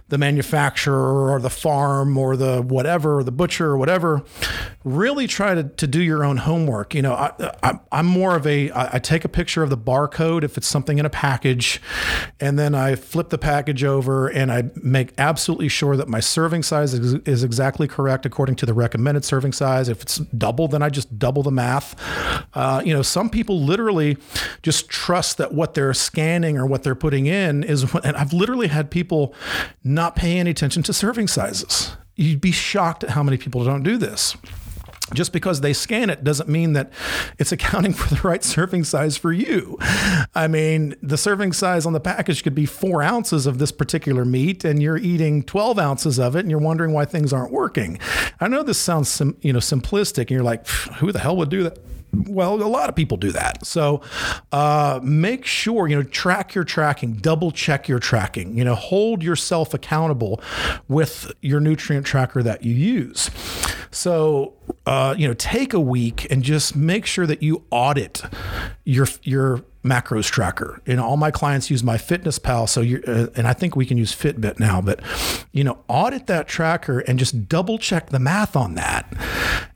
the 0.09 0.19
manufacturer 0.19 1.33
or 1.33 1.41
the 1.41 1.51
farm 1.51 2.19
or 2.19 2.37
the 2.37 2.61
whatever, 2.61 3.19
or 3.19 3.25
the 3.25 3.33
butcher 3.33 3.67
or 3.67 3.79
whatever. 3.79 4.23
Really 4.85 5.27
try 5.27 5.55
to, 5.55 5.65
to 5.65 5.87
do 5.87 6.03
your 6.03 6.25
own 6.25 6.37
homework. 6.39 6.95
You 6.95 7.03
know, 7.03 7.15
I, 7.15 7.79
am 7.93 8.07
more 8.07 8.37
of 8.37 8.47
a, 8.47 8.71
I 8.75 8.99
take 8.99 9.25
a 9.25 9.29
picture 9.29 9.63
of 9.63 9.71
the 9.71 9.79
barcode 9.79 10.45
if 10.45 10.59
it's 10.59 10.67
something 10.67 10.99
in 10.99 11.07
a 11.07 11.11
package, 11.11 11.81
and 12.41 12.59
then 12.59 12.75
I 12.75 12.95
flip 12.95 13.31
the 13.31 13.39
package 13.39 13.85
over 13.85 14.29
and 14.29 14.53
I 14.53 14.65
make 14.83 15.15
absolutely 15.17 15.69
sure 15.69 15.97
that 15.97 16.09
my 16.09 16.21
serving 16.21 16.63
size 16.63 16.93
is, 16.93 17.15
is 17.25 17.43
exactly 17.43 17.89
correct 17.89 18.27
according 18.27 18.57
to 18.57 18.67
the 18.67 18.75
recommended 18.75 19.25
serving 19.25 19.53
size. 19.53 19.89
If 19.89 20.03
it's 20.03 20.19
double, 20.19 20.69
then 20.69 20.83
I 20.83 20.91
just 20.91 21.19
double 21.19 21.43
the 21.43 21.54
math. 21.55 21.95
Uh, 22.55 22.83
you 22.85 22.93
know, 22.93 23.03
some 23.03 23.31
people 23.31 23.61
literally 23.61 24.17
just 24.63 24.89
trust 24.89 25.39
that 25.39 25.55
what 25.55 25.75
they're 25.75 25.95
scanning 25.95 26.59
or 26.59 26.67
what 26.67 26.83
they're 26.83 26.95
putting 26.95 27.27
in 27.27 27.63
is 27.63 27.93
what, 27.93 28.05
and 28.05 28.17
I've 28.17 28.33
literally 28.33 28.69
had 28.69 28.91
people 28.91 29.35
not 29.83 30.17
pay 30.17 30.39
any 30.39 30.51
attention 30.51 30.83
to 30.85 30.93
serving 30.93 31.29
sizes. 31.29 31.97
You'd 32.17 32.41
be 32.41 32.53
shocked 32.53 33.05
at 33.05 33.11
how 33.11 33.23
many 33.23 33.37
people 33.37 33.65
don't 33.65 33.83
do 33.83 33.97
this 33.97 34.37
just 35.13 35.33
because 35.33 35.61
they 35.61 35.73
scan 35.73 36.09
it 36.09 36.25
doesn't 36.25 36.49
mean 36.49 36.73
that 36.73 36.91
it's 37.39 37.53
accounting 37.53 37.93
for 37.95 38.15
the 38.15 38.21
right 38.27 38.43
serving 38.43 38.85
size 38.85 39.17
for 39.17 39.33
you. 39.33 39.77
I 40.35 40.49
mean, 40.49 40.95
the 41.03 41.19
serving 41.19 41.53
size 41.53 41.85
on 41.85 41.93
the 41.93 42.01
package 42.01 42.43
could 42.43 42.55
be 42.55 42.67
four 42.67 43.03
ounces 43.03 43.47
of 43.47 43.59
this 43.59 43.71
particular 43.71 44.25
meat, 44.25 44.65
and 44.65 44.83
you're 44.83 44.97
eating 44.97 45.43
12 45.43 45.79
ounces 45.79 46.19
of 46.19 46.37
it, 46.37 46.41
and 46.41 46.51
you're 46.51 46.59
wondering 46.59 46.93
why 46.93 47.05
things 47.05 47.33
aren't 47.33 47.53
working. 47.53 47.99
I 48.41 48.49
know 48.49 48.63
this 48.63 48.79
sounds, 48.79 49.09
sim- 49.09 49.37
you 49.43 49.53
know, 49.53 49.59
simplistic, 49.59 50.23
and 50.23 50.31
you're 50.31 50.43
like, 50.43 50.67
who 50.67 51.13
the 51.13 51.19
hell 51.19 51.37
would 51.37 51.51
do 51.51 51.63
that? 51.65 51.79
well, 52.29 52.55
a 52.55 52.65
lot 52.65 52.89
of 52.89 52.95
people 52.95 53.17
do 53.17 53.33
that. 53.33 53.65
So 53.67 54.01
uh, 54.53 55.01
make 55.03 55.45
sure, 55.45 55.89
you 55.89 55.97
know, 55.97 56.03
track 56.03 56.55
your 56.55 56.65
tracking, 56.65 57.15
double 57.15 57.51
check 57.51 57.89
your 57.89 57.99
tracking, 57.99 58.57
you 58.57 58.65
know, 58.65 58.75
hold 58.75 59.23
yourself 59.23 59.75
accountable 59.75 60.41
with 60.89 61.33
your 61.41 61.61
nutrient 61.61 62.07
tracker 62.07 62.43
that 62.43 62.63
you 62.63 62.73
use. 62.75 63.31
So, 63.91 64.55
uh, 64.87 65.15
you 65.17 65.27
know, 65.27 65.35
take 65.35 65.73
a 65.73 65.81
week 65.81 66.27
and 66.31 66.43
just 66.43 66.77
make 66.77 67.07
sure 67.07 67.27
that 67.27 67.43
you 67.43 67.65
audit 67.71 68.23
your, 68.85 69.07
your, 69.23 69.65
macros 69.85 70.31
tracker. 70.31 70.81
You 70.87 70.97
know, 70.97 71.05
all 71.05 71.17
my 71.17 71.31
clients 71.31 71.71
use 71.71 71.83
MyFitnessPal, 71.83 72.69
so 72.69 72.81
you 72.81 73.03
uh, 73.07 73.27
and 73.37 73.47
I 73.47 73.53
think 73.53 73.77
we 73.77 73.85
can 73.85 73.99
use 73.99 74.15
Fitbit 74.15 74.59
now, 74.59 74.81
but 74.81 75.01
you 75.53 75.63
know, 75.63 75.79
audit 75.89 76.27
that 76.27 76.49
tracker 76.49 77.01
and 77.01 77.19
just 77.19 77.49
double 77.49 77.79
check 77.79 78.09
the 78.09 78.19
math 78.19 78.57
on 78.57 78.75
that, 78.75 79.13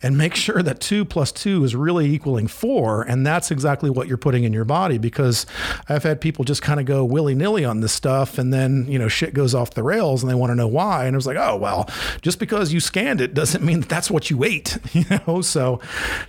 and 0.03 0.17
make 0.17 0.35
sure 0.35 0.63
that 0.63 0.81
two 0.81 1.05
plus 1.05 1.31
two 1.31 1.63
is 1.63 1.77
really 1.77 2.07
equaling 2.07 2.49
four, 2.49 3.03
and 3.03 3.27
that's 3.27 3.51
exactly 3.51 3.91
what 3.91 4.09
you're 4.09 4.17
putting 4.17 4.45
in 4.45 4.53
your 4.53 4.65
body. 4.65 4.97
Because 4.97 5.45
I've 5.89 6.03
had 6.03 6.21
people 6.21 6.45
just 6.45 6.63
kind 6.63 6.81
of 6.81 6.87
go 6.87 7.05
willy 7.05 7.35
nilly 7.35 7.65
on 7.65 7.81
this 7.81 7.93
stuff, 7.93 8.39
and 8.39 8.53
then 8.53 8.87
you 8.89 8.99
know, 8.99 9.09
shit 9.09 9.35
goes 9.35 9.55
off 9.55 9.73
the 9.73 9.83
rails, 9.83 10.23
and 10.23 10.31
they 10.31 10.35
want 10.35 10.51
to 10.51 10.57
know 10.57 10.69
why, 10.69 11.05
and 11.05 11.15
it 11.15 11.19
was 11.19 11.27
like, 11.27 11.37
oh 11.37 11.57
well, 11.57 11.89
just 12.23 12.39
because 12.39 12.73
you 12.73 12.81
scanned 12.81 13.21
it 13.21 13.35
doesn't 13.35 13.63
mean 13.63 13.81
that 13.81 13.91
that's 13.91 14.11
what 14.11 14.31
you 14.31 14.43
ate, 14.43 14.78
you 14.93 15.05
know. 15.11 15.41
So 15.43 15.81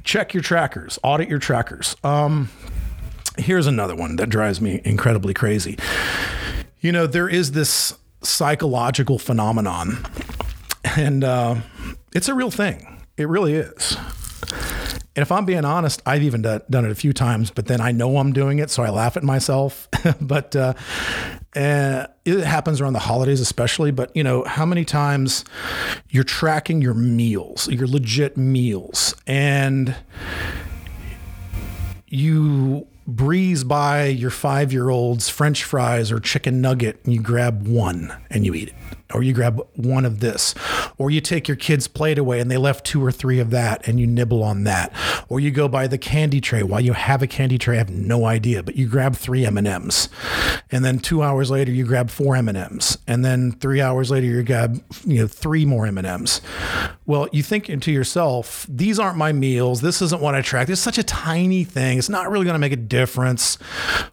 check 0.04 0.34
your 0.34 0.44
trackers, 0.44 1.00
audit 1.04 1.30
your 1.30 1.40
trackers. 1.40 1.96
Um, 2.04 2.50
Here's 3.40 3.68
another 3.68 3.96
one 3.96 4.18
that 4.18 4.30
drives 4.30 4.60
me 4.60 4.82
incredibly 4.84 5.34
crazy. 5.34 5.78
You 6.82 6.92
know, 6.92 7.08
there 7.08 7.30
is 7.30 7.52
this 7.54 7.98
psychological 8.22 9.18
phenomenon, 9.18 10.06
and 10.84 11.24
uh, 11.24 11.56
it's 12.14 12.28
a 12.28 12.34
real 12.34 12.52
thing. 12.52 13.02
It 13.18 13.30
really 13.30 13.54
is. 13.54 13.98
And 15.20 15.24
if 15.24 15.34
I'm 15.34 15.44
being 15.44 15.66
honest, 15.66 16.02
I've 16.06 16.24
even 16.24 16.44
done, 16.44 16.62
it 16.86 16.92
a 16.92 16.96
few 16.96 17.12
times, 17.12 17.52
but 17.52 17.66
then 17.66 17.82
I 17.82 17.92
know 17.92 18.20
I'm 18.20 18.32
doing 18.32 18.60
it, 18.60 18.70
so 18.70 18.84
I 18.84 18.90
laugh 18.90 19.18
at 19.18 19.24
myself. 19.24 19.90
but 20.22 20.56
uh, 20.56 20.76
uh, 21.58 22.08
it 22.24 22.46
happens 22.46 22.80
around 22.80 22.94
the 22.94 23.00
holidays, 23.00 23.42
especially. 23.42 23.92
But 23.92 24.16
you 24.16 24.24
know, 24.24 24.46
how 24.46 24.66
many 24.66 24.86
times 24.86 25.44
you're 26.10 26.24
tracking 26.24 26.82
your 26.82 26.94
meals, 26.94 27.68
your 27.68 27.86
legit 27.86 28.38
meals, 28.38 29.14
and 29.28 29.94
you 32.08 32.88
breeze 33.06 33.66
by 33.66 34.06
your 34.06 34.32
five 34.32 34.72
year 34.72 34.88
old's 34.88 35.28
french 35.28 35.66
fries 35.66 36.14
or 36.14 36.22
chicken 36.22 36.62
nugget 36.62 37.02
and 37.04 37.14
you 37.14 37.22
grab 37.22 37.68
one 37.68 38.14
and 38.30 38.46
you 38.46 38.54
eat 38.54 38.70
it 38.70 38.99
or 39.14 39.24
you 39.24 39.34
grab 39.34 39.62
one 39.76 40.06
of 40.06 40.20
this, 40.20 40.54
or 40.98 41.10
you 41.10 41.22
take 41.22 41.48
your 41.48 41.58
kid's 41.58 41.88
plate 41.88 42.18
away 42.18 42.40
and 42.40 42.50
they 42.50 42.58
left 42.58 42.86
two 42.86 43.04
or 43.04 43.12
three 43.12 43.40
of 43.40 43.50
that 43.50 43.88
and 43.88 44.00
you 44.00 44.06
nibble 44.06 44.44
on 44.44 44.64
that, 44.66 44.94
or 45.30 45.40
you 45.40 45.52
go 45.52 45.68
by 45.68 45.88
the 45.88 45.98
candy 45.98 46.40
tray 46.40 46.64
while 46.64 46.82
you 46.82 46.94
have 46.94 47.22
a 47.22 47.28
candy 47.28 47.58
tray. 47.58 47.76
I 47.76 47.80
have 47.80 47.90
no 47.90 48.26
idea, 48.26 48.64
but 48.64 48.76
you 48.76 48.88
grab 48.88 49.16
three 49.16 49.46
M 49.46 49.58
and 49.58 49.68
M's, 49.68 50.10
and 50.72 50.86
then 50.86 51.00
two 51.00 51.24
hours 51.24 51.50
later 51.50 51.72
you 51.72 51.86
grab 51.86 52.10
four 52.10 52.36
M 52.36 52.48
and 52.48 52.58
M's, 52.58 52.98
and 53.08 53.26
then 53.26 53.52
three 53.52 53.82
hours 53.82 54.12
later 54.12 54.28
you 54.28 54.44
grab 54.44 54.84
you 55.06 55.22
know 55.22 55.28
three 55.28 55.66
more 55.66 55.86
M 55.86 55.98
and 55.98 56.08
M's. 56.08 56.42
Well, 57.06 57.28
you 57.32 57.42
think 57.42 57.66
to 57.82 57.92
yourself, 57.92 58.68
these 58.70 59.00
aren't 59.00 59.18
my 59.18 59.32
meals. 59.32 59.82
This 59.82 60.00
isn't 60.02 60.22
what 60.22 60.36
I 60.36 60.42
track. 60.42 60.70
Is 60.70 60.80
such 60.80 61.00
a 61.00 61.04
tiny 61.04 61.64
thing. 61.64 61.98
It's 61.98 62.10
not 62.10 62.30
really 62.30 62.46
going 62.46 62.54
to 62.54 62.60
make 62.60 62.72
a 62.72 62.76
difference. 62.76 63.58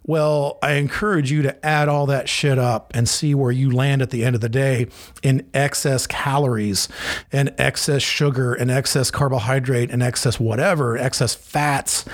Well, 0.05 0.59
I 0.63 0.73
encourage 0.73 1.31
you 1.31 1.43
to 1.43 1.67
add 1.67 1.91
all 1.91 2.07
that 2.07 2.29
shit 2.29 2.59
up 2.59 2.93
and 2.95 3.07
see 3.07 3.35
where 3.35 3.53
you 3.53 3.71
land 3.71 4.01
at 4.01 4.11
the 4.11 4.25
end 4.25 4.35
of 4.35 4.41
the 4.41 4.49
day 4.49 4.86
in 5.23 5.49
excess 5.55 6.07
calories 6.07 6.89
and 7.33 7.55
excess 7.59 8.03
sugar 8.03 8.55
and 8.55 8.71
excess 8.71 9.11
carbohydrate 9.11 9.91
and 9.91 10.03
excess 10.03 10.39
whatever, 10.39 10.97
excess 10.97 11.35
fats, 11.35 12.05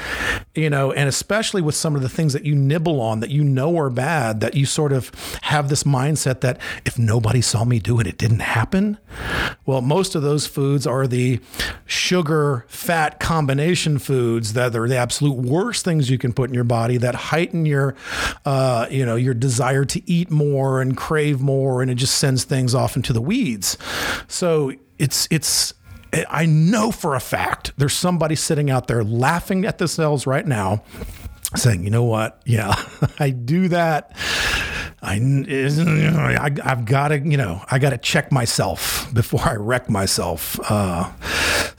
you 0.55 0.71
know, 0.71 0.93
and 0.93 1.09
especially 1.09 1.63
with 1.63 1.75
some 1.75 1.97
of 1.97 2.03
the 2.03 2.09
things 2.09 2.33
that 2.33 2.45
you 2.45 2.55
nibble 2.55 3.01
on 3.01 3.21
that 3.21 3.31
you 3.31 3.43
know 3.43 3.77
are 3.79 3.91
bad, 3.91 4.41
that 4.41 4.55
you 4.55 4.67
sort 4.67 4.93
of 4.93 5.11
have 5.43 5.69
this 5.69 5.85
mindset 5.85 6.41
that 6.41 6.61
if 6.85 6.99
nobody 6.99 7.41
saw 7.41 7.65
me 7.65 7.79
do 7.79 8.01
it, 8.01 8.07
it 8.07 8.19
didn't 8.19 8.41
happen. 8.41 8.99
Well, 9.67 9.81
most 9.81 10.15
of 10.15 10.23
those 10.23 10.47
foods 10.47 10.87
are 10.87 11.07
the 11.07 11.41
sugar 11.87 12.65
fat 12.69 13.21
combination 13.21 13.99
foods 13.99 14.53
that 14.55 14.75
are 14.75 14.89
the 14.89 14.97
absolute 14.97 15.37
worst 15.37 15.85
things 15.85 16.11
you 16.11 16.19
can 16.19 16.33
put 16.33 16.51
in 16.51 16.55
your 16.55 16.65
body 16.65 16.97
that 16.99 17.15
heighten 17.15 17.67
your, 17.67 17.95
uh, 18.45 18.87
you 18.91 19.05
know, 19.05 19.17
your 19.17 19.35
desire 19.35 19.85
to 19.85 20.11
eat 20.11 20.31
more 20.31 20.81
and 20.81 20.97
crave 20.97 21.41
more, 21.41 21.83
and 21.83 21.91
it 21.91 21.97
just 21.97 22.17
sends 22.17 22.45
things 22.45 22.62
off 22.75 22.97
into 22.97 23.13
the 23.13 23.21
weeds. 23.21 23.77
So 24.29 24.73
it's 24.99 25.27
it's 25.31 25.75
I 26.29 26.47
know 26.47 26.91
for 26.91 27.15
a 27.15 27.21
fact 27.21 27.73
there's 27.77 27.95
somebody 27.95 28.35
sitting 28.35 28.71
out 28.71 28.87
there 28.87 29.03
laughing 29.03 29.65
at 29.65 29.79
themselves 29.79 30.27
right 30.27 30.47
now, 30.47 30.83
saying, 31.57 31.85
you 31.85 31.91
know 31.91 32.05
what? 32.05 32.43
Yeah, 32.45 32.75
I 33.19 33.31
do 33.31 33.69
that. 33.69 34.15
I, 35.03 35.17
I 36.65 36.69
have 36.69 36.85
got 36.85 37.09
to, 37.09 37.19
you 37.19 37.37
know, 37.37 37.65
I 37.69 37.79
got 37.81 37.91
to 37.91 37.99
check 37.99 38.31
myself 38.31 39.13
before 39.13 39.41
I 39.41 39.55
wreck 39.55 39.91
myself. 39.91 40.61
Uh, 40.71 41.11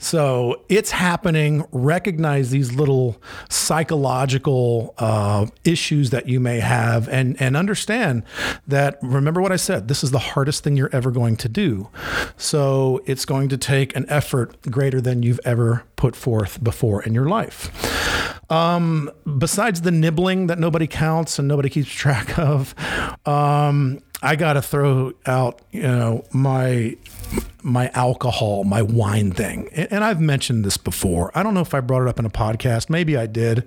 so 0.04 0.62
it's 0.68 0.90
happening. 0.90 1.64
Recognize 1.72 2.50
these 2.50 2.74
little 2.74 3.16
psychological 3.48 4.94
uh, 4.98 5.46
issues 5.64 6.10
that 6.10 6.28
you 6.28 6.40
may 6.40 6.60
have, 6.60 7.08
and 7.08 7.40
and 7.40 7.56
understand 7.56 8.22
that. 8.66 8.98
Remember 9.00 9.40
what 9.40 9.50
I 9.50 9.56
said. 9.56 9.88
This 9.88 10.04
is 10.04 10.10
the 10.10 10.18
hardest 10.18 10.62
thing 10.62 10.76
you're 10.76 10.94
ever 10.94 11.10
going 11.10 11.36
to 11.36 11.48
do. 11.48 11.88
So 12.36 13.00
it's 13.06 13.24
going 13.24 13.48
to 13.48 13.56
take 13.56 13.96
an 13.96 14.04
effort 14.10 14.60
greater 14.70 15.00
than 15.00 15.22
you've 15.22 15.40
ever 15.42 15.84
put 15.96 16.14
forth 16.14 16.62
before 16.62 17.02
in 17.02 17.14
your 17.14 17.26
life. 17.26 17.70
Um, 18.50 19.10
besides 19.38 19.80
the 19.80 19.90
nibbling 19.90 20.48
that 20.48 20.58
nobody 20.58 20.86
counts 20.86 21.38
and 21.38 21.48
nobody 21.48 21.70
keeps 21.70 21.88
track 21.88 22.38
of, 22.38 22.74
um, 23.26 24.00
I 24.22 24.36
got 24.36 24.54
to 24.54 24.62
throw 24.62 25.12
out, 25.24 25.62
you 25.70 25.82
know, 25.82 26.24
my 26.32 26.96
my 27.62 27.88
alcohol, 27.94 28.64
my 28.64 28.82
wine 28.82 29.32
thing. 29.32 29.68
And 29.72 30.04
I've 30.04 30.20
mentioned 30.20 30.64
this 30.64 30.76
before. 30.76 31.30
I 31.34 31.42
don't 31.42 31.54
know 31.54 31.60
if 31.60 31.74
I 31.74 31.80
brought 31.80 32.02
it 32.02 32.08
up 32.08 32.18
in 32.18 32.26
a 32.26 32.30
podcast. 32.30 32.90
Maybe 32.90 33.16
I 33.16 33.26
did. 33.26 33.64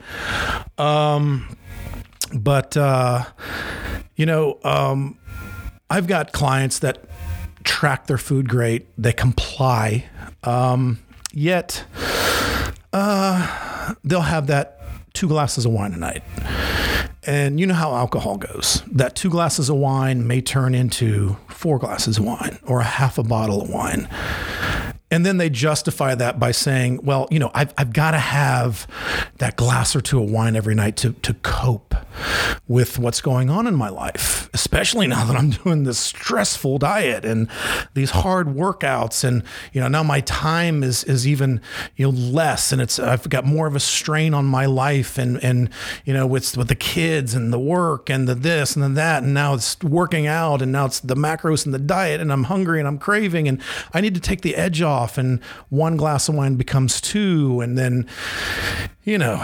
Um, 0.78 1.58
but, 2.34 2.78
uh, 2.78 3.26
you 4.16 4.26
know, 4.26 4.60
um, 4.64 5.18
I've 5.90 6.08
got 6.08 6.32
clients 6.32 6.80
that 6.80 7.06
track 7.64 8.08
their 8.08 8.18
food 8.18 8.50
great, 8.50 8.88
they 8.98 9.14
comply. 9.14 10.06
Um, 10.44 11.00
yet, 11.34 11.84
uh, 12.94 13.94
they'll 14.04 14.22
have 14.22 14.48
that 14.48 14.80
two 15.14 15.28
glasses 15.28 15.66
of 15.66 15.72
wine 15.72 15.94
a 15.94 15.98
night. 15.98 16.24
And 17.28 17.60
you 17.60 17.68
know 17.68 17.74
how 17.74 17.94
alcohol 17.94 18.38
goes. 18.38 18.82
That 18.90 19.16
two 19.16 19.30
glasses 19.30 19.68
of 19.70 19.76
wine 19.76 20.26
may 20.26 20.42
turn 20.42 20.74
into 20.74 21.36
four 21.50 21.78
glasses 21.78 22.18
of 22.18 22.24
wine 22.26 22.58
or 22.64 22.80
a 22.80 22.86
half 22.86 23.18
a 23.18 23.24
bottle 23.24 23.62
of 23.62 23.70
wine. 23.70 24.08
And 25.10 25.26
then 25.26 25.38
they 25.38 25.50
justify 25.50 26.16
that 26.16 26.38
by 26.38 26.52
saying, 26.52 27.00
well, 27.02 27.30
you 27.32 27.40
know, 27.40 27.50
I've, 27.54 27.74
I've 27.78 27.94
got 27.94 28.12
to 28.12 28.20
have 28.20 28.86
that 29.38 29.56
glass 29.56 29.96
or 29.96 30.02
two 30.02 30.22
of 30.22 30.30
wine 30.30 30.58
every 30.58 30.76
night 30.76 30.98
to, 30.98 31.14
to 31.14 31.34
cope 31.36 31.96
with 32.68 33.00
what's 33.00 33.22
going 33.22 33.50
on 33.50 33.68
in 33.68 33.76
my 33.76 33.88
life, 33.88 34.50
especially 34.54 35.08
now 35.08 35.24
that 35.24 35.38
I'm 35.38 35.50
doing 35.64 35.84
this 35.84 35.98
stressful 35.98 36.80
diet 36.80 37.24
and 37.24 37.48
these 37.94 38.10
hard 38.10 38.48
workouts. 38.48 39.24
And, 39.24 39.44
you 39.72 39.80
know, 39.80 39.88
now 39.88 40.04
my 40.04 40.20
time 40.22 40.84
is, 40.84 41.06
is 41.06 41.26
even, 41.26 41.62
you 41.96 42.12
know, 42.12 42.18
less 42.18 42.74
and 42.74 42.82
it's, 42.82 43.00
I've 43.00 43.30
got 43.30 43.46
more 43.46 43.66
of 43.68 43.78
a 43.78 43.80
strain 43.80 44.34
on 44.34 44.44
my 44.44 44.66
life 44.66 45.18
and, 45.18 45.42
and, 45.42 45.70
you 46.04 46.14
know, 46.14 46.28
with, 46.28 46.58
with 46.58 46.68
the 46.68 46.76
kids 46.76 47.34
and 47.34 47.54
the 47.54 47.60
work 47.60 48.10
and 48.10 48.28
the 48.28 48.36
this 48.36 48.76
and 48.76 48.84
the 48.84 48.90
that. 48.90 49.24
And 49.24 49.34
now 49.34 49.54
it's 49.54 49.82
working 49.82 50.28
out 50.28 50.62
and 50.62 50.74
now 50.74 50.86
it's 50.86 51.00
the 51.00 51.16
macros 51.16 51.64
and 51.64 51.74
the 51.74 51.80
diet 51.80 52.20
and 52.20 52.34
I'm 52.34 52.46
hungry 52.46 52.80
and 52.80 52.88
I'm 52.90 52.98
craving 52.98 53.48
and 53.48 53.62
I 53.94 54.02
need 54.02 54.16
to 54.16 54.22
take 54.22 54.42
the 54.42 54.58
edge 54.58 54.82
off 54.82 54.97
off 54.98 55.18
and 55.18 55.42
one 55.70 55.98
glass 55.98 56.28
of 56.28 56.36
wine 56.36 56.56
becomes 56.56 57.00
two 57.00 57.62
and 57.62 57.78
then 57.78 58.06
you 59.04 59.18
know 59.18 59.40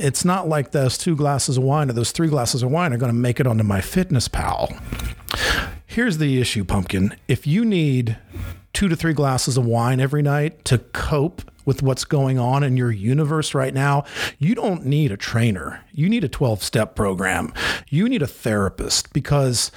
it's 0.00 0.24
not 0.24 0.48
like 0.48 0.72
those 0.72 0.98
two 0.98 1.14
glasses 1.14 1.56
of 1.56 1.62
wine 1.62 1.88
or 1.88 1.92
those 1.92 2.12
three 2.12 2.28
glasses 2.28 2.62
of 2.62 2.70
wine 2.70 2.92
are 2.92 2.98
going 2.98 3.12
to 3.12 3.18
make 3.18 3.38
it 3.38 3.46
onto 3.46 3.62
MyFitnessPal 3.64 4.80
here's 5.86 6.18
the 6.18 6.40
issue 6.40 6.64
pumpkin 6.64 7.16
if 7.28 7.46
you 7.46 7.64
need 7.64 8.16
two 8.72 8.88
to 8.88 8.96
three 8.96 9.12
glasses 9.12 9.56
of 9.56 9.64
wine 9.64 10.00
every 10.00 10.22
night 10.22 10.64
to 10.64 10.78
cope 10.78 11.42
with 11.64 11.82
what's 11.82 12.04
going 12.04 12.38
on 12.38 12.62
in 12.62 12.76
your 12.76 12.90
universe 12.90 13.54
right 13.54 13.72
now, 13.72 14.04
you 14.38 14.54
don't 14.54 14.84
need 14.84 15.10
a 15.10 15.16
trainer. 15.16 15.80
You 15.92 16.08
need 16.08 16.24
a 16.24 16.28
12 16.28 16.62
step 16.62 16.94
program. 16.94 17.54
You 17.88 18.08
need 18.08 18.20
a 18.20 18.26
therapist 18.26 19.12
because 19.12 19.70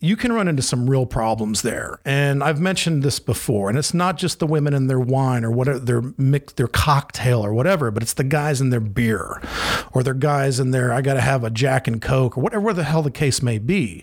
you 0.00 0.16
can 0.16 0.32
run 0.32 0.48
into 0.48 0.62
some 0.62 0.88
real 0.88 1.04
problems 1.04 1.60
there. 1.62 2.00
And 2.06 2.42
I've 2.42 2.60
mentioned 2.60 3.02
this 3.02 3.20
before, 3.20 3.68
and 3.68 3.78
it's 3.78 3.92
not 3.92 4.16
just 4.16 4.38
the 4.38 4.46
women 4.46 4.72
in 4.72 4.86
their 4.86 4.98
wine 4.98 5.44
or 5.44 5.50
whatever 5.50 5.78
their 5.78 6.02
mix 6.16 6.54
their 6.54 6.68
cocktail 6.68 7.44
or 7.44 7.52
whatever, 7.52 7.90
but 7.90 8.02
it's 8.02 8.14
the 8.14 8.24
guys 8.24 8.60
in 8.60 8.70
their 8.70 8.80
beer 8.80 9.42
or 9.92 10.02
their 10.02 10.14
guys 10.14 10.58
in 10.58 10.70
their 10.70 10.92
I 10.92 11.02
got 11.02 11.14
to 11.14 11.20
have 11.20 11.44
a 11.44 11.50
Jack 11.50 11.86
and 11.86 12.00
Coke 12.00 12.38
or 12.38 12.40
whatever 12.40 12.72
the 12.72 12.84
hell 12.84 13.02
the 13.02 13.10
case 13.10 13.42
may 13.42 13.58
be. 13.58 14.02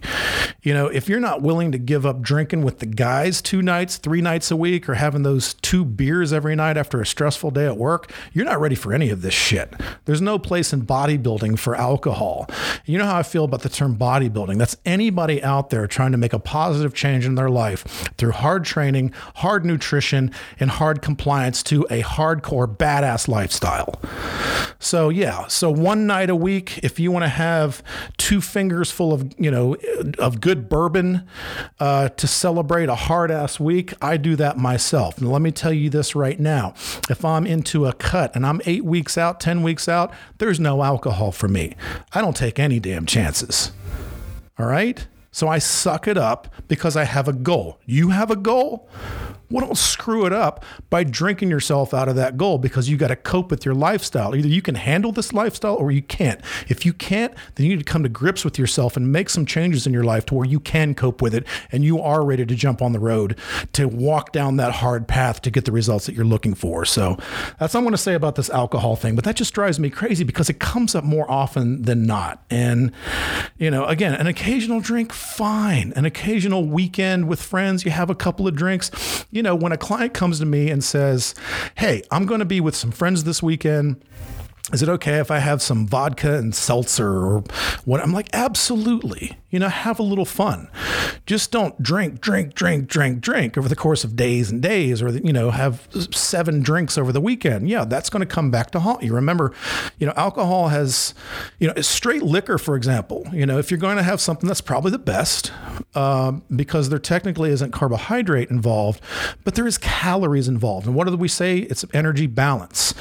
You 0.64 0.74
know, 0.74 0.88
if 0.88 1.08
you're 1.08 1.20
not 1.20 1.42
willing 1.42 1.72
to 1.72 1.78
give 1.78 2.06
up 2.06 2.22
drinking 2.22 2.64
with 2.64 2.80
the 2.80 2.86
guys 2.86 3.42
two 3.42 3.62
nights, 3.62 3.98
three 3.98 4.22
nights 4.22 4.50
a 4.50 4.56
week 4.56 4.90
or 4.90 4.96
having 4.96 5.24
those 5.24 5.54
two 5.56 5.86
beers 5.86 6.34
every 6.34 6.56
night 6.56 6.78
after 6.78 7.00
a 7.00 7.06
stressful 7.06 7.52
day 7.52 7.66
at 7.66 7.78
work, 7.78 8.12
you're 8.34 8.46
not 8.46 8.60
ready 8.60 8.76
for 8.76 8.94
any 8.94 9.10
of 9.10 9.22
this 9.22 9.34
shit. 9.34 9.74
There's 10.06 10.22
no 10.22 10.40
place 10.40 10.74
in 10.74 10.82
bodybuilding 10.82 11.60
for 11.60 11.76
alcohol. 11.76 12.50
You 12.86 12.98
know 12.98 13.06
how 13.06 13.18
I 13.18 13.24
feel 13.24 13.46
about 13.46 13.62
the 13.62 13.70
term 13.70 13.98
bodybuilding. 13.98 14.58
That's 14.58 14.76
anybody 14.86 15.44
out 15.44 15.70
there 15.70 15.86
trying 15.88 16.12
to 16.12 16.18
make 16.18 16.34
a 16.34 16.40
positive 16.40 16.94
change 16.94 17.26
in 17.26 17.36
their 17.36 17.50
life 17.50 17.84
through 18.18 18.32
hard 18.32 18.66
training, 18.66 19.14
hard 19.36 19.64
nutrition, 19.64 20.32
and 20.60 20.72
hard 20.72 21.02
compliance 21.02 21.62
to 21.64 21.86
a 21.90 22.02
hardcore 22.02 22.68
badass 22.68 23.28
lifestyle. 23.28 24.02
So 24.80 25.10
yeah, 25.10 25.48
so 25.48 25.72
one 25.72 26.08
night 26.08 26.30
a 26.30 26.36
week, 26.36 26.80
if 26.84 27.00
you 27.00 27.12
want 27.12 27.24
to 27.24 27.30
have 27.30 27.82
two 28.18 28.42
fingers 28.42 28.92
full 28.92 29.14
of 29.14 29.34
you 29.38 29.50
know 29.50 29.76
of 30.20 30.40
good 30.48 30.70
bourbon 30.70 31.28
uh, 31.78 32.08
to 32.08 32.26
celebrate 32.26 32.88
a 32.88 32.96
hard 32.96 33.30
ass 33.30 33.60
week, 33.60 33.94
I 34.02 34.16
do 34.16 34.38
that 34.38 34.58
myself. 34.58 35.18
And 35.18 35.30
let 35.30 35.42
me 35.42 35.52
tell 35.52 35.74
you 35.74 35.90
this 35.90 36.16
right 36.16 36.40
now: 36.40 36.74
if 37.10 37.26
I'm 37.26 37.46
into 37.46 37.86
a 37.86 37.92
cut 37.92 38.34
and 38.34 38.46
I'm 38.46 38.62
eight 38.66 38.86
weeks 38.86 39.18
out, 39.18 39.42
ten 39.42 39.62
weeks 39.62 39.90
out, 39.90 40.14
there's 40.38 40.58
no 40.58 40.84
alcohol 40.84 41.34
for 41.34 41.50
me. 41.50 41.76
I 42.14 42.22
don't 42.22 42.36
take 42.36 42.60
any 42.60 42.80
damn 42.80 43.06
chances. 43.06 43.74
All 44.58 44.68
right. 44.68 45.06
So 45.32 45.50
I 45.50 45.60
suck 45.60 46.08
it 46.08 46.18
up 46.18 46.48
because 46.70 46.96
I 46.96 47.04
have 47.04 47.28
a 47.28 47.34
goal. 47.34 47.82
You 47.86 48.12
have 48.12 48.32
a 48.32 48.38
goal? 48.38 48.90
Well, 49.50 49.66
don't 49.66 49.78
screw 49.78 50.26
it 50.26 50.34
up 50.34 50.66
by 50.90 51.06
drinking 51.06 51.50
yourself 51.50 51.94
out 51.94 52.10
of 52.10 52.16
that 52.18 52.36
goal 52.36 52.58
because 52.58 52.90
you 52.90 52.98
got 52.98 53.08
to 53.08 53.16
cope 53.16 53.50
with 53.50 53.66
your 53.66 53.74
lifestyle. 53.74 54.36
Either 54.36 54.48
you 54.48 54.62
can 54.62 54.76
handle 54.76 55.14
this 55.14 55.32
lifestyle 55.32 55.76
or 55.76 55.90
you 55.90 56.02
can't. 56.02 56.42
If 56.68 56.86
you 56.86 56.92
can't, 56.92 57.34
then 57.56 57.66
you 57.66 57.76
need 57.76 57.86
to 57.86 57.90
come 57.90 58.04
to 58.04 58.10
grips 58.10 58.44
with 58.44 58.60
yourself 58.60 58.98
and 58.98 59.12
make 59.12 59.30
some 59.30 59.46
changes 59.46 59.88
in 59.88 59.94
your 59.94 60.04
life 60.04 60.26
to 60.28 60.36
where 60.36 60.46
you 60.46 60.60
can 60.60 60.94
cope 60.94 61.22
with 61.22 61.34
it 61.34 61.48
and 61.72 61.86
you 61.86 62.02
are 62.02 62.26
ready 62.26 62.46
to 62.46 62.56
jump 62.56 62.82
on 62.82 62.92
the 62.92 63.00
road 63.00 63.40
to 63.72 63.88
walk 63.88 64.34
down 64.34 64.58
that 64.58 64.74
hard 64.74 65.08
path 65.08 65.42
to 65.44 65.52
get 65.52 65.64
the 65.64 65.72
results 65.72 66.08
that 66.08 66.16
you're 66.16 66.26
looking 66.26 66.54
for. 66.54 66.84
So 66.84 67.18
that's 67.58 67.74
what 67.74 67.76
I'm 67.76 67.84
going 67.84 67.92
to 67.92 67.98
say 67.98 68.16
about 68.16 68.36
this 68.36 68.50
alcohol 68.50 68.98
thing. 68.98 69.16
But 69.16 69.24
that 69.24 69.38
just 69.38 69.54
drives 69.54 69.80
me 69.80 69.90
crazy 69.90 70.26
because 70.26 70.50
it 70.50 70.60
comes 70.60 70.94
up 70.94 71.06
more 71.06 71.30
often 71.32 71.84
than 71.84 72.06
not. 72.06 72.44
And, 72.50 72.92
you 73.58 73.72
know, 73.72 73.86
again, 73.86 74.14
an 74.14 74.28
occasional 74.28 74.82
drink, 74.82 75.14
fine. 75.14 75.94
An 75.96 76.04
occasional 76.04 76.66
weekend 76.66 77.30
with 77.30 77.42
friends, 77.42 77.86
you 77.86 77.92
have 77.92 78.10
a 78.10 78.16
couple 78.16 78.46
of 78.46 78.54
drinks 78.54 78.92
you 79.38 79.44
know, 79.44 79.56
when 79.56 79.72
a 79.72 79.78
client 79.78 80.16
comes 80.16 80.40
to 80.40 80.46
me 80.46 80.72
and 80.72 80.84
says, 80.84 81.36
Hey, 81.76 82.02
I'm 82.12 82.26
going 82.26 82.40
to 82.40 82.46
be 82.46 82.60
with 82.60 82.76
some 82.76 82.92
friends 82.92 83.24
this 83.24 83.42
weekend 83.42 84.04
is 84.74 84.82
it 84.84 84.90
okay 84.90 85.20
if 85.20 85.32
I 85.32 85.40
have 85.40 85.62
some 85.62 85.88
vodka 85.88 86.38
and 86.38 86.54
seltzer 86.54 87.08
or 87.08 87.44
what? 87.86 88.02
I'm 88.02 88.12
like, 88.12 88.28
absolutely. 88.34 89.38
You 89.50 89.60
know, 89.60 89.70
have 89.70 90.00
a 90.00 90.04
little 90.04 90.26
fun. 90.26 90.70
Just 91.26 91.52
don't 91.52 91.82
drink, 91.82 92.22
drink, 92.22 92.54
drink, 92.54 92.88
drink, 92.88 93.22
drink 93.22 93.58
over 93.58 93.68
the 93.68 93.76
course 93.76 94.04
of 94.04 94.16
days 94.16 94.50
and 94.50 94.62
days, 94.62 95.02
or 95.02 95.10
you 95.10 95.34
know, 95.34 95.52
have 95.52 95.88
seven 96.12 96.62
drinks 96.62 96.98
over 96.98 97.12
the 97.12 97.20
weekend. 97.20 97.70
Yeah, 97.70 97.86
that's 97.86 98.10
going 98.10 98.22
to 98.22 98.26
come 98.26 98.50
back 98.50 98.72
to 98.72 98.80
haunt 98.80 99.04
you. 99.04 99.14
Remember, 99.14 99.54
you 100.00 100.08
know, 100.08 100.14
alcohol 100.16 100.70
has, 100.70 101.14
you 101.60 101.68
know, 101.68 101.82
straight 101.82 102.24
liquor, 102.24 102.58
for 102.58 102.76
example. 102.76 103.26
You 103.34 103.46
know, 103.46 103.58
if 103.58 103.72
you're 103.72 103.78
going 103.78 103.98
to 103.98 104.04
have 104.04 104.22
something 104.22 104.48
that's 104.48 104.62
probably 104.62 104.92
the 104.92 105.00
best, 105.00 105.52
um, 105.96 106.44
because 106.56 106.90
there 106.90 107.00
technically 107.00 107.50
isn't 107.52 107.72
carbohydrate 107.72 108.50
involved, 108.50 109.02
but 109.44 109.56
there 109.56 109.68
is 109.68 109.78
calories 109.78 110.48
involved. 110.48 110.88
And 110.88 110.96
what 110.96 111.08
do 111.08 111.16
we 111.18 111.28
say? 111.28 111.60
It's 111.60 111.84
energy 111.94 112.28
balance. 112.28 112.94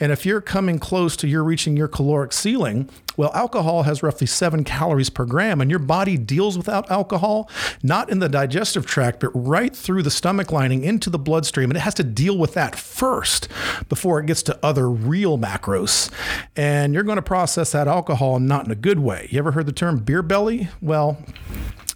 And 0.00 0.12
if 0.12 0.24
you're 0.24 0.40
coming 0.40 0.78
close 0.78 1.16
to 1.16 1.28
you're 1.28 1.44
reaching 1.44 1.76
your 1.76 1.88
caloric 1.88 2.32
ceiling, 2.32 2.88
well, 3.16 3.30
alcohol 3.34 3.84
has 3.84 4.02
roughly 4.02 4.26
seven 4.26 4.64
calories 4.64 5.10
per 5.10 5.24
gram, 5.24 5.60
and 5.60 5.70
your 5.70 5.78
body 5.78 6.16
deals 6.16 6.56
without 6.56 6.90
alcohol, 6.90 7.48
not 7.82 8.10
in 8.10 8.18
the 8.18 8.28
digestive 8.28 8.86
tract, 8.86 9.20
but 9.20 9.30
right 9.34 9.74
through 9.74 10.02
the 10.02 10.10
stomach 10.10 10.52
lining 10.52 10.84
into 10.84 11.10
the 11.10 11.18
bloodstream. 11.18 11.70
And 11.70 11.76
it 11.76 11.80
has 11.80 11.94
to 11.94 12.04
deal 12.04 12.36
with 12.38 12.54
that 12.54 12.76
first 12.76 13.48
before 13.88 14.20
it 14.20 14.26
gets 14.26 14.42
to 14.44 14.58
other 14.62 14.90
real 14.90 15.38
macros. 15.38 16.10
And 16.56 16.94
you're 16.94 17.02
going 17.02 17.16
to 17.16 17.22
process 17.22 17.72
that 17.72 17.88
alcohol 17.88 18.38
not 18.40 18.66
in 18.66 18.70
a 18.70 18.76
good 18.76 18.98
way. 18.98 19.28
You 19.30 19.38
ever 19.38 19.52
heard 19.52 19.66
the 19.66 19.72
term 19.72 19.98
beer 19.98 20.22
belly? 20.22 20.68
Well, 20.80 21.18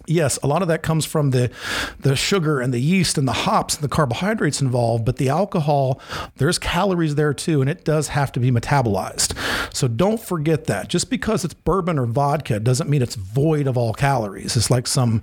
yes, 0.09 0.37
a 0.43 0.47
lot 0.47 0.61
of 0.61 0.67
that 0.67 0.83
comes 0.83 1.05
from 1.05 1.31
the 1.31 1.51
the 1.99 2.15
sugar 2.15 2.59
and 2.59 2.73
the 2.73 2.79
yeast 2.79 3.17
and 3.17 3.27
the 3.27 3.33
hops 3.33 3.75
and 3.75 3.83
the 3.83 3.89
carbohydrates 3.89 4.61
involved, 4.61 5.05
but 5.05 5.17
the 5.17 5.29
alcohol, 5.29 6.01
there's 6.37 6.57
calories 6.57 7.15
there 7.15 7.33
too, 7.33 7.61
and 7.61 7.69
it 7.69 7.85
does 7.85 8.09
have 8.09 8.31
to 8.33 8.39
be 8.39 8.51
metabolized. 8.51 9.35
So 9.73 9.87
don't 9.87 10.19
forget 10.19 10.65
that. 10.65 10.87
Just 10.87 11.09
because 11.09 11.45
it's 11.45 11.53
bourbon 11.53 11.99
or 11.99 12.05
vodka 12.05 12.59
doesn't 12.59 12.89
mean 12.89 13.01
it's 13.01 13.15
void 13.15 13.67
of 13.67 13.77
all 13.77 13.93
calories. 13.93 14.57
It's 14.57 14.71
like 14.71 14.87
some 14.87 15.21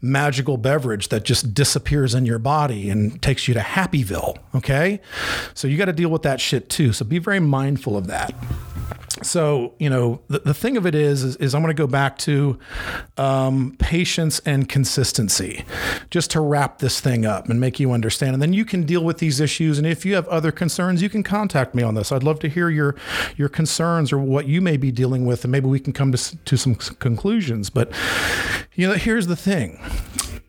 magical 0.00 0.56
beverage 0.56 1.08
that 1.08 1.24
just 1.24 1.54
disappears 1.54 2.14
in 2.14 2.26
your 2.26 2.38
body 2.38 2.90
and 2.90 3.20
takes 3.22 3.46
you 3.48 3.54
to 3.54 3.60
Happyville. 3.60 4.38
Okay. 4.54 5.00
So 5.54 5.68
you 5.68 5.76
got 5.76 5.86
to 5.86 5.92
deal 5.92 6.10
with 6.10 6.22
that 6.22 6.40
shit 6.40 6.68
too. 6.68 6.92
So 6.92 7.04
be 7.04 7.18
very 7.18 7.40
mindful 7.40 7.96
of 7.96 8.06
that 8.06 8.34
so 9.22 9.74
you 9.78 9.90
know 9.90 10.20
the, 10.28 10.40
the 10.40 10.54
thing 10.54 10.76
of 10.76 10.86
it 10.86 10.94
is 10.94 11.22
is, 11.22 11.36
is 11.36 11.54
i'm 11.54 11.62
going 11.62 11.74
to 11.74 11.80
go 11.80 11.86
back 11.86 12.18
to 12.18 12.58
um, 13.16 13.76
patience 13.78 14.40
and 14.40 14.68
consistency 14.68 15.64
just 16.10 16.30
to 16.30 16.40
wrap 16.40 16.78
this 16.78 17.00
thing 17.00 17.24
up 17.26 17.48
and 17.48 17.60
make 17.60 17.78
you 17.78 17.92
understand. 17.92 18.34
And 18.34 18.42
then 18.42 18.52
you 18.52 18.64
can 18.64 18.84
deal 18.84 19.04
with 19.04 19.18
these 19.18 19.40
issues. 19.40 19.78
And 19.78 19.86
if 19.86 20.04
you 20.04 20.14
have 20.14 20.26
other 20.28 20.52
concerns 20.52 21.02
you 21.02 21.08
can 21.08 21.22
contact 21.22 21.74
me 21.74 21.82
on 21.82 21.94
this. 21.94 22.12
I'd 22.12 22.22
love 22.22 22.38
to 22.40 22.48
hear 22.48 22.70
your 22.70 22.96
your 23.36 23.48
concerns 23.48 24.12
or 24.12 24.18
what 24.18 24.46
you 24.46 24.60
may 24.60 24.76
be 24.76 24.90
dealing 24.90 25.26
with. 25.26 25.44
And 25.44 25.52
maybe 25.52 25.66
we 25.66 25.80
can 25.80 25.92
come 25.92 26.12
to, 26.12 26.36
to 26.36 26.56
some 26.56 26.74
conclusions. 26.74 27.70
But 27.70 27.92
you 28.74 28.88
know 28.88 28.94
here's 28.94 29.26
the 29.26 29.36
thing. 29.36 29.80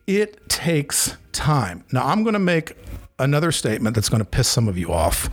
It 0.06 0.48
takes 0.48 1.16
time. 1.32 1.84
Now 1.92 2.06
i'm 2.06 2.22
going 2.22 2.34
to 2.34 2.38
make 2.38 2.76
another 3.18 3.52
statement 3.52 3.94
that's 3.94 4.08
going 4.08 4.20
to 4.20 4.24
piss 4.24 4.48
some 4.48 4.68
of 4.68 4.76
you 4.76 4.92
off 4.92 5.28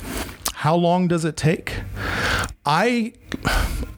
how 0.62 0.76
long 0.76 1.08
does 1.08 1.26
it 1.26 1.36
take? 1.36 1.74
I, 2.68 3.14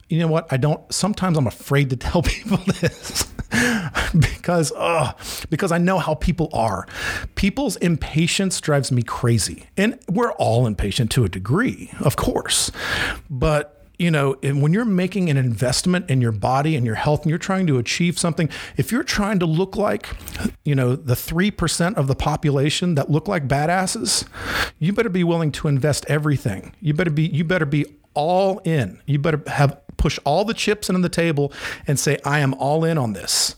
you 0.08 0.18
know 0.18 0.28
what? 0.28 0.50
I 0.50 0.56
don't, 0.56 0.80
sometimes 0.90 1.36
I'm 1.36 1.46
afraid 1.46 1.90
to 1.90 1.96
tell 2.08 2.22
people 2.22 2.56
this. 2.56 3.30
because 4.18 4.72
uh, 4.72 5.12
because 5.50 5.70
I 5.70 5.76
know 5.76 5.98
how 5.98 6.14
people 6.14 6.48
are. 6.54 6.86
People's 7.34 7.76
impatience 7.76 8.62
drives 8.62 8.90
me 8.90 9.02
crazy. 9.02 9.64
And 9.76 9.98
we're 10.08 10.32
all 10.32 10.66
impatient 10.66 11.10
to 11.12 11.24
a 11.24 11.28
degree, 11.28 11.90
of 12.00 12.16
course. 12.16 12.72
But 13.28 13.73
you 13.98 14.10
know, 14.10 14.36
when 14.42 14.72
you're 14.72 14.84
making 14.84 15.30
an 15.30 15.36
investment 15.36 16.10
in 16.10 16.20
your 16.20 16.32
body 16.32 16.74
and 16.76 16.84
your 16.84 16.96
health 16.96 17.22
and 17.22 17.30
you're 17.30 17.38
trying 17.38 17.66
to 17.68 17.78
achieve 17.78 18.18
something, 18.18 18.48
if 18.76 18.90
you're 18.90 19.04
trying 19.04 19.38
to 19.38 19.46
look 19.46 19.76
like, 19.76 20.08
you 20.64 20.74
know, 20.74 20.96
the 20.96 21.14
3% 21.14 21.94
of 21.94 22.06
the 22.06 22.14
population 22.14 22.94
that 22.96 23.10
look 23.10 23.28
like 23.28 23.46
badasses, 23.46 24.26
you 24.78 24.92
better 24.92 25.08
be 25.08 25.24
willing 25.24 25.52
to 25.52 25.68
invest 25.68 26.04
everything. 26.08 26.74
You 26.80 26.94
better 26.94 27.10
be 27.10 27.26
you 27.26 27.44
better 27.44 27.66
be 27.66 27.86
all 28.14 28.58
in. 28.60 29.00
You 29.06 29.18
better 29.18 29.42
have 29.48 29.80
push 29.96 30.18
all 30.24 30.44
the 30.44 30.54
chips 30.54 30.88
into 30.88 31.00
the 31.00 31.08
table 31.08 31.52
and 31.86 31.98
say 31.98 32.18
I 32.24 32.40
am 32.40 32.52
all 32.54 32.84
in 32.84 32.98
on 32.98 33.12
this 33.12 33.56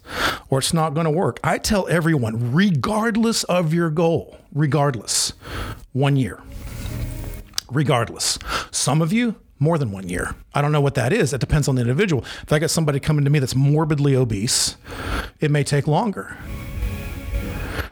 or 0.51 0.59
it's 0.59 0.75
not 0.75 0.95
going 0.95 1.07
to 1.07 1.11
work. 1.11 1.41
I 1.43 1.59
tell 1.59 1.89
everyone 1.89 2.53
regardless 2.53 3.43
of 3.45 3.73
your 3.73 3.91
goal, 3.91 4.37
regardless, 4.53 5.33
1 5.93 6.17
year. 6.17 6.43
Regardless. 7.71 8.39
Some 8.71 9.03
of 9.03 9.13
you 9.13 9.37
more 9.59 9.79
than 9.79 9.91
one 9.91 10.09
year. 10.09 10.35
I 10.55 10.61
don't 10.61 10.73
know 10.73 10.81
what 10.81 10.95
that 10.95 11.13
is. 11.13 11.33
It 11.33 11.41
depends 11.41 11.69
on 11.69 11.77
the 11.77 11.81
individual. 11.81 12.25
If 12.43 12.53
I 12.53 12.59
got 12.59 12.71
somebody 12.71 13.01
coming 13.01 13.25
to 13.25 13.31
me 13.31 13.39
that's 13.39 13.55
morbidly 13.55 14.15
obese, 14.15 14.77
it 15.41 15.51
may 15.51 15.65
take 15.65 15.87
longer. 15.87 16.37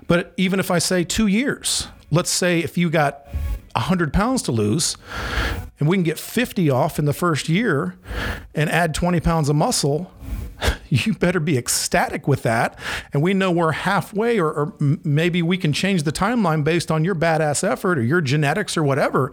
But 0.07 0.35
even 0.37 0.61
if 0.61 0.71
I 0.71 0.79
say 0.79 1.05
two 1.05 1.27
years, 1.27 1.89
let's 2.11 2.31
say 2.31 2.61
if 2.61 2.77
you 2.77 2.91
got 2.91 3.27
100 3.75 4.13
pounds 4.13 4.43
to 4.43 4.53
lose 4.53 4.97
and 5.81 5.89
we 5.89 5.97
can 5.97 6.05
get 6.05 6.19
50 6.19 6.71
off 6.71 6.99
in 6.99 7.07
the 7.07 7.13
first 7.13 7.49
year 7.49 7.97
and 8.55 8.71
add 8.71 8.95
20 8.95 9.21
pounds 9.21 9.49
of 9.49 9.57
muscle, 9.57 10.13
you 10.89 11.15
better 11.15 11.41
be 11.41 11.57
ecstatic 11.57 12.29
with 12.29 12.43
that. 12.43 12.79
And 13.13 13.23
we 13.23 13.35
know 13.35 13.51
we're 13.51 13.73
halfway, 13.73 14.39
or, 14.39 14.53
or, 14.53 14.73
maybe 14.79 15.43
we 15.43 15.57
can 15.57 15.73
change 15.73 16.03
the 16.05 16.13
timeline 16.13 16.65
based 16.65 16.91
on 16.91 17.05
your 17.05 17.15
badass 17.15 17.69
effort 17.69 17.99
or 17.99 18.03
your 18.03 18.21
genetics 18.21 18.77
or 18.77 18.83
whatever. 18.83 19.33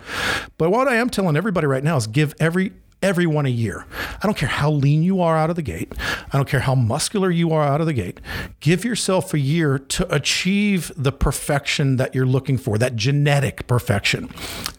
But 0.58 0.72
what 0.72 0.88
I 0.88 0.96
am 0.96 1.10
telling 1.10 1.36
everybody 1.36 1.68
right 1.68 1.84
now 1.84 1.98
is 1.98 2.08
give 2.08 2.34
every 2.40 2.74
everyone 3.02 3.46
a 3.46 3.50
year. 3.50 3.86
I 4.22 4.28
don't 4.28 4.38
care 4.38 4.50
how 4.50 4.70
lean 4.72 5.02
you 5.04 5.22
are 5.22 5.36
out 5.36 5.50
of 5.50 5.56
the 5.56 5.62
gate. 5.62 5.94
I 6.32 6.38
don't 6.38 6.48
care 6.48 6.60
how 6.60 6.76
muscular 6.76 7.32
you 7.32 7.52
are 7.52 7.64
out 7.64 7.82
of 7.82 7.88
the 7.88 7.94
gate. 7.94 8.20
Give 8.60 8.86
yourself 8.86 9.34
a 9.34 9.40
year 9.40 9.80
to 9.80 10.14
achieve 10.14 10.92
the 10.96 11.12
perfection 11.12 11.98
that 11.98 12.14
you're 12.14 12.26
looking 12.26 12.58
for, 12.58 12.78
that 12.78 12.96
genetic 12.96 13.66
perfection, 13.68 14.30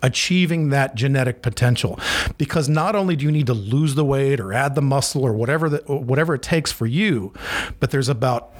achieving 0.03 0.70
that 0.70 0.95
genetic 0.95 1.43
potential. 1.43 1.99
Because 2.39 2.68
not 2.68 2.95
only 2.95 3.16
do 3.16 3.25
you 3.25 3.33
need 3.33 3.47
to 3.47 3.55
lose 3.55 3.95
the 3.95 4.05
weight 4.05 4.39
or 4.39 4.53
add 4.53 4.75
the 4.75 4.83
muscle 4.83 5.25
or 5.25 5.33
whatever 5.33 5.68
the, 5.68 5.79
whatever 5.87 6.35
it 6.35 6.43
takes 6.43 6.70
for 6.70 6.87
you, 6.87 7.33
but 7.81 7.91
there's 7.91 8.09
about 8.09 8.53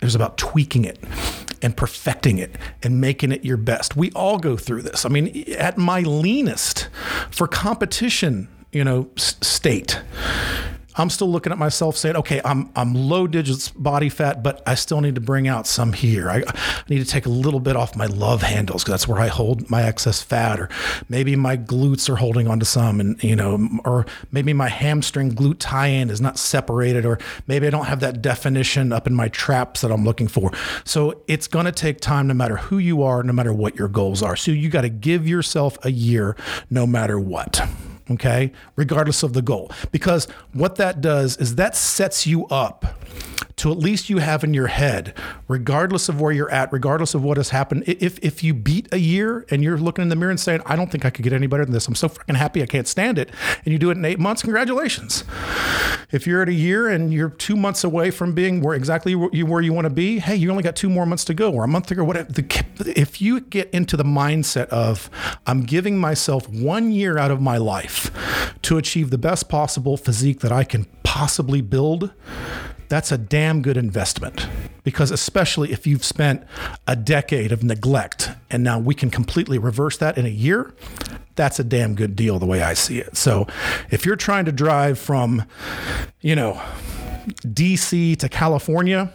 there's 0.00 0.14
about 0.14 0.36
tweaking 0.36 0.84
it 0.84 0.98
and 1.62 1.74
perfecting 1.78 2.36
it 2.36 2.56
and 2.82 3.00
making 3.00 3.32
it 3.32 3.42
your 3.42 3.56
best. 3.56 3.96
We 3.96 4.10
all 4.10 4.38
go 4.38 4.54
through 4.54 4.82
this. 4.82 5.06
I 5.06 5.08
mean, 5.08 5.50
at 5.56 5.78
my 5.78 6.00
leanest 6.00 6.90
for 7.30 7.48
competition 7.48 8.48
you 8.74 8.84
know, 8.84 9.08
s- 9.16 9.36
state. 9.40 10.00
I'm 10.96 11.10
still 11.10 11.28
looking 11.28 11.50
at 11.50 11.58
myself 11.58 11.96
saying, 11.96 12.14
okay, 12.16 12.40
I'm 12.44 12.70
I'm 12.76 12.94
low 12.94 13.26
digits 13.26 13.68
body 13.70 14.08
fat, 14.08 14.44
but 14.44 14.62
I 14.64 14.76
still 14.76 15.00
need 15.00 15.16
to 15.16 15.20
bring 15.20 15.48
out 15.48 15.66
some 15.66 15.92
here. 15.92 16.30
I, 16.30 16.44
I 16.46 16.82
need 16.88 17.00
to 17.00 17.04
take 17.04 17.26
a 17.26 17.30
little 17.30 17.58
bit 17.58 17.74
off 17.74 17.96
my 17.96 18.06
love 18.06 18.42
handles 18.42 18.84
because 18.84 18.92
that's 18.92 19.08
where 19.08 19.20
I 19.20 19.26
hold 19.26 19.68
my 19.68 19.82
excess 19.82 20.22
fat, 20.22 20.60
or 20.60 20.68
maybe 21.08 21.34
my 21.34 21.56
glutes 21.56 22.08
are 22.08 22.14
holding 22.14 22.46
onto 22.46 22.64
some, 22.64 23.00
and 23.00 23.20
you 23.24 23.34
know, 23.34 23.68
or 23.84 24.06
maybe 24.30 24.52
my 24.52 24.68
hamstring 24.68 25.32
glute 25.32 25.56
tie-in 25.58 26.10
is 26.10 26.20
not 26.20 26.38
separated, 26.38 27.04
or 27.04 27.18
maybe 27.48 27.66
I 27.66 27.70
don't 27.70 27.86
have 27.86 27.98
that 27.98 28.22
definition 28.22 28.92
up 28.92 29.08
in 29.08 29.14
my 29.14 29.26
traps 29.28 29.80
that 29.80 29.90
I'm 29.90 30.04
looking 30.04 30.28
for. 30.28 30.52
So 30.84 31.22
it's 31.26 31.48
going 31.48 31.66
to 31.66 31.72
take 31.72 32.00
time, 32.00 32.28
no 32.28 32.34
matter 32.34 32.56
who 32.56 32.78
you 32.78 33.02
are, 33.02 33.24
no 33.24 33.32
matter 33.32 33.52
what 33.52 33.74
your 33.74 33.88
goals 33.88 34.22
are. 34.22 34.36
So 34.36 34.52
you 34.52 34.68
got 34.68 34.82
to 34.82 34.90
give 34.90 35.26
yourself 35.26 35.76
a 35.84 35.90
year, 35.90 36.36
no 36.70 36.86
matter 36.86 37.18
what 37.18 37.60
okay, 38.10 38.52
regardless 38.76 39.22
of 39.22 39.32
the 39.32 39.42
goal. 39.42 39.70
Because 39.92 40.26
what 40.52 40.76
that 40.76 41.00
does 41.00 41.36
is 41.36 41.56
that 41.56 41.76
sets 41.76 42.26
you 42.26 42.46
up 42.46 42.84
to 43.56 43.70
at 43.70 43.78
least 43.78 44.10
you 44.10 44.18
have 44.18 44.42
in 44.42 44.52
your 44.52 44.66
head, 44.66 45.14
regardless 45.48 46.08
of 46.08 46.20
where 46.20 46.32
you're 46.32 46.50
at, 46.50 46.72
regardless 46.72 47.14
of 47.14 47.22
what 47.22 47.36
has 47.36 47.50
happened. 47.50 47.84
If 47.86 48.18
if 48.18 48.42
you 48.42 48.54
beat 48.54 48.88
a 48.92 48.98
year 48.98 49.46
and 49.50 49.62
you're 49.62 49.78
looking 49.78 50.02
in 50.02 50.08
the 50.08 50.16
mirror 50.16 50.30
and 50.30 50.40
saying, 50.40 50.62
I 50.66 50.76
don't 50.76 50.90
think 50.90 51.04
I 51.04 51.10
could 51.10 51.22
get 51.22 51.32
any 51.32 51.46
better 51.46 51.64
than 51.64 51.72
this. 51.72 51.86
I'm 51.86 51.94
so 51.94 52.08
freaking 52.08 52.36
happy 52.36 52.62
I 52.62 52.66
can't 52.66 52.88
stand 52.88 53.18
it. 53.18 53.30
And 53.64 53.72
you 53.72 53.78
do 53.78 53.90
it 53.90 53.96
in 53.96 54.04
eight 54.04 54.18
months, 54.18 54.42
congratulations. 54.42 55.24
If 56.10 56.26
you're 56.26 56.42
at 56.42 56.48
a 56.48 56.54
year 56.54 56.88
and 56.88 57.12
you're 57.12 57.30
two 57.30 57.56
months 57.56 57.82
away 57.82 58.10
from 58.10 58.34
being 58.34 58.60
where 58.60 58.74
exactly 58.74 59.14
where 59.14 59.62
you 59.62 59.72
want 59.72 59.86
to 59.86 59.90
be, 59.90 60.18
hey, 60.18 60.36
you 60.36 60.50
only 60.50 60.62
got 60.62 60.76
two 60.76 60.90
more 60.90 61.06
months 61.06 61.24
to 61.26 61.34
go 61.34 61.52
or 61.52 61.64
a 61.64 61.68
month 61.68 61.86
to 61.86 61.94
go, 61.94 62.04
whatever. 62.04 62.28
If 62.86 63.20
you 63.20 63.40
get 63.40 63.70
into 63.70 63.96
the 63.96 64.04
mindset 64.04 64.66
of, 64.68 65.10
I'm 65.46 65.62
giving 65.62 65.98
myself 65.98 66.48
one 66.48 66.92
year 66.92 67.18
out 67.18 67.30
of 67.30 67.40
my 67.40 67.56
life 67.56 68.12
to 68.62 68.78
achieve 68.78 69.10
the 69.10 69.18
best 69.18 69.48
possible 69.48 69.96
physique 69.96 70.40
that 70.40 70.52
I 70.52 70.64
can 70.64 70.86
possibly 71.02 71.60
build, 71.60 72.12
that's 72.94 73.10
a 73.10 73.18
damn 73.18 73.60
good 73.60 73.76
investment 73.76 74.46
because 74.84 75.10
especially 75.10 75.72
if 75.72 75.84
you've 75.84 76.04
spent 76.04 76.44
a 76.86 76.94
decade 76.94 77.50
of 77.50 77.64
neglect 77.64 78.30
and 78.50 78.62
now 78.62 78.78
we 78.78 78.94
can 78.94 79.10
completely 79.10 79.58
reverse 79.58 79.96
that 79.96 80.16
in 80.16 80.24
a 80.24 80.28
year 80.28 80.72
that's 81.34 81.58
a 81.58 81.64
damn 81.64 81.96
good 81.96 82.14
deal 82.14 82.38
the 82.38 82.46
way 82.46 82.62
i 82.62 82.72
see 82.72 83.00
it 83.00 83.16
so 83.16 83.48
if 83.90 84.06
you're 84.06 84.14
trying 84.14 84.44
to 84.44 84.52
drive 84.52 84.96
from 84.96 85.42
you 86.20 86.36
know 86.36 86.52
dc 87.40 88.16
to 88.16 88.28
california 88.28 89.12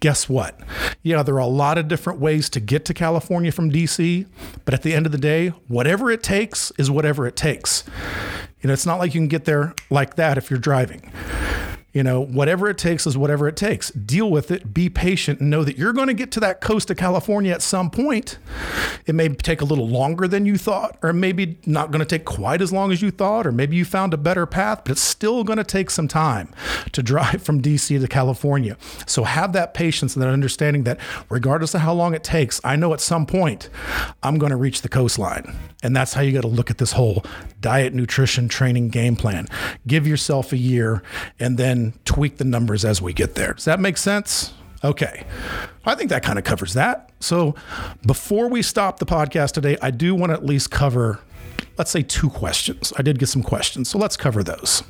guess 0.00 0.28
what? 0.28 0.58
Yeah, 1.04 1.22
there 1.22 1.36
are 1.36 1.38
a 1.38 1.46
lot 1.46 1.78
of 1.78 1.86
different 1.86 2.18
ways 2.18 2.50
to 2.50 2.58
get 2.58 2.84
to 2.86 2.94
California 2.94 3.52
from 3.52 3.70
DC, 3.70 4.26
but 4.64 4.74
at 4.74 4.82
the 4.82 4.94
end 4.94 5.06
of 5.06 5.12
the 5.12 5.18
day, 5.18 5.50
whatever 5.68 6.10
it 6.10 6.24
takes 6.24 6.72
is 6.76 6.90
whatever 6.90 7.24
it 7.24 7.36
takes. 7.36 7.84
You 8.60 8.66
know, 8.66 8.72
it's 8.72 8.84
not 8.84 8.98
like 8.98 9.14
you 9.14 9.20
can 9.20 9.28
get 9.28 9.44
there 9.44 9.76
like 9.90 10.16
that 10.16 10.38
if 10.38 10.50
you're 10.50 10.58
driving. 10.58 11.12
You 11.92 12.02
know, 12.02 12.20
whatever 12.20 12.70
it 12.70 12.78
takes 12.78 13.06
is 13.06 13.18
whatever 13.18 13.46
it 13.48 13.56
takes. 13.56 13.90
Deal 13.90 14.30
with 14.30 14.50
it, 14.50 14.72
be 14.72 14.88
patient, 14.88 15.40
and 15.40 15.50
know 15.50 15.62
that 15.62 15.76
you're 15.76 15.92
going 15.92 16.08
to 16.08 16.14
get 16.14 16.30
to 16.32 16.40
that 16.40 16.60
coast 16.62 16.90
of 16.90 16.96
California 16.96 17.52
at 17.52 17.60
some 17.60 17.90
point. 17.90 18.38
It 19.04 19.14
may 19.14 19.28
take 19.28 19.60
a 19.60 19.64
little 19.64 19.88
longer 19.88 20.26
than 20.26 20.46
you 20.46 20.56
thought, 20.56 20.96
or 21.02 21.12
maybe 21.12 21.58
not 21.66 21.90
going 21.90 22.00
to 22.00 22.06
take 22.06 22.24
quite 22.24 22.62
as 22.62 22.72
long 22.72 22.92
as 22.92 23.02
you 23.02 23.10
thought, 23.10 23.46
or 23.46 23.52
maybe 23.52 23.76
you 23.76 23.84
found 23.84 24.14
a 24.14 24.16
better 24.16 24.46
path, 24.46 24.82
but 24.84 24.92
it's 24.92 25.02
still 25.02 25.44
going 25.44 25.58
to 25.58 25.64
take 25.64 25.90
some 25.90 26.08
time 26.08 26.48
to 26.92 27.02
drive 27.02 27.42
from 27.42 27.60
DC 27.60 28.00
to 28.00 28.08
California. 28.08 28.78
So 29.06 29.24
have 29.24 29.52
that 29.52 29.74
patience 29.74 30.14
and 30.14 30.22
that 30.22 30.30
understanding 30.30 30.84
that 30.84 30.98
regardless 31.28 31.74
of 31.74 31.82
how 31.82 31.92
long 31.92 32.14
it 32.14 32.24
takes, 32.24 32.60
I 32.64 32.76
know 32.76 32.94
at 32.94 33.00
some 33.00 33.26
point 33.26 33.68
I'm 34.22 34.38
going 34.38 34.50
to 34.50 34.56
reach 34.56 34.80
the 34.80 34.88
coastline. 34.88 35.54
And 35.82 35.96
that's 35.96 36.14
how 36.14 36.20
you 36.22 36.32
got 36.32 36.42
to 36.42 36.48
look 36.48 36.70
at 36.70 36.78
this 36.78 36.92
whole 36.92 37.24
diet, 37.60 37.92
nutrition, 37.92 38.48
training 38.48 38.88
game 38.88 39.16
plan. 39.16 39.48
Give 39.86 40.06
yourself 40.06 40.52
a 40.52 40.56
year 40.56 41.02
and 41.40 41.58
then 41.58 41.81
tweak 42.04 42.36
the 42.36 42.44
numbers 42.44 42.84
as 42.84 43.02
we 43.02 43.12
get 43.12 43.34
there. 43.34 43.54
Does 43.54 43.64
that 43.64 43.80
make 43.80 43.96
sense? 43.96 44.54
Okay. 44.84 45.24
I 45.84 45.94
think 45.94 46.10
that 46.10 46.22
kind 46.22 46.38
of 46.38 46.44
covers 46.44 46.74
that. 46.74 47.10
So 47.20 47.54
before 48.06 48.48
we 48.48 48.62
stop 48.62 48.98
the 48.98 49.06
podcast 49.06 49.52
today, 49.52 49.76
I 49.82 49.90
do 49.90 50.14
want 50.14 50.30
to 50.30 50.34
at 50.34 50.44
least 50.44 50.70
cover, 50.70 51.20
let's 51.78 51.90
say, 51.90 52.02
two 52.02 52.30
questions. 52.30 52.92
I 52.96 53.02
did 53.02 53.18
get 53.18 53.28
some 53.28 53.42
questions. 53.42 53.88
So 53.88 53.98
let's 53.98 54.16
cover 54.16 54.42
those. 54.42 54.82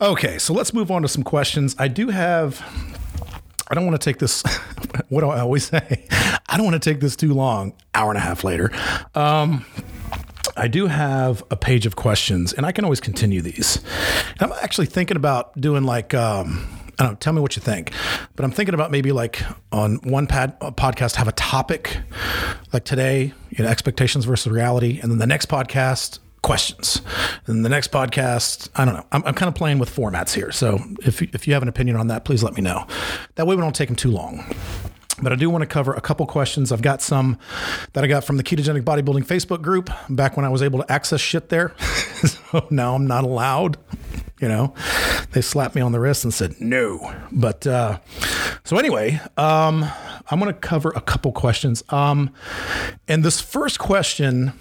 Okay. 0.00 0.38
So 0.38 0.54
let's 0.54 0.72
move 0.72 0.90
on 0.90 1.02
to 1.02 1.08
some 1.08 1.22
questions. 1.22 1.74
I 1.78 1.88
do 1.88 2.08
have 2.08 2.62
I 3.68 3.74
don't 3.74 3.86
want 3.86 4.00
to 4.00 4.04
take 4.04 4.18
this. 4.18 4.42
what 5.08 5.22
do 5.22 5.28
I 5.30 5.40
always 5.40 5.64
say? 5.66 6.06
I 6.10 6.56
don't 6.56 6.66
want 6.66 6.80
to 6.80 6.90
take 6.90 7.00
this 7.00 7.16
too 7.16 7.32
long. 7.32 7.72
Hour 7.94 8.10
and 8.10 8.18
a 8.18 8.20
half 8.20 8.44
later. 8.44 8.70
Um, 9.14 9.64
I 10.56 10.68
do 10.68 10.86
have 10.86 11.42
a 11.50 11.56
page 11.56 11.86
of 11.86 11.96
questions, 11.96 12.52
and 12.52 12.64
I 12.66 12.72
can 12.72 12.84
always 12.84 13.00
continue 13.00 13.40
these. 13.40 13.82
I'm 14.40 14.52
actually 14.62 14.86
thinking 14.86 15.16
about 15.16 15.58
doing 15.60 15.84
like. 15.84 16.14
Um, 16.14 16.66
I 16.96 17.02
don't 17.02 17.12
know, 17.14 17.16
tell 17.16 17.32
me 17.32 17.40
what 17.40 17.56
you 17.56 17.60
think. 17.60 17.90
But 18.36 18.44
I'm 18.44 18.52
thinking 18.52 18.72
about 18.72 18.92
maybe 18.92 19.10
like 19.10 19.42
on 19.72 19.96
one 20.04 20.28
pad, 20.28 20.60
podcast, 20.60 21.16
have 21.16 21.26
a 21.26 21.32
topic 21.32 21.98
like 22.72 22.84
today, 22.84 23.32
you 23.50 23.64
know, 23.64 23.68
expectations 23.68 24.24
versus 24.24 24.52
reality. 24.52 25.00
And 25.00 25.10
then 25.10 25.18
the 25.18 25.26
next 25.26 25.48
podcast, 25.48 26.20
questions. 26.42 27.00
And 27.46 27.64
the 27.64 27.68
next 27.68 27.90
podcast, 27.90 28.68
I 28.76 28.84
don't 28.84 28.94
know. 28.94 29.06
I'm, 29.10 29.24
I'm 29.24 29.34
kind 29.34 29.48
of 29.48 29.56
playing 29.56 29.78
with 29.78 29.94
formats 29.94 30.34
here. 30.34 30.52
So 30.52 30.78
if, 31.04 31.20
if 31.22 31.48
you 31.48 31.54
have 31.54 31.62
an 31.62 31.68
opinion 31.68 31.96
on 31.96 32.08
that, 32.08 32.24
please 32.24 32.44
let 32.44 32.54
me 32.54 32.62
know. 32.62 32.86
That 33.34 33.46
way 33.46 33.56
we 33.56 33.62
don't 33.62 33.74
take 33.74 33.88
them 33.88 33.96
too 33.96 34.10
long. 34.10 34.44
But 35.22 35.32
I 35.32 35.36
do 35.36 35.48
want 35.48 35.62
to 35.62 35.66
cover 35.66 35.94
a 35.94 36.00
couple 36.00 36.26
questions. 36.26 36.72
I've 36.72 36.82
got 36.82 37.00
some 37.00 37.38
that 37.92 38.04
I 38.04 38.06
got 38.06 38.24
from 38.24 38.36
the 38.36 38.42
Ketogenic 38.42 38.82
Bodybuilding 38.82 39.26
Facebook 39.26 39.62
group 39.62 39.90
back 40.08 40.36
when 40.36 40.44
I 40.44 40.48
was 40.48 40.62
able 40.62 40.82
to 40.82 40.92
access 40.92 41.20
shit 41.20 41.48
there. 41.48 41.74
so 41.78 42.66
now 42.70 42.94
I'm 42.94 43.06
not 43.06 43.24
allowed. 43.24 43.78
You 44.40 44.48
know, 44.48 44.74
they 45.32 45.40
slapped 45.40 45.74
me 45.74 45.80
on 45.80 45.92
the 45.92 46.00
wrist 46.00 46.24
and 46.24 46.34
said 46.34 46.60
no. 46.60 47.14
But 47.30 47.66
uh, 47.66 48.00
so 48.64 48.76
anyway, 48.76 49.20
um, 49.36 49.84
I'm 50.28 50.40
going 50.40 50.52
to 50.52 50.58
cover 50.58 50.90
a 50.90 51.00
couple 51.00 51.32
questions. 51.32 51.82
Um, 51.90 52.34
and 53.06 53.24
this 53.24 53.40
first 53.40 53.78
question 53.78 54.52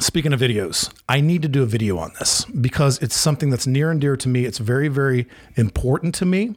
Speaking 0.00 0.32
of 0.32 0.40
videos, 0.40 0.92
I 1.08 1.20
need 1.20 1.42
to 1.42 1.48
do 1.48 1.62
a 1.62 1.66
video 1.66 1.98
on 1.98 2.10
this 2.18 2.44
because 2.46 2.98
it's 3.00 3.14
something 3.14 3.50
that's 3.50 3.64
near 3.64 3.92
and 3.92 4.00
dear 4.00 4.16
to 4.16 4.28
me. 4.28 4.44
It's 4.44 4.58
very, 4.58 4.88
very 4.88 5.28
important 5.54 6.16
to 6.16 6.24
me. 6.24 6.56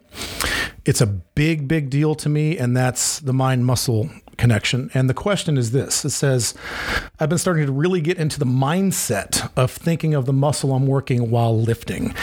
It's 0.87 1.01
a 1.01 1.05
big, 1.05 1.67
big 1.67 1.89
deal 1.89 2.15
to 2.15 2.29
me, 2.29 2.57
and 2.57 2.75
that's 2.75 3.19
the 3.19 3.33
mind 3.33 3.65
muscle 3.65 4.09
connection. 4.37 4.89
And 4.93 5.09
the 5.09 5.13
question 5.13 5.57
is 5.57 5.71
this 5.71 6.05
it 6.05 6.11
says, 6.11 6.53
I've 7.19 7.27
been 7.27 7.37
starting 7.37 7.65
to 7.65 7.71
really 7.73 7.99
get 7.99 8.17
into 8.17 8.39
the 8.39 8.45
mindset 8.45 9.51
of 9.57 9.69
thinking 9.69 10.13
of 10.13 10.25
the 10.25 10.31
muscle 10.31 10.73
I'm 10.73 10.87
working 10.87 11.29
while 11.29 11.59
lifting. 11.59 12.15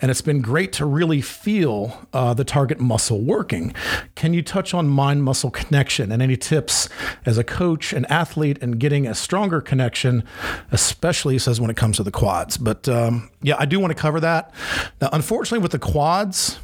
And 0.00 0.08
it's 0.08 0.20
been 0.20 0.40
great 0.40 0.72
to 0.74 0.86
really 0.86 1.20
feel 1.20 2.06
uh, 2.12 2.32
the 2.32 2.44
target 2.44 2.78
muscle 2.78 3.20
working. 3.20 3.74
Can 4.14 4.34
you 4.34 4.42
touch 4.42 4.72
on 4.72 4.86
mind 4.86 5.24
muscle 5.24 5.50
connection 5.50 6.12
and 6.12 6.22
any 6.22 6.36
tips 6.36 6.88
as 7.26 7.38
a 7.38 7.44
coach 7.44 7.92
and 7.92 8.08
athlete 8.08 8.58
and 8.62 8.78
getting 8.78 9.08
a 9.08 9.16
stronger 9.16 9.60
connection, 9.60 10.22
especially 10.70 11.40
says 11.40 11.60
when 11.60 11.70
it 11.70 11.76
comes 11.76 11.96
to 11.96 12.04
the 12.04 12.12
quads? 12.12 12.56
But 12.56 12.88
um, 12.88 13.30
yeah, 13.42 13.56
I 13.58 13.64
do 13.64 13.80
want 13.80 13.90
to 13.90 14.00
cover 14.00 14.20
that. 14.20 14.54
Now, 15.00 15.08
unfortunately, 15.12 15.62
with 15.62 15.72
the 15.72 15.80
quads, 15.80 16.60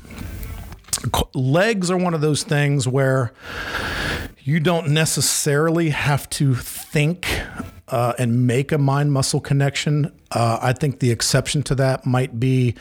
legs 1.34 1.90
are 1.90 1.96
one 1.96 2.14
of 2.14 2.20
those 2.20 2.42
things 2.42 2.86
where 2.88 3.32
you 4.40 4.60
don't 4.60 4.88
necessarily 4.88 5.90
have 5.90 6.28
to 6.30 6.54
think 6.54 7.26
uh, 7.88 8.12
and 8.18 8.46
make 8.46 8.72
a 8.72 8.78
mind 8.78 9.12
muscle 9.12 9.40
connection. 9.40 10.12
Uh, 10.30 10.58
I 10.60 10.72
think 10.72 11.00
the 11.00 11.10
exception 11.10 11.62
to 11.64 11.74
that 11.76 12.06
might 12.06 12.38
be 12.38 12.74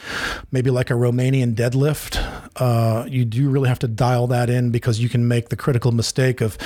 maybe 0.51 0.70
like 0.70 0.89
a 0.89 0.93
Romanian 0.93 1.55
deadlift. 1.55 2.18
Uh, 2.55 3.05
you 3.07 3.24
do 3.24 3.49
really 3.49 3.70
have 3.70 3.80
to 3.80 3.88
dial 3.88 4.28
that 4.28 4.49
in 4.49 4.70
because 4.70 4.99
you 4.99 5.07
can 5.09 5.28
make 5.28 5.49
the 5.49 5.55
critical 5.55 5.91
mistake 5.91 6.41
of 6.41 6.57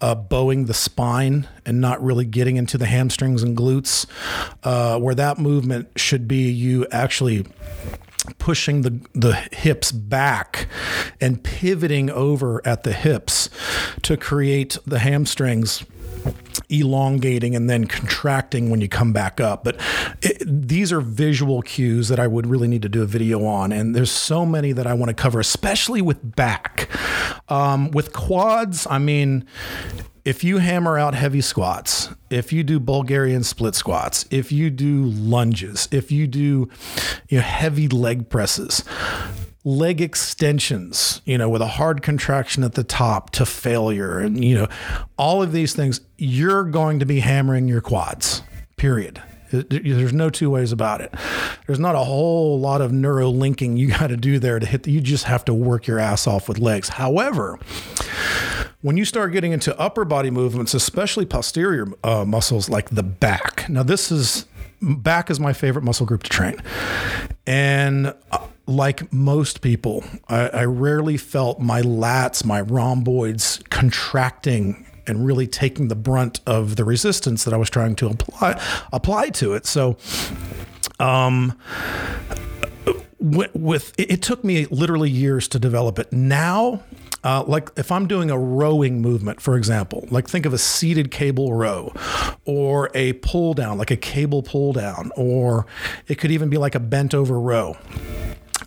uh, 0.00 0.14
bowing 0.14 0.66
the 0.66 0.74
spine 0.74 1.48
and 1.64 1.80
not 1.80 2.02
really 2.02 2.24
getting 2.24 2.56
into 2.56 2.78
the 2.78 2.86
hamstrings 2.86 3.42
and 3.42 3.56
glutes, 3.56 4.06
uh, 4.64 4.98
where 4.98 5.14
that 5.14 5.38
movement 5.38 5.88
should 5.96 6.26
be 6.26 6.50
you 6.50 6.86
actually 6.90 7.46
pushing 8.38 8.82
the, 8.82 9.00
the 9.12 9.34
hips 9.52 9.92
back 9.92 10.66
and 11.20 11.42
pivoting 11.42 12.10
over 12.10 12.66
at 12.66 12.82
the 12.82 12.92
hips 12.92 13.48
to 14.02 14.16
create 14.16 14.78
the 14.86 14.98
hamstrings 15.00 15.84
elongating 16.68 17.54
and 17.54 17.68
then 17.68 17.86
contracting 17.86 18.70
when 18.70 18.80
you 18.80 18.88
come 18.88 19.12
back 19.12 19.40
up. 19.40 19.64
But 19.64 19.78
it, 20.22 20.42
these 20.46 20.92
are 20.92 21.00
visual 21.00 21.62
cues 21.62 22.08
that 22.08 22.18
I 22.18 22.26
would 22.26 22.46
really 22.46 22.68
need 22.68 22.82
to 22.82 22.88
do 22.88 23.02
a 23.02 23.06
video 23.06 23.44
on. 23.44 23.72
And 23.72 23.94
there's 23.94 24.10
so 24.10 24.46
many 24.46 24.72
that 24.72 24.86
I 24.86 24.94
want 24.94 25.10
to 25.10 25.14
cover, 25.14 25.40
especially 25.40 26.02
with 26.02 26.36
back. 26.36 26.88
Um, 27.48 27.90
with 27.90 28.12
quads, 28.12 28.86
I 28.88 28.98
mean, 28.98 29.44
if 30.24 30.42
you 30.42 30.58
hammer 30.58 30.98
out 30.98 31.14
heavy 31.14 31.40
squats, 31.40 32.08
if 32.30 32.52
you 32.52 32.64
do 32.64 32.80
Bulgarian 32.80 33.44
split 33.44 33.74
squats, 33.74 34.24
if 34.30 34.50
you 34.50 34.70
do 34.70 35.04
lunges, 35.04 35.86
if 35.90 36.10
you 36.10 36.26
do 36.26 36.68
you 37.28 37.38
know, 37.38 37.42
heavy 37.42 37.88
leg 37.88 38.30
presses, 38.30 38.84
leg 39.64 40.00
extensions, 40.00 41.20
you 41.24 41.36
know, 41.36 41.48
with 41.48 41.60
a 41.60 41.66
hard 41.66 42.02
contraction 42.02 42.64
at 42.64 42.74
the 42.74 42.84
top 42.84 43.30
to 43.30 43.44
failure, 43.44 44.18
and 44.18 44.42
you 44.42 44.54
know, 44.54 44.68
all 45.18 45.42
of 45.42 45.52
these 45.52 45.74
things, 45.74 46.00
you're 46.16 46.64
going 46.64 46.98
to 47.00 47.06
be 47.06 47.20
hammering 47.20 47.68
your 47.68 47.82
quads. 47.82 48.42
Period. 48.76 49.22
There's 49.50 50.12
no 50.12 50.30
two 50.30 50.50
ways 50.50 50.72
about 50.72 51.00
it. 51.00 51.14
There's 51.66 51.78
not 51.78 51.94
a 51.94 52.00
whole 52.00 52.58
lot 52.58 52.80
of 52.80 52.92
neuro 52.92 53.28
linking 53.28 53.76
you 53.76 53.88
got 53.88 54.08
to 54.08 54.16
do 54.16 54.38
there 54.38 54.58
to 54.58 54.66
hit. 54.66 54.82
The, 54.84 54.92
you 54.92 55.00
just 55.00 55.24
have 55.24 55.44
to 55.46 55.54
work 55.54 55.86
your 55.86 55.98
ass 55.98 56.26
off 56.26 56.48
with 56.48 56.58
legs. 56.58 56.90
However, 56.90 57.58
when 58.82 58.96
you 58.96 59.04
start 59.04 59.32
getting 59.32 59.52
into 59.52 59.78
upper 59.78 60.04
body 60.04 60.30
movements, 60.30 60.74
especially 60.74 61.26
posterior 61.26 61.86
uh, 62.02 62.24
muscles 62.24 62.68
like 62.68 62.90
the 62.90 63.02
back. 63.02 63.68
Now, 63.68 63.82
this 63.82 64.10
is 64.10 64.46
back 64.80 65.30
is 65.30 65.40
my 65.40 65.52
favorite 65.52 65.82
muscle 65.82 66.06
group 66.06 66.22
to 66.24 66.30
train, 66.30 66.56
and. 67.46 68.14
Uh, 68.30 68.38
like 68.66 69.12
most 69.12 69.60
people, 69.60 70.02
I, 70.26 70.48
I 70.48 70.64
rarely 70.64 71.18
felt 71.18 71.60
my 71.60 71.82
lats, 71.82 72.46
my 72.46 72.62
rhomboids 72.62 73.62
contracting 73.68 74.86
and 75.06 75.26
really 75.26 75.46
taking 75.46 75.88
the 75.88 75.94
brunt 75.94 76.40
of 76.46 76.76
the 76.76 76.84
resistance 76.84 77.44
that 77.44 77.54
I 77.54 77.56
was 77.56 77.70
trying 77.70 77.94
to 77.96 78.08
apply 78.08 78.60
apply 78.92 79.30
to 79.30 79.54
it. 79.54 79.66
So, 79.66 79.96
um, 80.98 81.58
with, 83.18 83.54
with 83.54 83.92
it, 83.98 84.10
it 84.10 84.22
took 84.22 84.44
me 84.44 84.66
literally 84.66 85.10
years 85.10 85.48
to 85.48 85.58
develop 85.58 85.98
it. 85.98 86.12
Now, 86.12 86.82
uh, 87.24 87.42
like 87.46 87.70
if 87.76 87.90
I'm 87.90 88.06
doing 88.06 88.30
a 88.30 88.38
rowing 88.38 89.00
movement, 89.00 89.40
for 89.40 89.56
example, 89.56 90.06
like 90.10 90.28
think 90.28 90.44
of 90.44 90.52
a 90.52 90.58
seated 90.58 91.10
cable 91.10 91.54
row 91.54 91.92
or 92.44 92.90
a 92.94 93.14
pull 93.14 93.54
down, 93.54 93.78
like 93.78 93.90
a 93.90 93.96
cable 93.96 94.42
pull 94.42 94.74
down, 94.74 95.10
or 95.16 95.66
it 96.06 96.16
could 96.16 96.30
even 96.30 96.50
be 96.50 96.58
like 96.58 96.74
a 96.74 96.80
bent 96.80 97.14
over 97.14 97.40
row. 97.40 97.76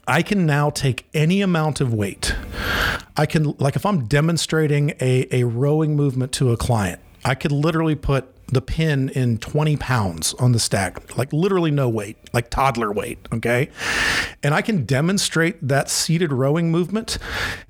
I 0.07 0.21
can 0.21 0.45
now 0.45 0.69
take 0.69 1.07
any 1.13 1.41
amount 1.41 1.81
of 1.81 1.93
weight. 1.93 2.35
I 3.15 3.25
can, 3.25 3.55
like, 3.59 3.75
if 3.75 3.85
I'm 3.85 4.05
demonstrating 4.05 4.91
a, 5.01 5.27
a 5.31 5.43
rowing 5.43 5.95
movement 5.95 6.31
to 6.33 6.51
a 6.51 6.57
client, 6.57 7.01
I 7.25 7.35
could 7.35 7.51
literally 7.51 7.95
put 7.95 8.33
the 8.47 8.61
pin 8.61 9.09
in 9.09 9.37
20 9.39 9.75
pounds 9.75 10.33
on 10.35 10.53
the 10.53 10.59
stack, 10.59 11.17
like 11.17 11.33
literally 11.33 11.71
no 11.71 11.89
weight, 11.89 12.17
like 12.31 12.49
toddler 12.49 12.93
weight. 12.93 13.19
Okay. 13.33 13.69
And 14.41 14.53
I 14.53 14.61
can 14.61 14.85
demonstrate 14.85 15.67
that 15.67 15.89
seated 15.89 16.31
rowing 16.31 16.71
movement 16.71 17.17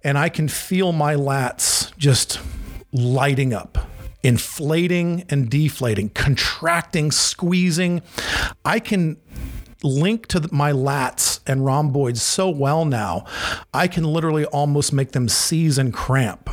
and 0.04 0.20
I 0.20 0.30
can 0.30 0.48
feel 0.48 0.92
my 0.92 1.16
lats 1.16 1.96
just 1.98 2.40
lighting 2.92 3.54
up 3.54 3.80
inflating 4.24 5.24
and 5.30 5.50
deflating, 5.50 6.10
contracting, 6.10 7.12
squeezing. 7.12 8.02
I 8.66 8.80
can 8.80 9.18
link 9.84 10.28
to 10.28 10.48
my 10.52 10.72
lats 10.72 11.40
and 11.46 11.66
rhomboids 11.66 12.22
so 12.22 12.50
well 12.50 12.86
now, 12.86 13.26
I 13.74 13.88
can 13.88 14.04
literally 14.04 14.46
almost 14.46 14.94
make 14.94 15.12
them 15.12 15.30
seize 15.30 15.78
and 15.78 15.94
cramp 15.94 16.50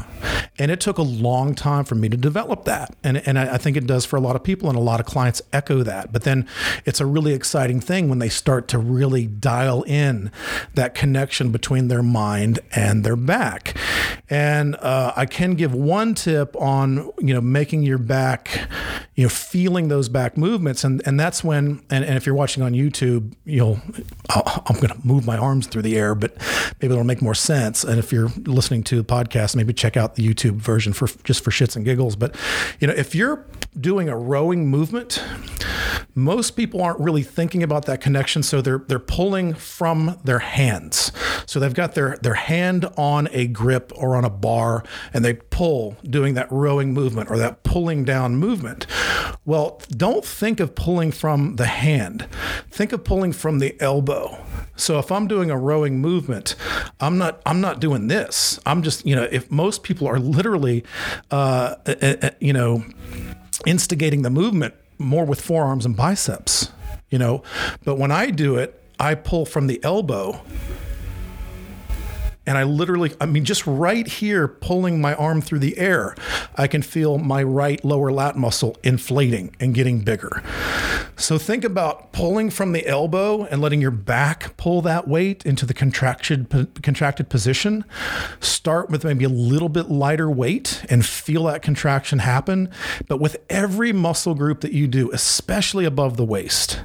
And 0.58 0.70
it 0.70 0.80
took 0.80 0.98
a 0.98 1.02
long 1.02 1.54
time 1.54 1.84
for 1.84 1.94
me 1.94 2.08
to 2.08 2.16
develop 2.16 2.64
that. 2.64 2.94
And, 3.02 3.26
and 3.26 3.38
I, 3.38 3.58
think 3.58 3.76
it 3.76 3.86
does 3.86 4.04
for 4.04 4.16
a 4.16 4.20
lot 4.20 4.36
of 4.36 4.44
people, 4.44 4.68
and 4.68 4.78
a 4.78 4.80
lot 4.80 5.00
of 5.00 5.06
clients 5.06 5.42
echo 5.52 5.82
that. 5.82 6.12
But 6.12 6.22
then 6.22 6.46
it's 6.84 7.00
a 7.00 7.06
really 7.06 7.32
exciting 7.32 7.80
thing 7.80 8.08
when 8.08 8.18
they 8.20 8.28
start 8.28 8.68
to 8.68 8.78
really 8.78 9.26
dial 9.26 9.82
in 9.82 10.30
that 10.74 10.94
connection 10.94 11.50
between 11.50 11.88
their 11.88 12.02
mind 12.02 12.60
and 12.74 13.04
their 13.04 13.16
back. 13.16 13.76
And 14.30 14.76
uh, 14.76 15.12
I 15.16 15.26
can 15.26 15.54
give 15.54 15.74
one 15.74 16.14
tip 16.14 16.54
on, 16.56 17.10
you 17.18 17.34
know, 17.34 17.40
making 17.40 17.82
your 17.82 17.98
back, 17.98 18.68
you 19.14 19.24
know, 19.24 19.28
feeling 19.28 19.88
those 19.88 20.08
back 20.08 20.36
movements. 20.36 20.84
And, 20.84 21.02
and 21.06 21.18
that's 21.18 21.42
when, 21.42 21.82
and, 21.90 22.04
and 22.04 22.16
if 22.16 22.26
you're 22.26 22.34
watching 22.34 22.62
on 22.62 22.72
YouTube, 22.72 23.13
you'll, 23.44 23.80
i 24.30 24.62
am 24.68 24.76
going 24.76 24.88
to 24.88 25.00
move 25.06 25.26
my 25.26 25.36
arms 25.36 25.66
through 25.66 25.82
the 25.82 25.96
air, 25.96 26.14
but 26.14 26.36
maybe 26.80 26.92
it'll 26.92 27.04
make 27.04 27.22
more 27.22 27.34
sense. 27.34 27.84
And 27.84 27.98
if 27.98 28.12
you're 28.12 28.30
listening 28.44 28.82
to 28.84 28.96
the 28.96 29.04
podcast, 29.04 29.56
maybe 29.56 29.72
check 29.72 29.96
out 29.96 30.14
the 30.14 30.26
YouTube 30.26 30.56
version 30.56 30.92
for 30.92 31.08
just 31.24 31.44
for 31.44 31.50
shits 31.50 31.76
and 31.76 31.84
giggles. 31.84 32.16
But, 32.16 32.36
you 32.80 32.86
know, 32.86 32.94
if 32.94 33.14
you're 33.14 33.44
doing 33.78 34.08
a 34.08 34.16
rowing 34.16 34.68
movement, 34.68 35.22
most 36.14 36.52
people 36.52 36.82
aren't 36.82 37.00
really 37.00 37.22
thinking 37.22 37.62
about 37.62 37.86
that 37.86 38.00
connection. 38.00 38.42
So 38.42 38.60
they're, 38.60 38.78
they're 38.86 38.98
pulling 38.98 39.54
from 39.54 40.18
their 40.24 40.38
hands. 40.38 41.12
So 41.46 41.58
they've 41.58 41.74
got 41.74 41.94
their, 41.94 42.16
their 42.22 42.34
hand 42.34 42.86
on 42.96 43.28
a 43.32 43.46
grip 43.46 43.92
or 43.96 44.16
on 44.16 44.24
a 44.24 44.30
bar 44.30 44.84
and 45.12 45.24
they 45.24 45.34
pull 45.34 45.96
doing 46.04 46.34
that 46.34 46.50
rowing 46.50 46.92
movement 46.92 47.30
or 47.30 47.38
that 47.38 47.62
pulling 47.62 48.04
down 48.04 48.36
movement. 48.36 48.86
Well, 49.44 49.80
don't 49.90 50.24
think 50.24 50.60
of 50.60 50.74
pulling 50.74 51.12
from 51.12 51.56
the 51.56 51.66
hand. 51.66 52.26
Think 52.70 52.92
of 52.92 53.03
pulling 53.04 53.32
from 53.32 53.58
the 53.58 53.80
elbow. 53.80 54.38
So 54.76 54.98
if 54.98 55.12
I'm 55.12 55.28
doing 55.28 55.50
a 55.50 55.58
rowing 55.58 56.00
movement, 56.00 56.56
I'm 57.00 57.18
not 57.18 57.40
I'm 57.46 57.60
not 57.60 57.80
doing 57.80 58.08
this. 58.08 58.58
I'm 58.66 58.82
just 58.82 59.06
you 59.06 59.14
know 59.14 59.28
if 59.30 59.50
most 59.50 59.82
people 59.82 60.06
are 60.08 60.18
literally, 60.18 60.84
uh, 61.30 61.76
you 62.40 62.52
know, 62.52 62.84
instigating 63.66 64.22
the 64.22 64.30
movement 64.30 64.74
more 64.98 65.24
with 65.24 65.40
forearms 65.40 65.86
and 65.86 65.96
biceps, 65.96 66.70
you 67.10 67.18
know, 67.18 67.42
but 67.84 67.98
when 67.98 68.10
I 68.10 68.30
do 68.30 68.56
it, 68.56 68.80
I 68.98 69.14
pull 69.14 69.46
from 69.46 69.66
the 69.66 69.82
elbow 69.84 70.40
and 72.46 72.58
I 72.58 72.64
literally, 72.64 73.12
I 73.20 73.26
mean, 73.26 73.44
just 73.44 73.66
right 73.66 74.06
here, 74.06 74.46
pulling 74.46 75.00
my 75.00 75.14
arm 75.14 75.40
through 75.40 75.60
the 75.60 75.78
air, 75.78 76.14
I 76.56 76.66
can 76.66 76.82
feel 76.82 77.18
my 77.18 77.42
right 77.42 77.82
lower 77.84 78.12
lat 78.12 78.36
muscle 78.36 78.76
inflating 78.82 79.56
and 79.60 79.74
getting 79.74 80.00
bigger. 80.00 80.42
So 81.16 81.38
think 81.38 81.64
about 81.64 82.12
pulling 82.12 82.50
from 82.50 82.72
the 82.72 82.86
elbow 82.86 83.44
and 83.44 83.60
letting 83.60 83.80
your 83.80 83.90
back 83.90 84.56
pull 84.56 84.82
that 84.82 85.06
weight 85.06 85.44
into 85.46 85.64
the 85.66 85.74
contracted 85.74 86.48
contracted 86.82 87.28
position. 87.28 87.84
Start 88.40 88.90
with 88.90 89.04
maybe 89.04 89.24
a 89.24 89.28
little 89.28 89.68
bit 89.68 89.90
lighter 89.90 90.30
weight 90.30 90.84
and 90.90 91.04
feel 91.04 91.44
that 91.44 91.62
contraction 91.62 92.20
happen. 92.20 92.70
But 93.08 93.20
with 93.20 93.36
every 93.48 93.92
muscle 93.92 94.34
group 94.34 94.60
that 94.62 94.72
you 94.72 94.86
do, 94.86 95.10
especially 95.12 95.84
above 95.84 96.16
the 96.16 96.24
waist, 96.24 96.80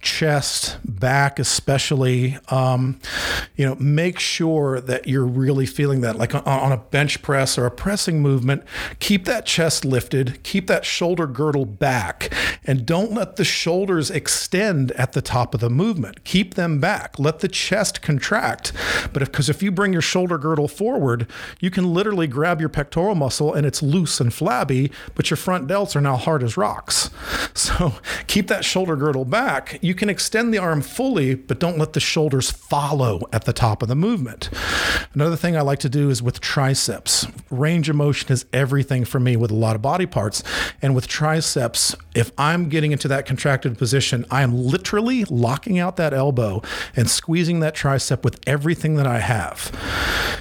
chest, 0.00 0.78
back, 0.84 1.38
especially, 1.38 2.38
um, 2.48 3.00
you 3.56 3.64
know, 3.64 3.74
make 3.76 4.18
sure 4.18 4.80
that 4.80 5.08
you're 5.08 5.26
really 5.26 5.66
feeling 5.66 6.02
that. 6.02 6.16
Like 6.16 6.34
on 6.34 6.72
a 6.72 6.76
bench 6.76 7.22
press 7.22 7.58
or 7.58 7.66
a 7.66 7.70
pressing 7.70 8.20
movement, 8.20 8.64
keep 9.00 9.24
that 9.24 9.46
chest 9.46 9.84
lifted, 9.84 10.42
keep 10.42 10.66
that 10.66 10.84
shoulder 10.84 11.26
girdle 11.26 11.64
back, 11.64 12.32
and 12.64 12.84
don't 12.86 13.12
let 13.12 13.36
the 13.36 13.44
shoulders 13.54 14.10
extend 14.10 14.92
at 14.92 15.12
the 15.12 15.22
top 15.22 15.54
of 15.54 15.60
the 15.60 15.70
movement. 15.70 16.24
Keep 16.24 16.54
them 16.54 16.80
back. 16.80 17.18
Let 17.18 17.38
the 17.38 17.48
chest 17.48 18.02
contract. 18.02 18.72
But 19.12 19.24
because 19.24 19.48
if, 19.48 19.54
if 19.54 19.62
you 19.62 19.70
bring 19.70 19.92
your 19.92 20.02
shoulder 20.02 20.36
girdle 20.36 20.66
forward, 20.66 21.28
you 21.60 21.70
can 21.70 21.94
literally 21.94 22.26
grab 22.26 22.58
your 22.58 22.68
pectoral 22.68 23.14
muscle 23.14 23.54
and 23.54 23.64
it's 23.64 23.82
loose 23.82 24.20
and 24.20 24.34
flabby, 24.34 24.90
but 25.14 25.30
your 25.30 25.36
front 25.36 25.68
delts 25.68 25.94
are 25.94 26.00
now 26.00 26.16
hard 26.16 26.42
as 26.42 26.56
rocks. 26.56 27.10
So 27.54 27.94
keep 28.26 28.48
that 28.48 28.64
shoulder 28.64 28.96
girdle 28.96 29.24
back. 29.24 29.78
You 29.80 29.94
can 29.94 30.10
extend 30.10 30.52
the 30.52 30.58
arm 30.58 30.82
fully, 30.82 31.36
but 31.36 31.60
don't 31.60 31.78
let 31.78 31.92
the 31.92 32.00
shoulders 32.00 32.50
follow 32.50 33.20
at 33.32 33.44
the 33.44 33.52
top 33.52 33.80
of 33.80 33.88
the 33.88 33.94
movement. 33.94 34.50
Another 35.14 35.36
thing 35.36 35.56
I 35.56 35.60
like 35.60 35.78
to 35.78 35.88
do 35.88 36.10
is 36.10 36.20
with 36.20 36.40
triceps. 36.40 37.28
Range 37.50 37.88
of 37.88 37.94
motion 37.94 38.32
is 38.32 38.44
everything 38.52 39.04
for 39.04 39.20
me 39.20 39.36
with 39.36 39.52
a 39.52 39.54
lot 39.54 39.76
of 39.76 39.82
body 39.82 40.04
parts. 40.04 40.42
And 40.82 40.96
with 40.96 41.06
triceps, 41.06 41.94
if 42.14 42.32
I'm 42.36 42.68
getting 42.68 42.90
into 42.90 43.06
that 43.08 43.24
position, 43.76 44.24
I 44.30 44.42
am 44.42 44.56
literally 44.56 45.24
locking 45.24 45.78
out 45.78 45.96
that 45.96 46.12
elbow 46.12 46.62
and 46.96 47.08
squeezing 47.08 47.60
that 47.60 47.74
tricep 47.74 48.24
with 48.24 48.40
everything 48.46 48.96
that 48.96 49.06
I 49.06 49.18
have. 49.18 49.70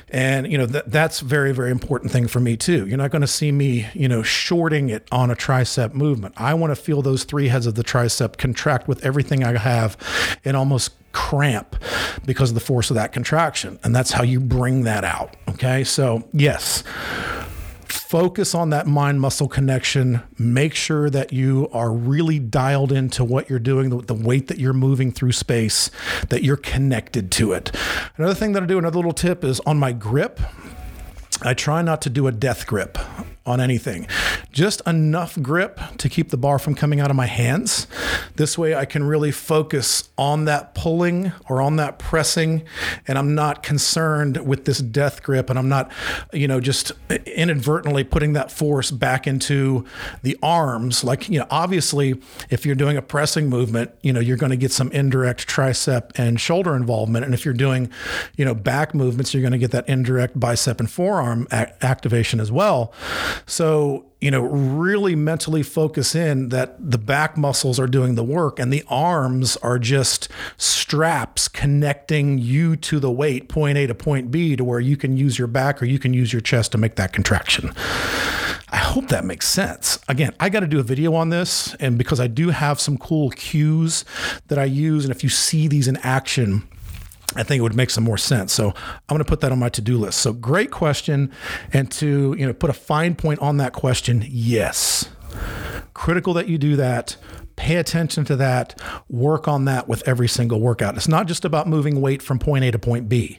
And, 0.09 0.51
you 0.51 0.57
know, 0.57 0.67
that, 0.67 0.91
that's 0.91 1.21
very, 1.21 1.51
very 1.53 1.71
important 1.71 2.11
thing 2.11 2.27
for 2.27 2.39
me 2.39 2.55
too. 2.55 2.87
You're 2.87 2.97
not 2.97 3.11
going 3.11 3.21
to 3.21 3.27
see 3.27 3.51
me, 3.51 3.87
you 3.93 4.07
know, 4.07 4.21
shorting 4.21 4.89
it 4.89 5.07
on 5.11 5.31
a 5.31 5.35
tricep 5.35 5.93
movement. 5.93 6.35
I 6.37 6.53
want 6.53 6.71
to 6.71 6.75
feel 6.75 7.01
those 7.01 7.23
three 7.23 7.47
heads 7.47 7.65
of 7.65 7.75
the 7.75 7.83
tricep 7.83 8.37
contract 8.37 8.87
with 8.87 9.03
everything 9.03 9.43
I 9.43 9.57
have 9.57 9.97
and 10.45 10.55
almost 10.55 10.91
cramp 11.13 11.75
because 12.25 12.51
of 12.51 12.55
the 12.55 12.61
force 12.61 12.89
of 12.89 12.95
that 12.95 13.11
contraction. 13.11 13.79
And 13.83 13.95
that's 13.95 14.11
how 14.11 14.23
you 14.23 14.39
bring 14.39 14.83
that 14.83 15.03
out. 15.03 15.35
Okay. 15.49 15.83
So, 15.83 16.27
yes, 16.31 16.83
focus 18.13 18.53
on 18.53 18.69
that 18.69 18.85
mind 18.85 19.19
muscle 19.19 19.47
connection. 19.47 20.21
Make 20.37 20.75
sure 20.75 21.09
that 21.09 21.33
you 21.33 21.67
are 21.73 21.91
really 21.91 22.37
dialed 22.37 22.91
into 22.91 23.23
what 23.23 23.49
you're 23.49 23.57
doing, 23.57 23.89
the, 23.89 24.03
the, 24.03 24.13
weight 24.13 24.49
that 24.49 24.59
you're 24.59 24.71
moving 24.71 25.11
through 25.11 25.31
space, 25.31 25.89
that 26.29 26.43
you're 26.43 26.55
connected 26.55 27.31
to 27.31 27.53
it. 27.53 27.75
Another 28.15 28.35
thing 28.35 28.51
that 28.51 28.61
I 28.61 28.67
do, 28.67 28.77
another 28.77 28.97
little 28.97 29.13
tip 29.13 29.43
is 29.43 29.59
on 29.61 29.79
my 29.79 29.93
grip. 29.93 30.39
I 31.41 31.55
try 31.55 31.81
not 31.81 32.03
to 32.03 32.11
do 32.11 32.27
a 32.27 32.31
death 32.31 32.67
grip 32.67 32.99
on 33.45 33.59
anything. 33.59 34.07
Just 34.51 34.81
enough 34.87 35.41
grip 35.41 35.79
to 35.97 36.07
keep 36.07 36.29
the 36.29 36.37
bar 36.37 36.59
from 36.59 36.75
coming 36.75 36.99
out 36.99 37.09
of 37.09 37.15
my 37.15 37.25
hands. 37.25 37.87
This 38.35 38.57
way 38.57 38.73
I 38.73 38.85
can 38.85 39.03
really 39.03 39.31
focus 39.31 40.09
on 40.17 40.45
that 40.45 40.73
pulling 40.75 41.33
or 41.49 41.61
on 41.61 41.75
that 41.75 41.99
pressing 41.99 42.63
and 43.07 43.17
I'm 43.17 43.35
not 43.35 43.63
concerned 43.63 44.45
with 44.45 44.65
this 44.65 44.79
death 44.79 45.23
grip 45.23 45.49
and 45.49 45.59
I'm 45.59 45.69
not, 45.69 45.91
you 46.31 46.47
know, 46.47 46.59
just 46.59 46.93
inadvertently 47.25 48.03
putting 48.03 48.33
that 48.33 48.51
force 48.51 48.91
back 48.91 49.27
into 49.27 49.85
the 50.21 50.37
arms. 50.41 51.03
Like, 51.03 51.29
you 51.29 51.39
know, 51.39 51.47
obviously 51.49 52.21
if 52.49 52.65
you're 52.65 52.75
doing 52.75 52.95
a 52.95 53.01
pressing 53.01 53.49
movement, 53.49 53.91
you 54.01 54.13
know, 54.13 54.19
you're 54.19 54.37
going 54.37 54.51
to 54.51 54.57
get 54.57 54.71
some 54.71 54.91
indirect 54.91 55.47
tricep 55.47 56.11
and 56.15 56.39
shoulder 56.39 56.75
involvement. 56.75 57.25
And 57.25 57.33
if 57.33 57.43
you're 57.43 57.53
doing, 57.53 57.89
you 58.37 58.45
know, 58.45 58.55
back 58.55 58.93
movements, 58.93 59.33
you're 59.33 59.41
going 59.41 59.51
to 59.51 59.57
get 59.57 59.71
that 59.71 59.87
indirect 59.89 60.39
bicep 60.39 60.79
and 60.79 60.89
forearm 60.89 61.47
activation 61.51 62.39
as 62.39 62.51
well. 62.51 62.93
So, 63.45 64.05
you 64.21 64.31
know, 64.31 64.41
really 64.41 65.15
mentally 65.15 65.63
focus 65.63 66.15
in 66.15 66.49
that 66.49 66.75
the 66.79 66.97
back 66.97 67.37
muscles 67.37 67.79
are 67.79 67.87
doing 67.87 68.15
the 68.15 68.23
work 68.23 68.59
and 68.59 68.71
the 68.71 68.83
arms 68.87 69.57
are 69.57 69.79
just 69.79 70.29
straps 70.57 71.47
connecting 71.47 72.37
you 72.37 72.75
to 72.77 72.99
the 72.99 73.11
weight, 73.11 73.49
point 73.49 73.77
A 73.77 73.87
to 73.87 73.95
point 73.95 74.31
B, 74.31 74.55
to 74.55 74.63
where 74.63 74.79
you 74.79 74.95
can 74.97 75.17
use 75.17 75.37
your 75.37 75.47
back 75.47 75.81
or 75.81 75.85
you 75.85 75.99
can 75.99 76.13
use 76.13 76.31
your 76.31 76.41
chest 76.41 76.71
to 76.71 76.77
make 76.77 76.95
that 76.95 77.13
contraction. 77.13 77.73
I 78.69 78.77
hope 78.77 79.09
that 79.09 79.23
makes 79.23 79.47
sense. 79.47 79.99
Again, 80.07 80.33
I 80.39 80.49
got 80.49 80.61
to 80.61 80.67
do 80.67 80.79
a 80.79 80.83
video 80.83 81.13
on 81.13 81.29
this, 81.29 81.75
and 81.75 81.95
because 81.95 82.19
I 82.19 82.25
do 82.25 82.49
have 82.49 82.79
some 82.79 82.97
cool 82.97 83.29
cues 83.29 84.03
that 84.47 84.57
I 84.57 84.63
use, 84.63 85.05
and 85.05 85.13
if 85.13 85.21
you 85.21 85.29
see 85.29 85.67
these 85.67 85.87
in 85.87 85.97
action, 85.97 86.67
I 87.35 87.43
think 87.43 87.59
it 87.59 87.61
would 87.63 87.75
make 87.75 87.89
some 87.89 88.03
more 88.03 88.17
sense. 88.17 88.53
So 88.53 88.69
I'm 88.69 89.07
going 89.09 89.19
to 89.19 89.25
put 89.25 89.41
that 89.41 89.51
on 89.51 89.59
my 89.59 89.69
to-do 89.69 89.97
list. 89.97 90.19
So 90.19 90.33
great 90.33 90.71
question. 90.71 91.31
And 91.71 91.91
to, 91.93 92.35
you 92.37 92.45
know, 92.45 92.53
put 92.53 92.69
a 92.69 92.73
fine 92.73 93.15
point 93.15 93.39
on 93.39 93.57
that 93.57 93.73
question, 93.73 94.23
yes. 94.27 95.09
Critical 95.93 96.33
that 96.35 96.47
you 96.47 96.57
do 96.57 96.75
that 96.75 97.17
pay 97.55 97.77
attention 97.77 98.25
to 98.25 98.35
that, 98.37 98.79
work 99.09 99.47
on 99.47 99.65
that 99.65 99.87
with 99.87 100.07
every 100.07 100.27
single 100.27 100.59
workout. 100.59 100.95
It's 100.95 101.07
not 101.07 101.27
just 101.27 101.45
about 101.45 101.67
moving 101.67 102.01
weight 102.01 102.21
from 102.21 102.39
point 102.39 102.63
A 102.63 102.71
to 102.71 102.79
point 102.79 103.09
B, 103.09 103.37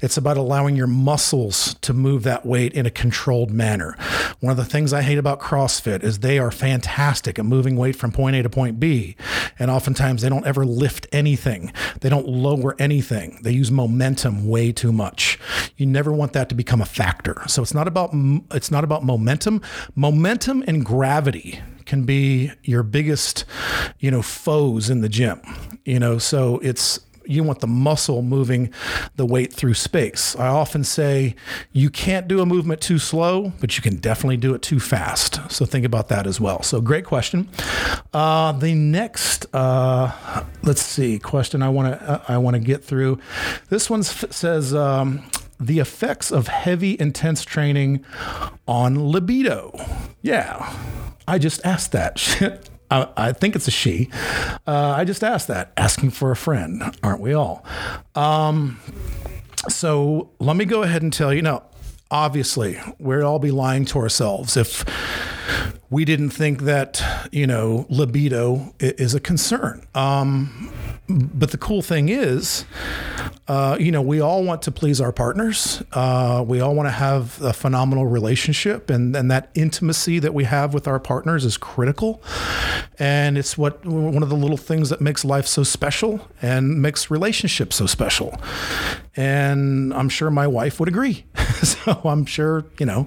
it's 0.00 0.16
about 0.16 0.36
allowing 0.36 0.76
your 0.76 0.86
muscles 0.86 1.74
to 1.82 1.92
move 1.92 2.22
that 2.24 2.44
weight 2.44 2.74
in 2.74 2.86
a 2.86 2.90
controlled 2.90 3.50
manner. 3.50 3.96
One 4.40 4.50
of 4.50 4.56
the 4.56 4.64
things 4.64 4.92
I 4.92 5.02
hate 5.02 5.18
about 5.18 5.40
CrossFit 5.40 6.02
is 6.02 6.18
they 6.18 6.38
are 6.38 6.50
fantastic 6.50 7.38
at 7.38 7.44
moving 7.44 7.76
weight 7.76 7.96
from 7.96 8.12
point 8.12 8.36
A 8.36 8.42
to 8.42 8.50
point 8.50 8.78
B. 8.78 9.16
And 9.58 9.70
oftentimes 9.70 10.22
they 10.22 10.28
don't 10.28 10.46
ever 10.46 10.64
lift 10.64 11.06
anything, 11.12 11.72
they 12.00 12.08
don't 12.08 12.28
lower 12.28 12.76
anything. 12.78 13.38
They 13.42 13.52
use 13.52 13.70
momentum 13.70 14.46
way 14.48 14.72
too 14.72 14.92
much. 14.92 15.38
You 15.76 15.86
never 15.86 16.12
want 16.12 16.32
that 16.34 16.48
to 16.50 16.54
become 16.54 16.80
a 16.80 16.86
factor. 16.86 17.42
So 17.46 17.62
it's 17.62 17.74
not 17.74 17.88
about 17.88 18.10
it's 18.52 18.70
not 18.70 18.84
about 18.84 19.04
momentum. 19.04 19.62
Momentum 19.94 20.64
and 20.66 20.84
gravity 20.84 21.60
can 21.86 22.04
be 22.04 22.52
your 22.62 22.82
biggest, 22.82 23.44
you 23.98 24.10
know, 24.10 24.22
foes 24.22 24.90
in 24.90 25.00
the 25.00 25.08
gym. 25.08 25.40
You 25.84 25.98
know, 25.98 26.18
so 26.18 26.58
it's 26.58 27.00
you 27.28 27.42
want 27.42 27.60
the 27.60 27.66
muscle 27.66 28.22
moving 28.22 28.72
the 29.16 29.26
weight 29.26 29.52
through 29.52 29.74
space. 29.74 30.36
I 30.36 30.48
often 30.48 30.84
say 30.84 31.34
you 31.72 31.90
can't 31.90 32.28
do 32.28 32.40
a 32.40 32.46
movement 32.46 32.80
too 32.80 32.98
slow, 32.98 33.52
but 33.60 33.76
you 33.76 33.82
can 33.82 33.96
definitely 33.96 34.36
do 34.36 34.54
it 34.54 34.62
too 34.62 34.80
fast. 34.80 35.40
So 35.50 35.64
think 35.64 35.84
about 35.84 36.08
that 36.08 36.26
as 36.26 36.40
well. 36.40 36.62
So 36.62 36.80
great 36.80 37.04
question. 37.04 37.48
Uh, 38.12 38.52
the 38.52 38.74
next, 38.74 39.46
uh, 39.54 40.44
let's 40.62 40.82
see, 40.82 41.18
question 41.18 41.62
I 41.62 41.68
want 41.68 41.98
to 41.98 42.10
uh, 42.10 42.24
I 42.28 42.38
want 42.38 42.54
to 42.54 42.60
get 42.60 42.84
through. 42.84 43.18
This 43.68 43.90
one 43.90 44.02
says. 44.02 44.74
Um, 44.74 45.22
the 45.58 45.78
effects 45.78 46.30
of 46.30 46.48
heavy, 46.48 46.96
intense 46.98 47.44
training 47.44 48.04
on 48.66 49.10
libido. 49.10 49.72
Yeah, 50.22 50.74
I 51.26 51.38
just 51.38 51.64
asked 51.64 51.92
that. 51.92 52.70
I, 52.90 53.08
I, 53.16 53.32
think 53.32 53.56
it's 53.56 53.66
a 53.66 53.72
she. 53.72 54.10
Uh, 54.66 54.94
I 54.96 55.04
just 55.04 55.24
asked 55.24 55.48
that, 55.48 55.72
asking 55.76 56.10
for 56.10 56.30
a 56.30 56.36
friend, 56.36 56.82
aren't 57.02 57.20
we 57.20 57.32
all? 57.32 57.64
Um, 58.14 58.78
so 59.68 60.30
let 60.38 60.56
me 60.56 60.64
go 60.64 60.82
ahead 60.82 61.02
and 61.02 61.12
tell 61.12 61.34
you 61.34 61.42
now, 61.42 61.64
obviously, 62.10 62.78
we'd 62.98 63.22
all 63.22 63.38
be 63.38 63.50
lying 63.50 63.84
to 63.86 63.98
ourselves 63.98 64.56
if 64.56 64.84
we 65.90 66.04
didn't 66.04 66.30
think 66.30 66.62
that, 66.62 67.28
you 67.32 67.46
know, 67.46 67.86
libido 67.88 68.74
is 68.78 69.14
a 69.14 69.20
concern. 69.20 69.86
Um, 69.94 70.72
but 71.08 71.50
the 71.50 71.58
cool 71.58 71.82
thing 71.82 72.08
is, 72.08 72.64
uh, 73.48 73.76
you 73.78 73.92
know, 73.92 74.02
we 74.02 74.20
all 74.20 74.42
want 74.42 74.62
to 74.62 74.72
please 74.72 75.00
our 75.00 75.12
partners. 75.12 75.82
Uh, 75.92 76.44
we 76.46 76.60
all 76.60 76.74
want 76.74 76.88
to 76.88 76.92
have 76.92 77.40
a 77.40 77.52
phenomenal 77.52 78.06
relationship, 78.06 78.90
and, 78.90 79.14
and 79.14 79.30
that 79.30 79.50
intimacy 79.54 80.18
that 80.18 80.34
we 80.34 80.44
have 80.44 80.74
with 80.74 80.88
our 80.88 80.98
partners 80.98 81.44
is 81.44 81.56
critical. 81.56 82.20
And 82.98 83.38
it's 83.38 83.56
what 83.56 83.84
one 83.86 84.22
of 84.22 84.30
the 84.30 84.36
little 84.36 84.56
things 84.56 84.88
that 84.90 85.00
makes 85.00 85.24
life 85.24 85.46
so 85.46 85.62
special 85.62 86.26
and 86.42 86.82
makes 86.82 87.08
relationships 87.08 87.76
so 87.76 87.86
special. 87.86 88.40
And 89.14 89.94
I'm 89.94 90.08
sure 90.08 90.30
my 90.30 90.48
wife 90.48 90.80
would 90.80 90.88
agree. 90.88 91.24
so 91.62 92.00
I'm 92.04 92.26
sure, 92.26 92.64
you 92.80 92.86
know, 92.86 93.06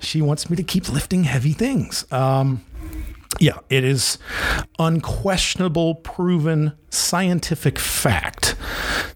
she 0.00 0.22
wants 0.22 0.48
me 0.48 0.56
to 0.56 0.62
keep 0.62 0.90
lifting 0.90 1.24
heavy 1.24 1.52
things. 1.52 2.10
Um, 2.10 2.64
yeah, 3.40 3.58
it 3.68 3.84
is 3.84 4.18
unquestionable, 4.78 5.96
proven 5.96 6.72
scientific 6.90 7.78
fact 7.78 8.54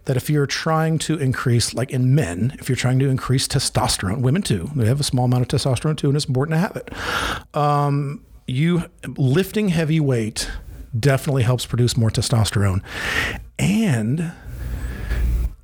that 0.07 0.17
if 0.17 0.29
you're 0.29 0.47
trying 0.47 0.99
to 0.99 1.17
increase, 1.19 1.75
like 1.75 1.91
in 1.91 2.15
men, 2.15 2.57
if 2.59 2.69
you're 2.69 2.77
trying 2.77 2.99
to 2.99 3.09
increase 3.09 3.47
testosterone, 3.47 4.21
women 4.21 4.43
too, 4.43 4.71
they 4.75 4.87
have 4.87 5.01
a 5.01 5.05
small 5.05 5.27
amount 5.27 5.43
of 5.43 5.61
testosterone 5.61 5.97
too, 5.97 6.09
and 6.09 6.17
it's 6.17 6.27
important 6.27 6.55
to 6.55 6.59
have 6.59 6.77
it. 6.77 7.57
Um, 7.57 8.25
you 8.47 8.85
lifting 9.17 9.69
heavy 9.69 10.01
weight 10.01 10.51
definitely 10.99 11.43
helps 11.43 11.67
produce 11.67 11.97
more 11.97 12.11
testosterone, 12.11 12.83
and 13.59 14.33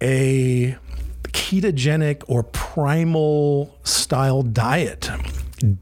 a 0.01 0.77
ketogenic 1.25 2.23
or 2.29 2.43
primal 2.43 3.79
style 3.83 4.43
diet 4.43 5.11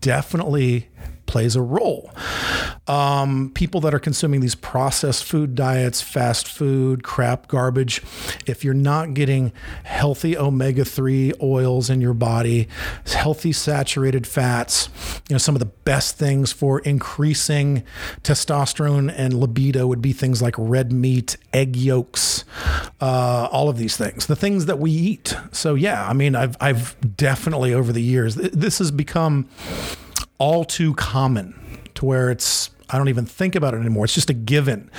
definitely 0.01 0.89
plays 1.33 1.57
a 1.57 1.63
role. 1.63 2.11
Um, 2.87 3.53
people 3.55 3.81
that 3.81 3.95
are 3.95 3.99
consuming 3.99 4.41
these 4.41 4.55
processed 4.55 5.25
food 5.25 5.55
diets, 5.55 6.03
fast 6.03 6.47
food, 6.47 7.03
crap, 7.03 7.49
garbage, 7.49 8.03
if 8.45 8.63
you're 8.63 8.75
not 8.75 9.15
getting 9.15 9.51
healthy 9.85 10.37
omega 10.37 10.85
3 10.85 11.33
oils 11.43 11.89
in 11.89 12.03
your 12.03 12.13
body, 12.13 12.69
healthy 13.07 13.51
saturated 13.51 14.27
fats, 14.27 14.91
you 15.29 15.35
know, 15.35 15.39
some 15.39 15.55
of 15.55 15.61
the 15.61 15.67
best 15.67 16.19
things 16.19 16.53
for 16.53 16.81
increasing 16.81 17.83
testosterone 18.23 19.11
and 19.17 19.33
libido 19.33 19.87
would 19.87 20.03
be 20.03 20.13
things 20.13 20.43
like 20.43 20.55
red 20.59 20.93
meat, 20.93 21.39
egg 21.55 21.77
yolks, 21.77 22.45
uh, 23.01 23.49
all 23.51 23.71
of 23.71 23.79
these 23.79 23.97
things, 23.97 24.27
the 24.27 24.37
things 24.37 24.67
that 24.67 24.79
we 24.79 24.91
eat. 24.91 25.35
So, 25.51 25.75
yeah, 25.75 26.07
I 26.07 26.13
mean, 26.13 26.37
I've, 26.37 26.59
I've 26.61 26.95
definitely 27.17 27.73
over 27.73 27.91
the 27.91 28.03
years, 28.03 28.35
this 28.35 28.81
has 28.81 28.91
become 28.91 29.49
all 30.43 30.65
too 30.65 30.93
common 30.95 31.55
to 31.95 32.05
where 32.05 32.29
it's 32.29 32.71
I 32.91 32.99
don't 32.99 33.09
even 33.09 33.25
think 33.25 33.55
about 33.55 33.75
it 33.75 33.77
anymore. 33.77 34.07
It's 34.07 34.15
just 34.15 34.29
a 34.29 34.35
given 34.35 34.91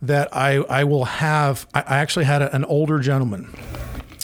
that 0.00 0.28
I 0.34 0.58
I 0.58 0.84
will 0.84 1.06
have. 1.06 1.66
I, 1.74 1.80
I 1.80 1.96
actually 1.98 2.24
had 2.24 2.40
a, 2.40 2.54
an 2.54 2.64
older 2.66 3.00
gentleman. 3.00 3.52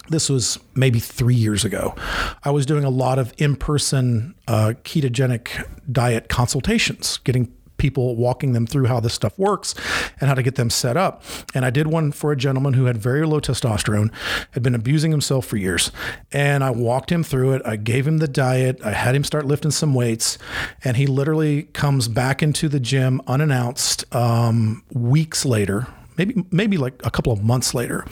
This 0.09 0.31
was 0.31 0.61
maybe 0.77 1.01
three 1.01 1.35
years 1.35 1.65
ago. 1.65 1.97
I 2.45 2.53
was 2.53 2.65
doing 2.65 2.85
a 2.85 2.91
lot 2.91 3.19
of 3.19 3.35
in 3.39 3.57
person 3.57 4.37
uh, 4.47 4.75
ketogenic 4.85 5.67
diet 5.91 6.29
consultations, 6.29 7.17
getting 7.25 7.53
people 7.83 8.15
walking 8.15 8.53
them 8.53 8.65
through 8.65 8.87
how 8.87 9.01
this 9.01 9.13
stuff 9.13 9.37
works 9.37 9.75
and 10.21 10.29
how 10.29 10.35
to 10.35 10.43
get 10.43 10.55
them 10.55 10.71
set 10.71 10.97
up. 10.97 11.25
And 11.53 11.65
I 11.65 11.71
did 11.71 11.89
one 11.89 12.13
for 12.13 12.31
a 12.31 12.37
gentleman 12.37 12.75
who 12.75 12.85
had 12.85 12.97
very 12.97 13.27
low 13.27 13.41
testosterone, 13.41 14.13
had 14.53 14.63
been 14.63 14.77
abusing 14.77 15.11
himself 15.11 15.47
for 15.47 15.57
years. 15.57 15.91
And 16.31 16.63
I 16.63 16.71
walked 16.71 17.11
him 17.11 17.25
through 17.25 17.55
it. 17.55 17.63
I 17.65 17.75
gave 17.75 18.07
him 18.07 18.19
the 18.19 18.29
diet. 18.29 18.81
I 18.85 18.93
had 18.93 19.17
him 19.17 19.25
start 19.25 19.47
lifting 19.47 19.73
some 19.73 19.95
weights. 19.95 20.39
And 20.85 20.97
he 20.97 21.09
literally 21.09 21.65
comes 21.65 22.07
back 22.07 22.41
into 22.41 22.69
the 22.69 22.79
gym 22.79 23.21
unannounced 23.27 24.05
um, 24.15 24.85
weeks 24.93 25.45
later 25.45 25.89
maybe 26.17 26.45
maybe 26.51 26.77
like 26.77 26.95
a 27.05 27.11
couple 27.11 27.33
of 27.33 27.43
months 27.43 27.75
later. 27.75 28.05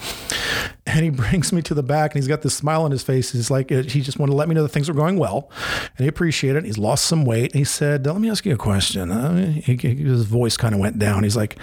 And 0.85 1.03
he 1.03 1.09
brings 1.21 1.51
me 1.53 1.61
to 1.63 1.73
the 1.73 1.83
back 1.83 2.13
and 2.13 2.21
he's 2.21 2.27
got 2.27 2.41
this 2.41 2.55
smile 2.55 2.83
on 2.83 2.91
his 2.91 3.03
face. 3.03 3.31
He's 3.31 3.51
like, 3.51 3.69
he 3.69 4.01
just 4.01 4.19
wanted 4.19 4.31
to 4.31 4.37
let 4.37 4.49
me 4.49 4.55
know 4.55 4.63
that 4.63 4.69
things 4.69 4.87
were 4.87 4.95
going 4.95 5.17
well. 5.17 5.49
And 5.97 6.05
he 6.05 6.07
appreciated 6.07 6.63
it. 6.63 6.65
He's 6.65 6.77
lost 6.77 7.05
some 7.05 7.25
weight. 7.25 7.51
And 7.51 7.59
he 7.59 7.63
said, 7.63 8.05
Let 8.05 8.19
me 8.19 8.29
ask 8.29 8.45
you 8.45 8.53
a 8.53 8.57
question. 8.57 9.11
Uh, 9.11 9.51
his 9.65 10.25
voice 10.25 10.57
kind 10.57 10.73
of 10.73 10.79
went 10.79 10.99
down. 10.99 11.23
He's 11.23 11.37
like, 11.37 11.57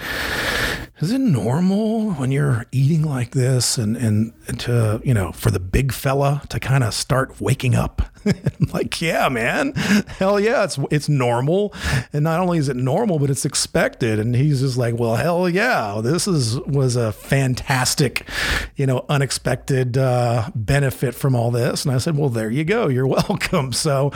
Is 1.01 1.13
it 1.13 1.19
normal 1.19 2.11
when 2.11 2.29
you're 2.29 2.65
eating 2.73 3.03
like 3.03 3.31
this 3.31 3.77
and, 3.77 3.95
and 3.95 4.33
to, 4.59 5.01
you 5.03 5.13
know, 5.13 5.31
for 5.31 5.49
the 5.49 5.59
big 5.59 5.93
fella 5.93 6.41
to 6.49 6.59
kind 6.59 6.83
of 6.83 6.93
start 6.93 7.39
waking 7.39 7.75
up? 7.75 8.01
Like, 8.73 9.01
yeah, 9.01 9.29
man, 9.29 9.73
hell 9.73 10.39
yeah, 10.39 10.63
it's 10.63 10.77
it's 10.91 11.09
normal, 11.09 11.73
and 12.13 12.23
not 12.23 12.39
only 12.39 12.59
is 12.59 12.69
it 12.69 12.75
normal, 12.75 13.17
but 13.17 13.31
it's 13.31 13.45
expected. 13.45 14.19
And 14.19 14.35
he's 14.35 14.59
just 14.59 14.77
like, 14.77 14.99
well, 14.99 15.15
hell 15.15 15.49
yeah, 15.49 16.01
this 16.03 16.27
is 16.27 16.59
was 16.59 16.95
a 16.95 17.11
fantastic, 17.11 18.27
you 18.75 18.85
know, 18.85 19.05
unexpected 19.09 19.97
uh, 19.97 20.49
benefit 20.53 21.15
from 21.15 21.35
all 21.35 21.49
this. 21.49 21.83
And 21.83 21.95
I 21.95 21.97
said, 21.97 22.15
well, 22.15 22.29
there 22.29 22.51
you 22.51 22.63
go, 22.63 22.89
you're 22.89 23.07
welcome. 23.27 23.73
So, 23.73 24.11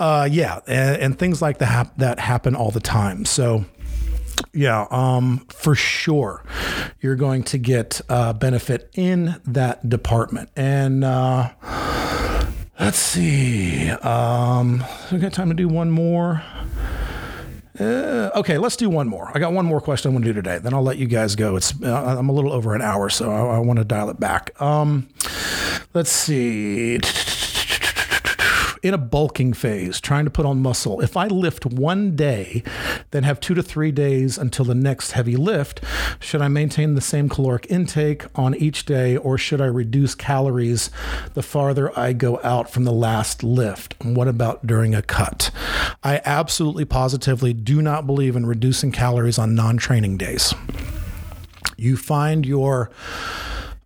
uh, 0.00 0.28
yeah, 0.30 0.60
and, 0.66 1.00
and, 1.00 1.18
things 1.18 1.40
like 1.40 1.58
that 1.58 1.96
that 1.98 2.18
happen 2.18 2.56
all 2.56 2.72
the 2.72 2.80
time. 2.80 3.24
So 3.24 3.66
yeah, 4.52 4.86
um, 4.90 5.46
for 5.48 5.74
sure, 5.74 6.44
you're 7.00 7.16
going 7.16 7.42
to 7.44 7.58
get 7.58 8.00
uh, 8.08 8.32
benefit 8.32 8.90
in 8.94 9.40
that 9.44 9.88
department. 9.88 10.50
And 10.56 11.04
uh, 11.04 11.50
Let's 12.82 12.98
see. 12.98 13.90
Um, 13.90 14.82
we 15.12 15.18
got 15.18 15.32
time 15.32 15.48
to 15.50 15.54
do 15.54 15.68
one 15.68 15.92
more. 15.92 16.42
Uh, 17.78 18.30
okay, 18.34 18.58
let's 18.58 18.74
do 18.74 18.90
one 18.90 19.06
more. 19.06 19.30
I 19.32 19.38
got 19.38 19.52
one 19.52 19.66
more 19.66 19.80
question 19.80 20.10
I 20.10 20.12
want 20.14 20.24
to 20.24 20.30
do 20.30 20.34
today. 20.34 20.58
Then 20.58 20.74
I'll 20.74 20.82
let 20.82 20.98
you 20.98 21.06
guys 21.06 21.36
go. 21.36 21.54
It's 21.54 21.80
uh, 21.80 22.16
I'm 22.18 22.28
a 22.28 22.32
little 22.32 22.52
over 22.52 22.74
an 22.74 22.82
hour, 22.82 23.08
so 23.08 23.30
I, 23.30 23.56
I 23.56 23.58
want 23.60 23.78
to 23.78 23.84
dial 23.84 24.10
it 24.10 24.18
back. 24.18 24.60
Um, 24.60 25.08
let's 25.94 26.10
see 26.10 26.98
in 28.82 28.94
a 28.94 28.98
bulking 28.98 29.52
phase, 29.52 30.00
trying 30.00 30.24
to 30.24 30.30
put 30.30 30.44
on 30.44 30.60
muscle, 30.60 31.00
if 31.00 31.16
I 31.16 31.28
lift 31.28 31.64
one 31.64 32.16
day, 32.16 32.64
then 33.12 33.22
have 33.22 33.38
two 33.38 33.54
to 33.54 33.62
three 33.62 33.92
days 33.92 34.36
until 34.36 34.64
the 34.64 34.74
next 34.74 35.12
heavy 35.12 35.36
lift, 35.36 35.80
should 36.18 36.42
I 36.42 36.48
maintain 36.48 36.94
the 36.94 37.00
same 37.00 37.28
caloric 37.28 37.66
intake 37.70 38.24
on 38.34 38.54
each 38.56 38.84
day 38.84 39.16
or 39.16 39.38
should 39.38 39.60
I 39.60 39.66
reduce 39.66 40.16
calories 40.16 40.90
the 41.34 41.42
farther 41.42 41.96
I 41.96 42.12
go 42.12 42.40
out 42.42 42.70
from 42.70 42.84
the 42.84 42.92
last 42.92 43.44
lift? 43.44 43.94
And 44.00 44.16
what 44.16 44.26
about 44.26 44.66
during 44.66 44.94
a 44.94 45.02
cut? 45.02 45.50
I 46.02 46.20
absolutely 46.24 46.84
positively 46.84 47.52
do 47.52 47.80
not 47.80 48.06
believe 48.06 48.34
in 48.34 48.46
reducing 48.46 48.90
calories 48.90 49.38
on 49.38 49.54
non 49.54 49.76
training 49.76 50.16
days. 50.16 50.52
You 51.76 51.96
find 51.96 52.44
your 52.44 52.90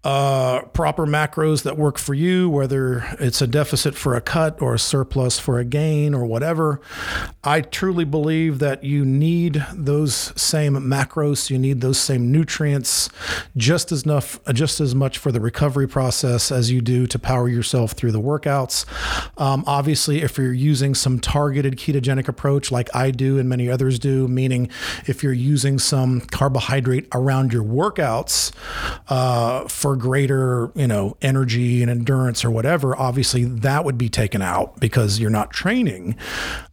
uh, 0.07 0.63
proper 0.67 1.05
macros 1.05 1.65
that 1.65 1.77
work 1.77 1.99
for 1.99 2.15
you, 2.15 2.49
whether 2.49 3.05
it's 3.19 3.43
a 3.43 3.47
deficit 3.49 3.97
for 3.97 4.15
a 4.15 4.21
cut 4.21 4.63
or 4.63 4.73
a 4.73 4.79
surplus 4.79 5.41
for 5.41 5.59
a 5.59 5.65
gain 5.65 6.15
or 6.15 6.25
whatever. 6.25 6.81
I 7.43 7.61
truly 7.61 8.05
believe 8.05 8.61
that 8.61 8.85
you 8.85 9.05
need 9.05 9.67
those 9.75 10.15
same 10.41 10.75
macros, 10.75 11.51
you 11.51 11.59
need 11.59 11.81
those 11.81 11.99
same 11.99 12.31
nutrients 12.31 13.11
just 13.57 13.91
as 13.91 14.05
enough, 14.05 14.39
just 14.53 14.79
as 14.79 14.95
much 14.95 15.19
for 15.19 15.33
the 15.33 15.41
recovery 15.41 15.89
process 15.89 16.53
as 16.53 16.71
you 16.71 16.81
do 16.81 17.09
to 17.09 17.19
power 17.19 17.49
yourself 17.49 17.91
through 17.91 18.13
the 18.13 18.21
workouts. 18.21 18.87
Um, 19.41 19.65
obviously, 19.67 20.23
if 20.23 20.39
you're 20.39 20.53
using 20.53 20.95
some 20.95 21.19
targeted 21.19 21.79
ketogenic 21.79 22.29
approach 22.29 22.71
like 22.71 22.95
I 22.95 23.11
do 23.11 23.41
and 23.41 23.49
many 23.49 23.69
others 23.69 23.99
do, 23.99 24.29
meaning 24.29 24.69
if 25.07 25.25
you're 25.25 25.33
using 25.33 25.81
some 25.81 26.21
carbohydrate 26.21 27.09
around 27.13 27.53
your 27.53 27.65
workouts 27.65 28.53
uh, 29.09 29.67
for 29.67 29.96
greater, 29.97 30.71
you 30.75 30.87
know, 30.87 31.17
energy 31.23 31.83
and 31.83 31.91
endurance 31.91 32.45
or 32.45 32.51
whatever, 32.51 32.97
obviously 32.97 33.45
that 33.45 33.85
would 33.85 33.99
be 33.99 34.09
taken 34.09 34.43
out 34.43 34.79
because 34.81 35.19
you're 35.19 35.31
not 35.31 35.51
training. 35.51 36.17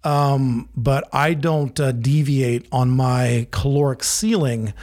Um, 0.03 0.69
but 0.75 1.07
I 1.13 1.33
don't 1.33 1.79
uh, 1.79 1.93
deviate 1.93 2.67
on 2.71 2.89
my 2.89 3.47
caloric 3.51 4.03
ceiling 4.03 4.73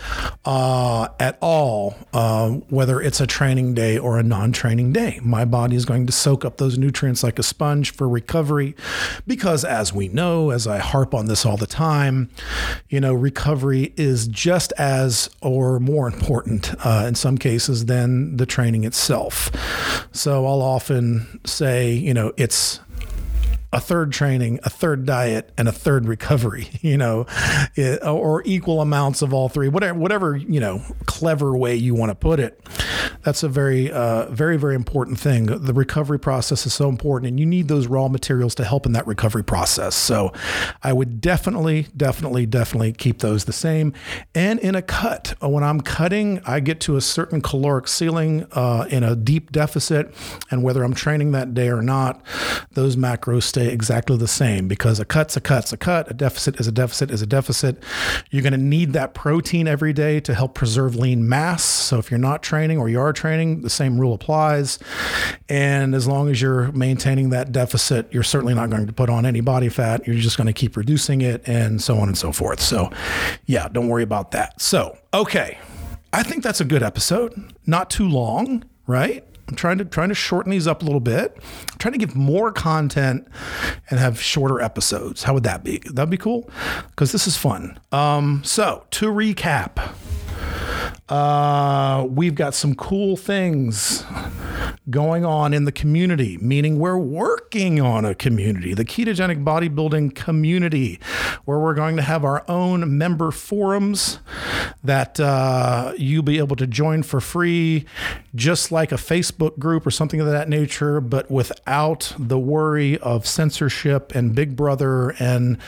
uh, 0.45 1.09
at 1.19 1.37
all, 1.43 1.95
uh, 2.13 2.51
whether 2.69 3.01
it's 3.01 3.21
a 3.21 3.27
training 3.27 3.75
day 3.75 3.99
or 3.99 4.19
a 4.19 4.23
non 4.23 4.53
training 4.53 4.93
day. 4.93 5.21
My 5.23 5.45
body 5.45 5.77
is 5.77 5.85
going 5.85 6.07
to 6.07 6.13
soak 6.13 6.45
up 6.45 6.57
those 6.57 6.79
nutrients 6.79 7.23
like 7.23 7.39
a 7.39 7.43
sponge 7.43 7.93
for 7.93 8.09
recovery 8.09 8.75
because, 9.27 9.65
as 9.65 9.93
we 9.93 10.09
know, 10.09 10.51
as 10.51 10.67
I 10.67 10.79
harp 10.79 11.15
on 11.15 11.27
this 11.27 11.45
all 11.45 11.59
the 11.59 11.67
time, 11.67 12.31
you 12.89 13.01
know, 13.01 13.13
recovery 13.13 13.93
is 13.97 14.27
just 14.27 14.73
as 14.79 15.29
or 15.43 15.79
more 15.81 16.07
important 16.07 16.75
uh, 16.85 17.05
in 17.07 17.15
some 17.15 17.37
cases 17.37 17.87
than 17.87 18.20
the 18.37 18.47
training 18.47 18.85
itself. 18.85 19.51
So 20.13 20.47
I'll 20.47 20.63
often 20.63 21.41
say, 21.45 21.93
you 21.93 22.15
know, 22.15 22.33
it's 22.37 22.81
a 23.73 23.81
third 23.81 24.13
training, 24.13 24.59
a 24.65 24.71
third 24.71 25.07
diet, 25.07 25.53
and 25.57 25.69
a 25.69 25.73
third 25.73 26.07
recovery, 26.07 26.69
you 26.81 26.97
know, 26.97 27.27
it, 27.77 28.03
or 28.05 28.43
equal 28.45 28.81
amounts 28.81 29.23
of 29.23 29.33
all 29.33 29.49
three, 29.49 29.69
whatever, 29.69 29.99
whatever, 29.99 30.37
you 30.37 30.61
know, 30.61 30.83
clever 31.07 31.57
way 31.57 31.75
you 31.75 31.95
want 31.95 32.11
to 32.11 32.15
put 32.15 32.41
it. 32.41 32.61
That's 33.23 33.43
a 33.43 33.49
very, 33.49 33.91
uh, 33.91 34.31
very, 34.31 34.57
very 34.57 34.75
important 34.75 35.21
thing. 35.21 35.47
The 35.47 35.75
recovery 35.75 36.19
process 36.19 36.67
is 36.67 36.73
so 36.73 36.89
important, 36.89 37.29
and 37.29 37.39
you 37.39 37.47
need 37.47 37.69
those 37.69 37.87
raw 37.87 38.09
materials 38.09 38.55
to 38.57 38.65
help 38.65 38.87
in 38.87 38.93
that 38.93 39.07
recovery 39.07 39.45
process. 39.45 39.95
So 39.95 40.33
I 40.83 40.93
would 40.93 41.21
definitely, 41.21 41.87
definitely, 41.97 42.47
definitely 42.47 42.93
keep 42.93 43.19
those 43.19 43.45
the 43.45 43.53
same. 43.53 43.93
And 44.35 44.59
in 44.61 44.75
a 44.75 44.83
cut, 44.83 45.35
when 45.41 45.63
I'm 45.63 45.81
cutting, 45.81 46.41
I 46.47 46.61
get 46.61 46.81
to 46.83 46.97
a 46.97 47.01
certain 47.01 47.41
caloric 47.41 47.89
ceiling 47.89 48.47
uh, 48.53 48.87
in 48.91 49.05
a 49.05 49.15
deep 49.15 49.53
deficit, 49.53 50.13
and 50.51 50.63
whether 50.63 50.83
I'm 50.83 50.95
training 50.95 51.33
that 51.33 51.55
day 51.55 51.69
or 51.69 51.83
not, 51.83 52.23
those 52.73 52.97
macros 52.97 53.45
stay 53.45 53.60
stay 53.61 53.73
exactly 53.73 54.17
the 54.17 54.29
same 54.29 54.69
because 54.69 55.01
a 55.01 55.05
cut's 55.05 55.37
a 55.37 55.41
cut's 55.41 55.73
a 55.73 55.77
cut, 55.77 56.11
a 56.11 56.15
deficit 56.15 56.59
is 56.59 56.67
a 56.67 56.73
deficit 56.73 57.11
is 57.11 57.23
a 57.23 57.27
deficit. 57.27 57.83
You're 58.31 58.43
going 58.43 58.53
to 58.53 58.59
need 58.59 58.93
that 58.95 59.15
protein 59.15 59.69
every 59.69 59.93
day 59.93 60.21
to 60.21 60.35
help 60.35 60.55
preserve 60.55 60.97
lean 60.97 61.29
mass. 61.29 61.63
So 61.63 61.99
if 61.99 62.11
you're 62.11 62.19
not 62.19 62.43
training 62.43 62.79
or 62.79 62.89
you 62.89 63.01
are 63.01 63.13
training, 63.13 63.63
the 63.63 63.71
same 63.71 64.01
rule 64.01 64.15
applies. 64.15 64.79
And 65.49 65.95
as 65.95 66.07
long 66.07 66.29
as 66.29 66.41
you're 66.41 66.73
maintaining 66.73 67.31
that 67.31 67.53
deficit, 67.53 68.13
you're 68.13 68.23
certainly 68.23 68.55
not 68.55 68.71
going 68.71 68.87
to 68.87 68.93
put 68.93 69.11
on 69.11 69.27
any 69.27 69.41
body 69.41 69.69
fat. 69.69 70.07
You're 70.07 70.17
just 70.17 70.37
going 70.37 70.47
to 70.47 70.53
keep 70.53 70.77
reducing 70.77 71.21
it 71.21 71.43
and 71.47 71.83
so 71.83 71.99
on 71.99 72.09
and 72.09 72.17
so 72.17 72.33
forth. 72.33 72.61
So, 72.61 72.91
yeah, 73.47 73.69
don't 73.69 73.89
worry 73.89 74.03
about 74.03 74.31
that. 74.33 74.61
So, 74.61 74.97
okay. 75.13 75.59
I 76.13 76.23
think 76.25 76.43
that's 76.43 76.61
a 76.61 76.65
good 76.65 76.83
episode. 76.83 77.53
Not 77.67 77.89
too 77.89 78.09
long, 78.09 78.65
right? 78.87 79.25
I'm 79.51 79.57
trying 79.57 79.79
to 79.79 79.85
trying 79.85 80.11
to 80.11 80.15
shorten 80.15 80.51
these 80.51 80.69
up 80.69 80.83
a 80.83 80.85
little 80.85 81.01
bit. 81.01 81.37
I'm 81.37 81.79
trying 81.79 81.93
to 81.93 81.99
give 81.99 82.15
more 82.15 82.53
content 82.53 83.27
and 83.91 83.99
have 83.99 84.21
shorter 84.21 84.61
episodes. 84.61 85.25
How 85.25 85.35
would 85.35 85.43
that 85.43 85.65
be? 85.65 85.83
That'd 85.93 86.09
be 86.09 86.17
cool 86.17 86.49
because 86.87 87.11
this 87.11 87.27
is 87.27 87.37
fun. 87.37 87.79
Um, 87.91 88.43
so 88.45 88.87
to 88.93 89.07
recap, 89.07 89.93
uh, 91.11 92.07
we've 92.09 92.37
got 92.37 92.55
some 92.55 92.75
cool 92.75 93.17
things 93.17 94.05
going 94.89 95.25
on 95.25 95.53
in 95.53 95.65
the 95.65 95.73
community, 95.73 96.39
meaning 96.39 96.79
we're 96.79 96.97
working 96.97 97.81
on 97.81 98.05
a 98.05 98.15
community, 98.15 98.75
the 98.75 98.85
ketogenic 98.85 99.45
bodybuilding 99.45 100.15
community, 100.15 101.01
where 101.45 101.59
we're 101.59 101.75
going 101.75 101.97
to 101.97 102.03
have 102.03 102.25
our 102.25 102.45
own 102.49 102.97
member 102.97 103.33
forums 103.33 104.21
that 104.83 105.19
uh, 105.19 105.93
you'll 105.97 106.23
be 106.23 106.39
able 106.39 106.57
to 106.57 106.67
join 106.67 107.03
for 107.03 107.21
free, 107.21 107.85
just 108.35 108.71
like 108.71 108.93
a 108.93 108.97
Facebook 108.97 109.59
group 109.59 109.87
or 109.87 109.91
something 109.91 110.21
of 110.21 110.29
that 110.29 110.49
nature, 110.49 111.01
but 111.01 111.29
without 111.31 112.15
the 112.19 112.39
worry 112.39 112.99
of 112.99 113.27
censorship 113.27 114.15
and 114.15 114.35
Big 114.35 114.57
Brother 114.57 115.11
and 115.19 115.59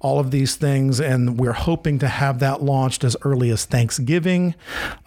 all 0.00 0.20
of 0.20 0.30
these 0.30 0.54
things. 0.54 1.00
And 1.00 1.38
we're 1.38 1.52
hoping 1.52 1.98
to 1.98 2.08
have 2.08 2.38
that 2.38 2.62
launched 2.62 3.02
as 3.02 3.16
early 3.22 3.50
as 3.50 3.64
Thanksgiving 3.64 4.13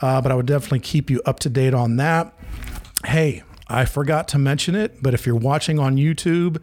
uh, 0.01 0.21
but 0.21 0.31
I 0.31 0.35
would 0.35 0.45
definitely 0.45 0.79
keep 0.79 1.09
you 1.09 1.21
up 1.25 1.39
to 1.41 1.49
date 1.49 1.73
on 1.73 1.97
that. 1.97 2.33
Hey, 3.05 3.43
I 3.69 3.85
forgot 3.85 4.27
to 4.29 4.37
mention 4.37 4.75
it, 4.75 5.01
but 5.01 5.13
if 5.13 5.25
you're 5.25 5.35
watching 5.35 5.79
on 5.79 5.97
YouTube, 5.97 6.61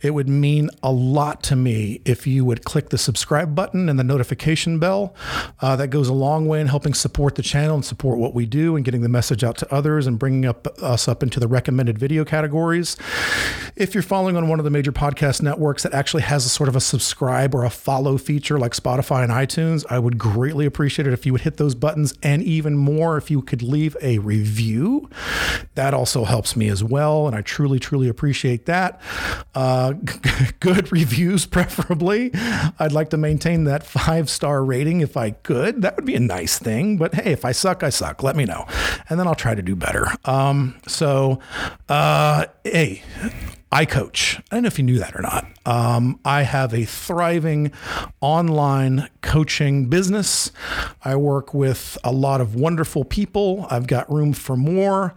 it 0.00 0.10
would 0.10 0.28
mean 0.28 0.70
a 0.82 0.92
lot 0.92 1.42
to 1.44 1.56
me 1.56 2.00
if 2.04 2.26
you 2.26 2.44
would 2.44 2.64
click 2.64 2.90
the 2.90 2.98
subscribe 2.98 3.54
button 3.54 3.88
and 3.88 3.98
the 3.98 4.04
notification 4.04 4.78
bell. 4.78 5.14
Uh, 5.60 5.74
that 5.76 5.88
goes 5.88 6.08
a 6.08 6.12
long 6.12 6.46
way 6.46 6.60
in 6.60 6.68
helping 6.68 6.94
support 6.94 7.34
the 7.34 7.42
channel 7.42 7.74
and 7.74 7.84
support 7.84 8.18
what 8.18 8.34
we 8.34 8.46
do 8.46 8.76
and 8.76 8.84
getting 8.84 9.00
the 9.00 9.08
message 9.08 9.42
out 9.42 9.56
to 9.58 9.74
others 9.74 10.06
and 10.06 10.18
bringing 10.18 10.46
up 10.46 10.66
us 10.82 11.08
up 11.08 11.22
into 11.22 11.40
the 11.40 11.48
recommended 11.48 11.98
video 11.98 12.24
categories. 12.24 12.96
If 13.74 13.94
you're 13.94 14.02
following 14.02 14.36
on 14.36 14.48
one 14.48 14.60
of 14.60 14.64
the 14.64 14.70
major 14.70 14.92
podcast 14.92 15.42
networks 15.42 15.82
that 15.82 15.92
actually 15.92 16.22
has 16.22 16.46
a 16.46 16.48
sort 16.48 16.68
of 16.68 16.76
a 16.76 16.80
subscribe 16.80 17.54
or 17.54 17.64
a 17.64 17.70
follow 17.70 18.18
feature 18.18 18.58
like 18.58 18.72
Spotify 18.72 19.22
and 19.22 19.32
iTunes, 19.32 19.84
I 19.90 19.98
would 19.98 20.16
greatly 20.16 20.64
appreciate 20.64 21.06
it 21.06 21.12
if 21.12 21.26
you 21.26 21.32
would 21.32 21.42
hit 21.42 21.56
those 21.56 21.74
buttons 21.74 22.14
and 22.22 22.42
even 22.42 22.76
more 22.76 23.16
if 23.16 23.30
you 23.30 23.42
could 23.42 23.62
leave 23.62 23.96
a 24.00 24.18
review. 24.18 25.10
That 25.74 25.92
also 25.92 26.24
helps 26.24 26.35
helps 26.36 26.54
me 26.54 26.68
as 26.68 26.84
well. 26.84 27.26
And 27.26 27.34
I 27.34 27.40
truly, 27.40 27.78
truly 27.78 28.10
appreciate 28.10 28.66
that. 28.66 29.00
Uh, 29.54 29.94
good 30.60 30.92
reviews, 30.92 31.46
preferably. 31.56 32.30
I'd 32.78 32.92
like 32.92 33.08
to 33.10 33.16
maintain 33.16 33.64
that 33.64 33.82
five 33.82 34.28
star 34.28 34.62
rating 34.62 35.00
if 35.00 35.16
I 35.16 35.30
could. 35.30 35.80
That 35.80 35.96
would 35.96 36.04
be 36.04 36.14
a 36.14 36.20
nice 36.20 36.58
thing. 36.58 36.98
But 36.98 37.14
hey, 37.14 37.32
if 37.32 37.46
I 37.46 37.52
suck, 37.52 37.82
I 37.82 37.88
suck. 37.88 38.22
Let 38.22 38.36
me 38.36 38.44
know. 38.44 38.66
And 39.08 39.18
then 39.18 39.26
I'll 39.26 39.34
try 39.34 39.54
to 39.54 39.62
do 39.62 39.74
better. 39.74 40.08
Um, 40.26 40.78
so, 40.86 41.40
uh, 41.88 42.44
hey, 42.64 43.02
I 43.76 43.84
coach. 43.84 44.40
I 44.50 44.56
don't 44.56 44.62
know 44.62 44.68
if 44.68 44.78
you 44.78 44.84
knew 44.86 44.98
that 45.00 45.14
or 45.14 45.20
not. 45.20 45.46
Um, 45.66 46.18
I 46.24 46.44
have 46.44 46.72
a 46.72 46.86
thriving 46.86 47.72
online 48.22 49.10
coaching 49.20 49.90
business. 49.90 50.50
I 51.04 51.16
work 51.16 51.52
with 51.52 51.98
a 52.02 52.10
lot 52.10 52.40
of 52.40 52.54
wonderful 52.54 53.04
people. 53.04 53.66
I've 53.68 53.86
got 53.86 54.10
room 54.10 54.32
for 54.32 54.56
more. 54.56 55.14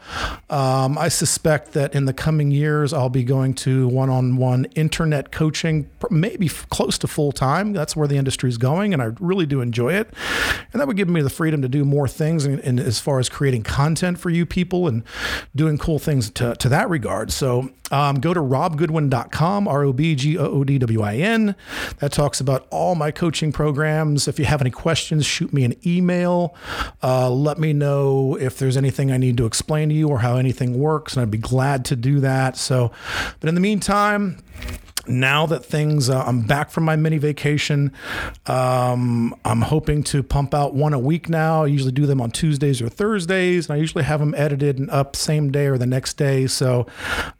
Um, 0.49 0.97
I 0.97 1.07
suspect 1.07 1.71
that 1.73 1.95
in 1.95 2.03
the 2.03 2.11
coming 2.11 2.51
years, 2.51 2.91
I'll 2.91 3.09
be 3.09 3.23
going 3.23 3.53
to 3.55 3.87
one 3.87 4.09
on 4.09 4.35
one 4.35 4.65
internet 4.75 5.31
coaching, 5.31 5.89
maybe 6.09 6.47
f- 6.47 6.67
close 6.69 6.97
to 6.97 7.07
full 7.07 7.31
time. 7.31 7.71
That's 7.71 7.95
where 7.95 8.09
the 8.09 8.17
industry 8.17 8.49
is 8.49 8.57
going, 8.57 8.91
and 8.91 9.01
I 9.01 9.11
really 9.21 9.45
do 9.45 9.61
enjoy 9.61 9.93
it. 9.93 10.11
And 10.73 10.81
that 10.81 10.87
would 10.87 10.97
give 10.97 11.07
me 11.07 11.21
the 11.21 11.29
freedom 11.29 11.61
to 11.61 11.69
do 11.69 11.85
more 11.85 12.09
things 12.09 12.45
in, 12.45 12.59
in 12.59 12.77
as 12.77 12.99
far 12.99 13.19
as 13.19 13.29
creating 13.29 13.63
content 13.63 14.19
for 14.19 14.29
you 14.29 14.45
people 14.45 14.87
and 14.87 15.03
doing 15.55 15.77
cool 15.77 15.99
things 15.99 16.29
to, 16.31 16.55
to 16.55 16.67
that 16.67 16.89
regard. 16.89 17.31
So 17.31 17.69
um, 17.91 18.19
go 18.19 18.33
to 18.33 18.41
robgoodwin.com, 18.49 19.67
R 19.67 19.83
O 19.83 19.93
B 19.93 20.15
G 20.15 20.37
O 20.37 20.45
O 20.45 20.63
D 20.63 20.77
W 20.77 21.01
I 21.01 21.15
N. 21.15 21.55
That 21.99 22.11
talks 22.11 22.41
about 22.41 22.67
all 22.69 22.95
my 22.95 23.11
coaching 23.11 23.51
programs. 23.51 24.27
If 24.27 24.39
you 24.39 24.45
have 24.45 24.61
any 24.61 24.71
questions, 24.71 25.25
shoot 25.25 25.53
me 25.53 25.63
an 25.63 25.75
email. 25.85 26.55
Uh, 27.01 27.29
let 27.29 27.59
me 27.59 27.73
know 27.73 28.37
if 28.39 28.57
there's 28.57 28.77
anything 28.77 29.11
I 29.11 29.17
need 29.17 29.37
to 29.37 29.45
explain 29.45 29.89
to 29.89 29.95
you 29.95 30.07
or 30.09 30.19
how 30.19 30.37
anything 30.37 30.79
works, 30.79 31.13
and 31.13 31.21
I'd 31.21 31.31
be 31.31 31.37
glad 31.37 31.85
to 31.85 31.95
do 31.95 32.19
that. 32.19 32.57
So, 32.57 32.91
but 33.39 33.47
in 33.47 33.55
the 33.55 33.61
meantime, 33.61 34.43
now 35.07 35.45
that 35.47 35.65
things, 35.65 36.09
uh, 36.09 36.23
I'm 36.25 36.41
back 36.41 36.71
from 36.71 36.83
my 36.83 36.95
mini 36.95 37.17
vacation. 37.17 37.91
Um, 38.45 39.35
I'm 39.45 39.61
hoping 39.61 40.03
to 40.05 40.23
pump 40.23 40.53
out 40.53 40.73
one 40.73 40.93
a 40.93 40.99
week 40.99 41.29
now. 41.29 41.63
I 41.63 41.67
usually 41.67 41.91
do 41.91 42.05
them 42.05 42.21
on 42.21 42.31
Tuesdays 42.31 42.81
or 42.81 42.89
Thursdays, 42.89 43.67
and 43.67 43.75
I 43.75 43.79
usually 43.79 44.03
have 44.03 44.19
them 44.19 44.33
edited 44.37 44.79
and 44.79 44.89
up 44.89 45.15
same 45.15 45.51
day 45.51 45.67
or 45.67 45.77
the 45.77 45.85
next 45.85 46.15
day. 46.15 46.47
So 46.47 46.87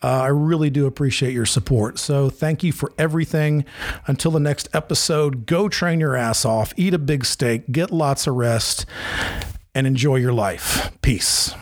uh, 0.02 0.22
I 0.22 0.28
really 0.28 0.70
do 0.70 0.86
appreciate 0.86 1.34
your 1.34 1.46
support. 1.46 2.00
So 2.00 2.30
thank 2.30 2.64
you 2.64 2.72
for 2.72 2.92
everything. 2.98 3.66
Until 4.08 4.32
the 4.32 4.40
next 4.40 4.70
episode, 4.74 5.46
go 5.46 5.70
train 5.70 6.00
your 6.00 6.16
ass 6.16 6.46
off, 6.46 6.74
eat 6.78 6.94
a 6.94 7.00
big 7.00 7.26
steak, 7.26 7.72
get 7.72 7.92
lots 7.92 8.28
of 8.28 8.36
rest, 8.36 8.86
and 9.76 9.86
enjoy 9.86 10.16
your 10.16 10.34
life. 10.34 10.92
Peace. 11.02 11.54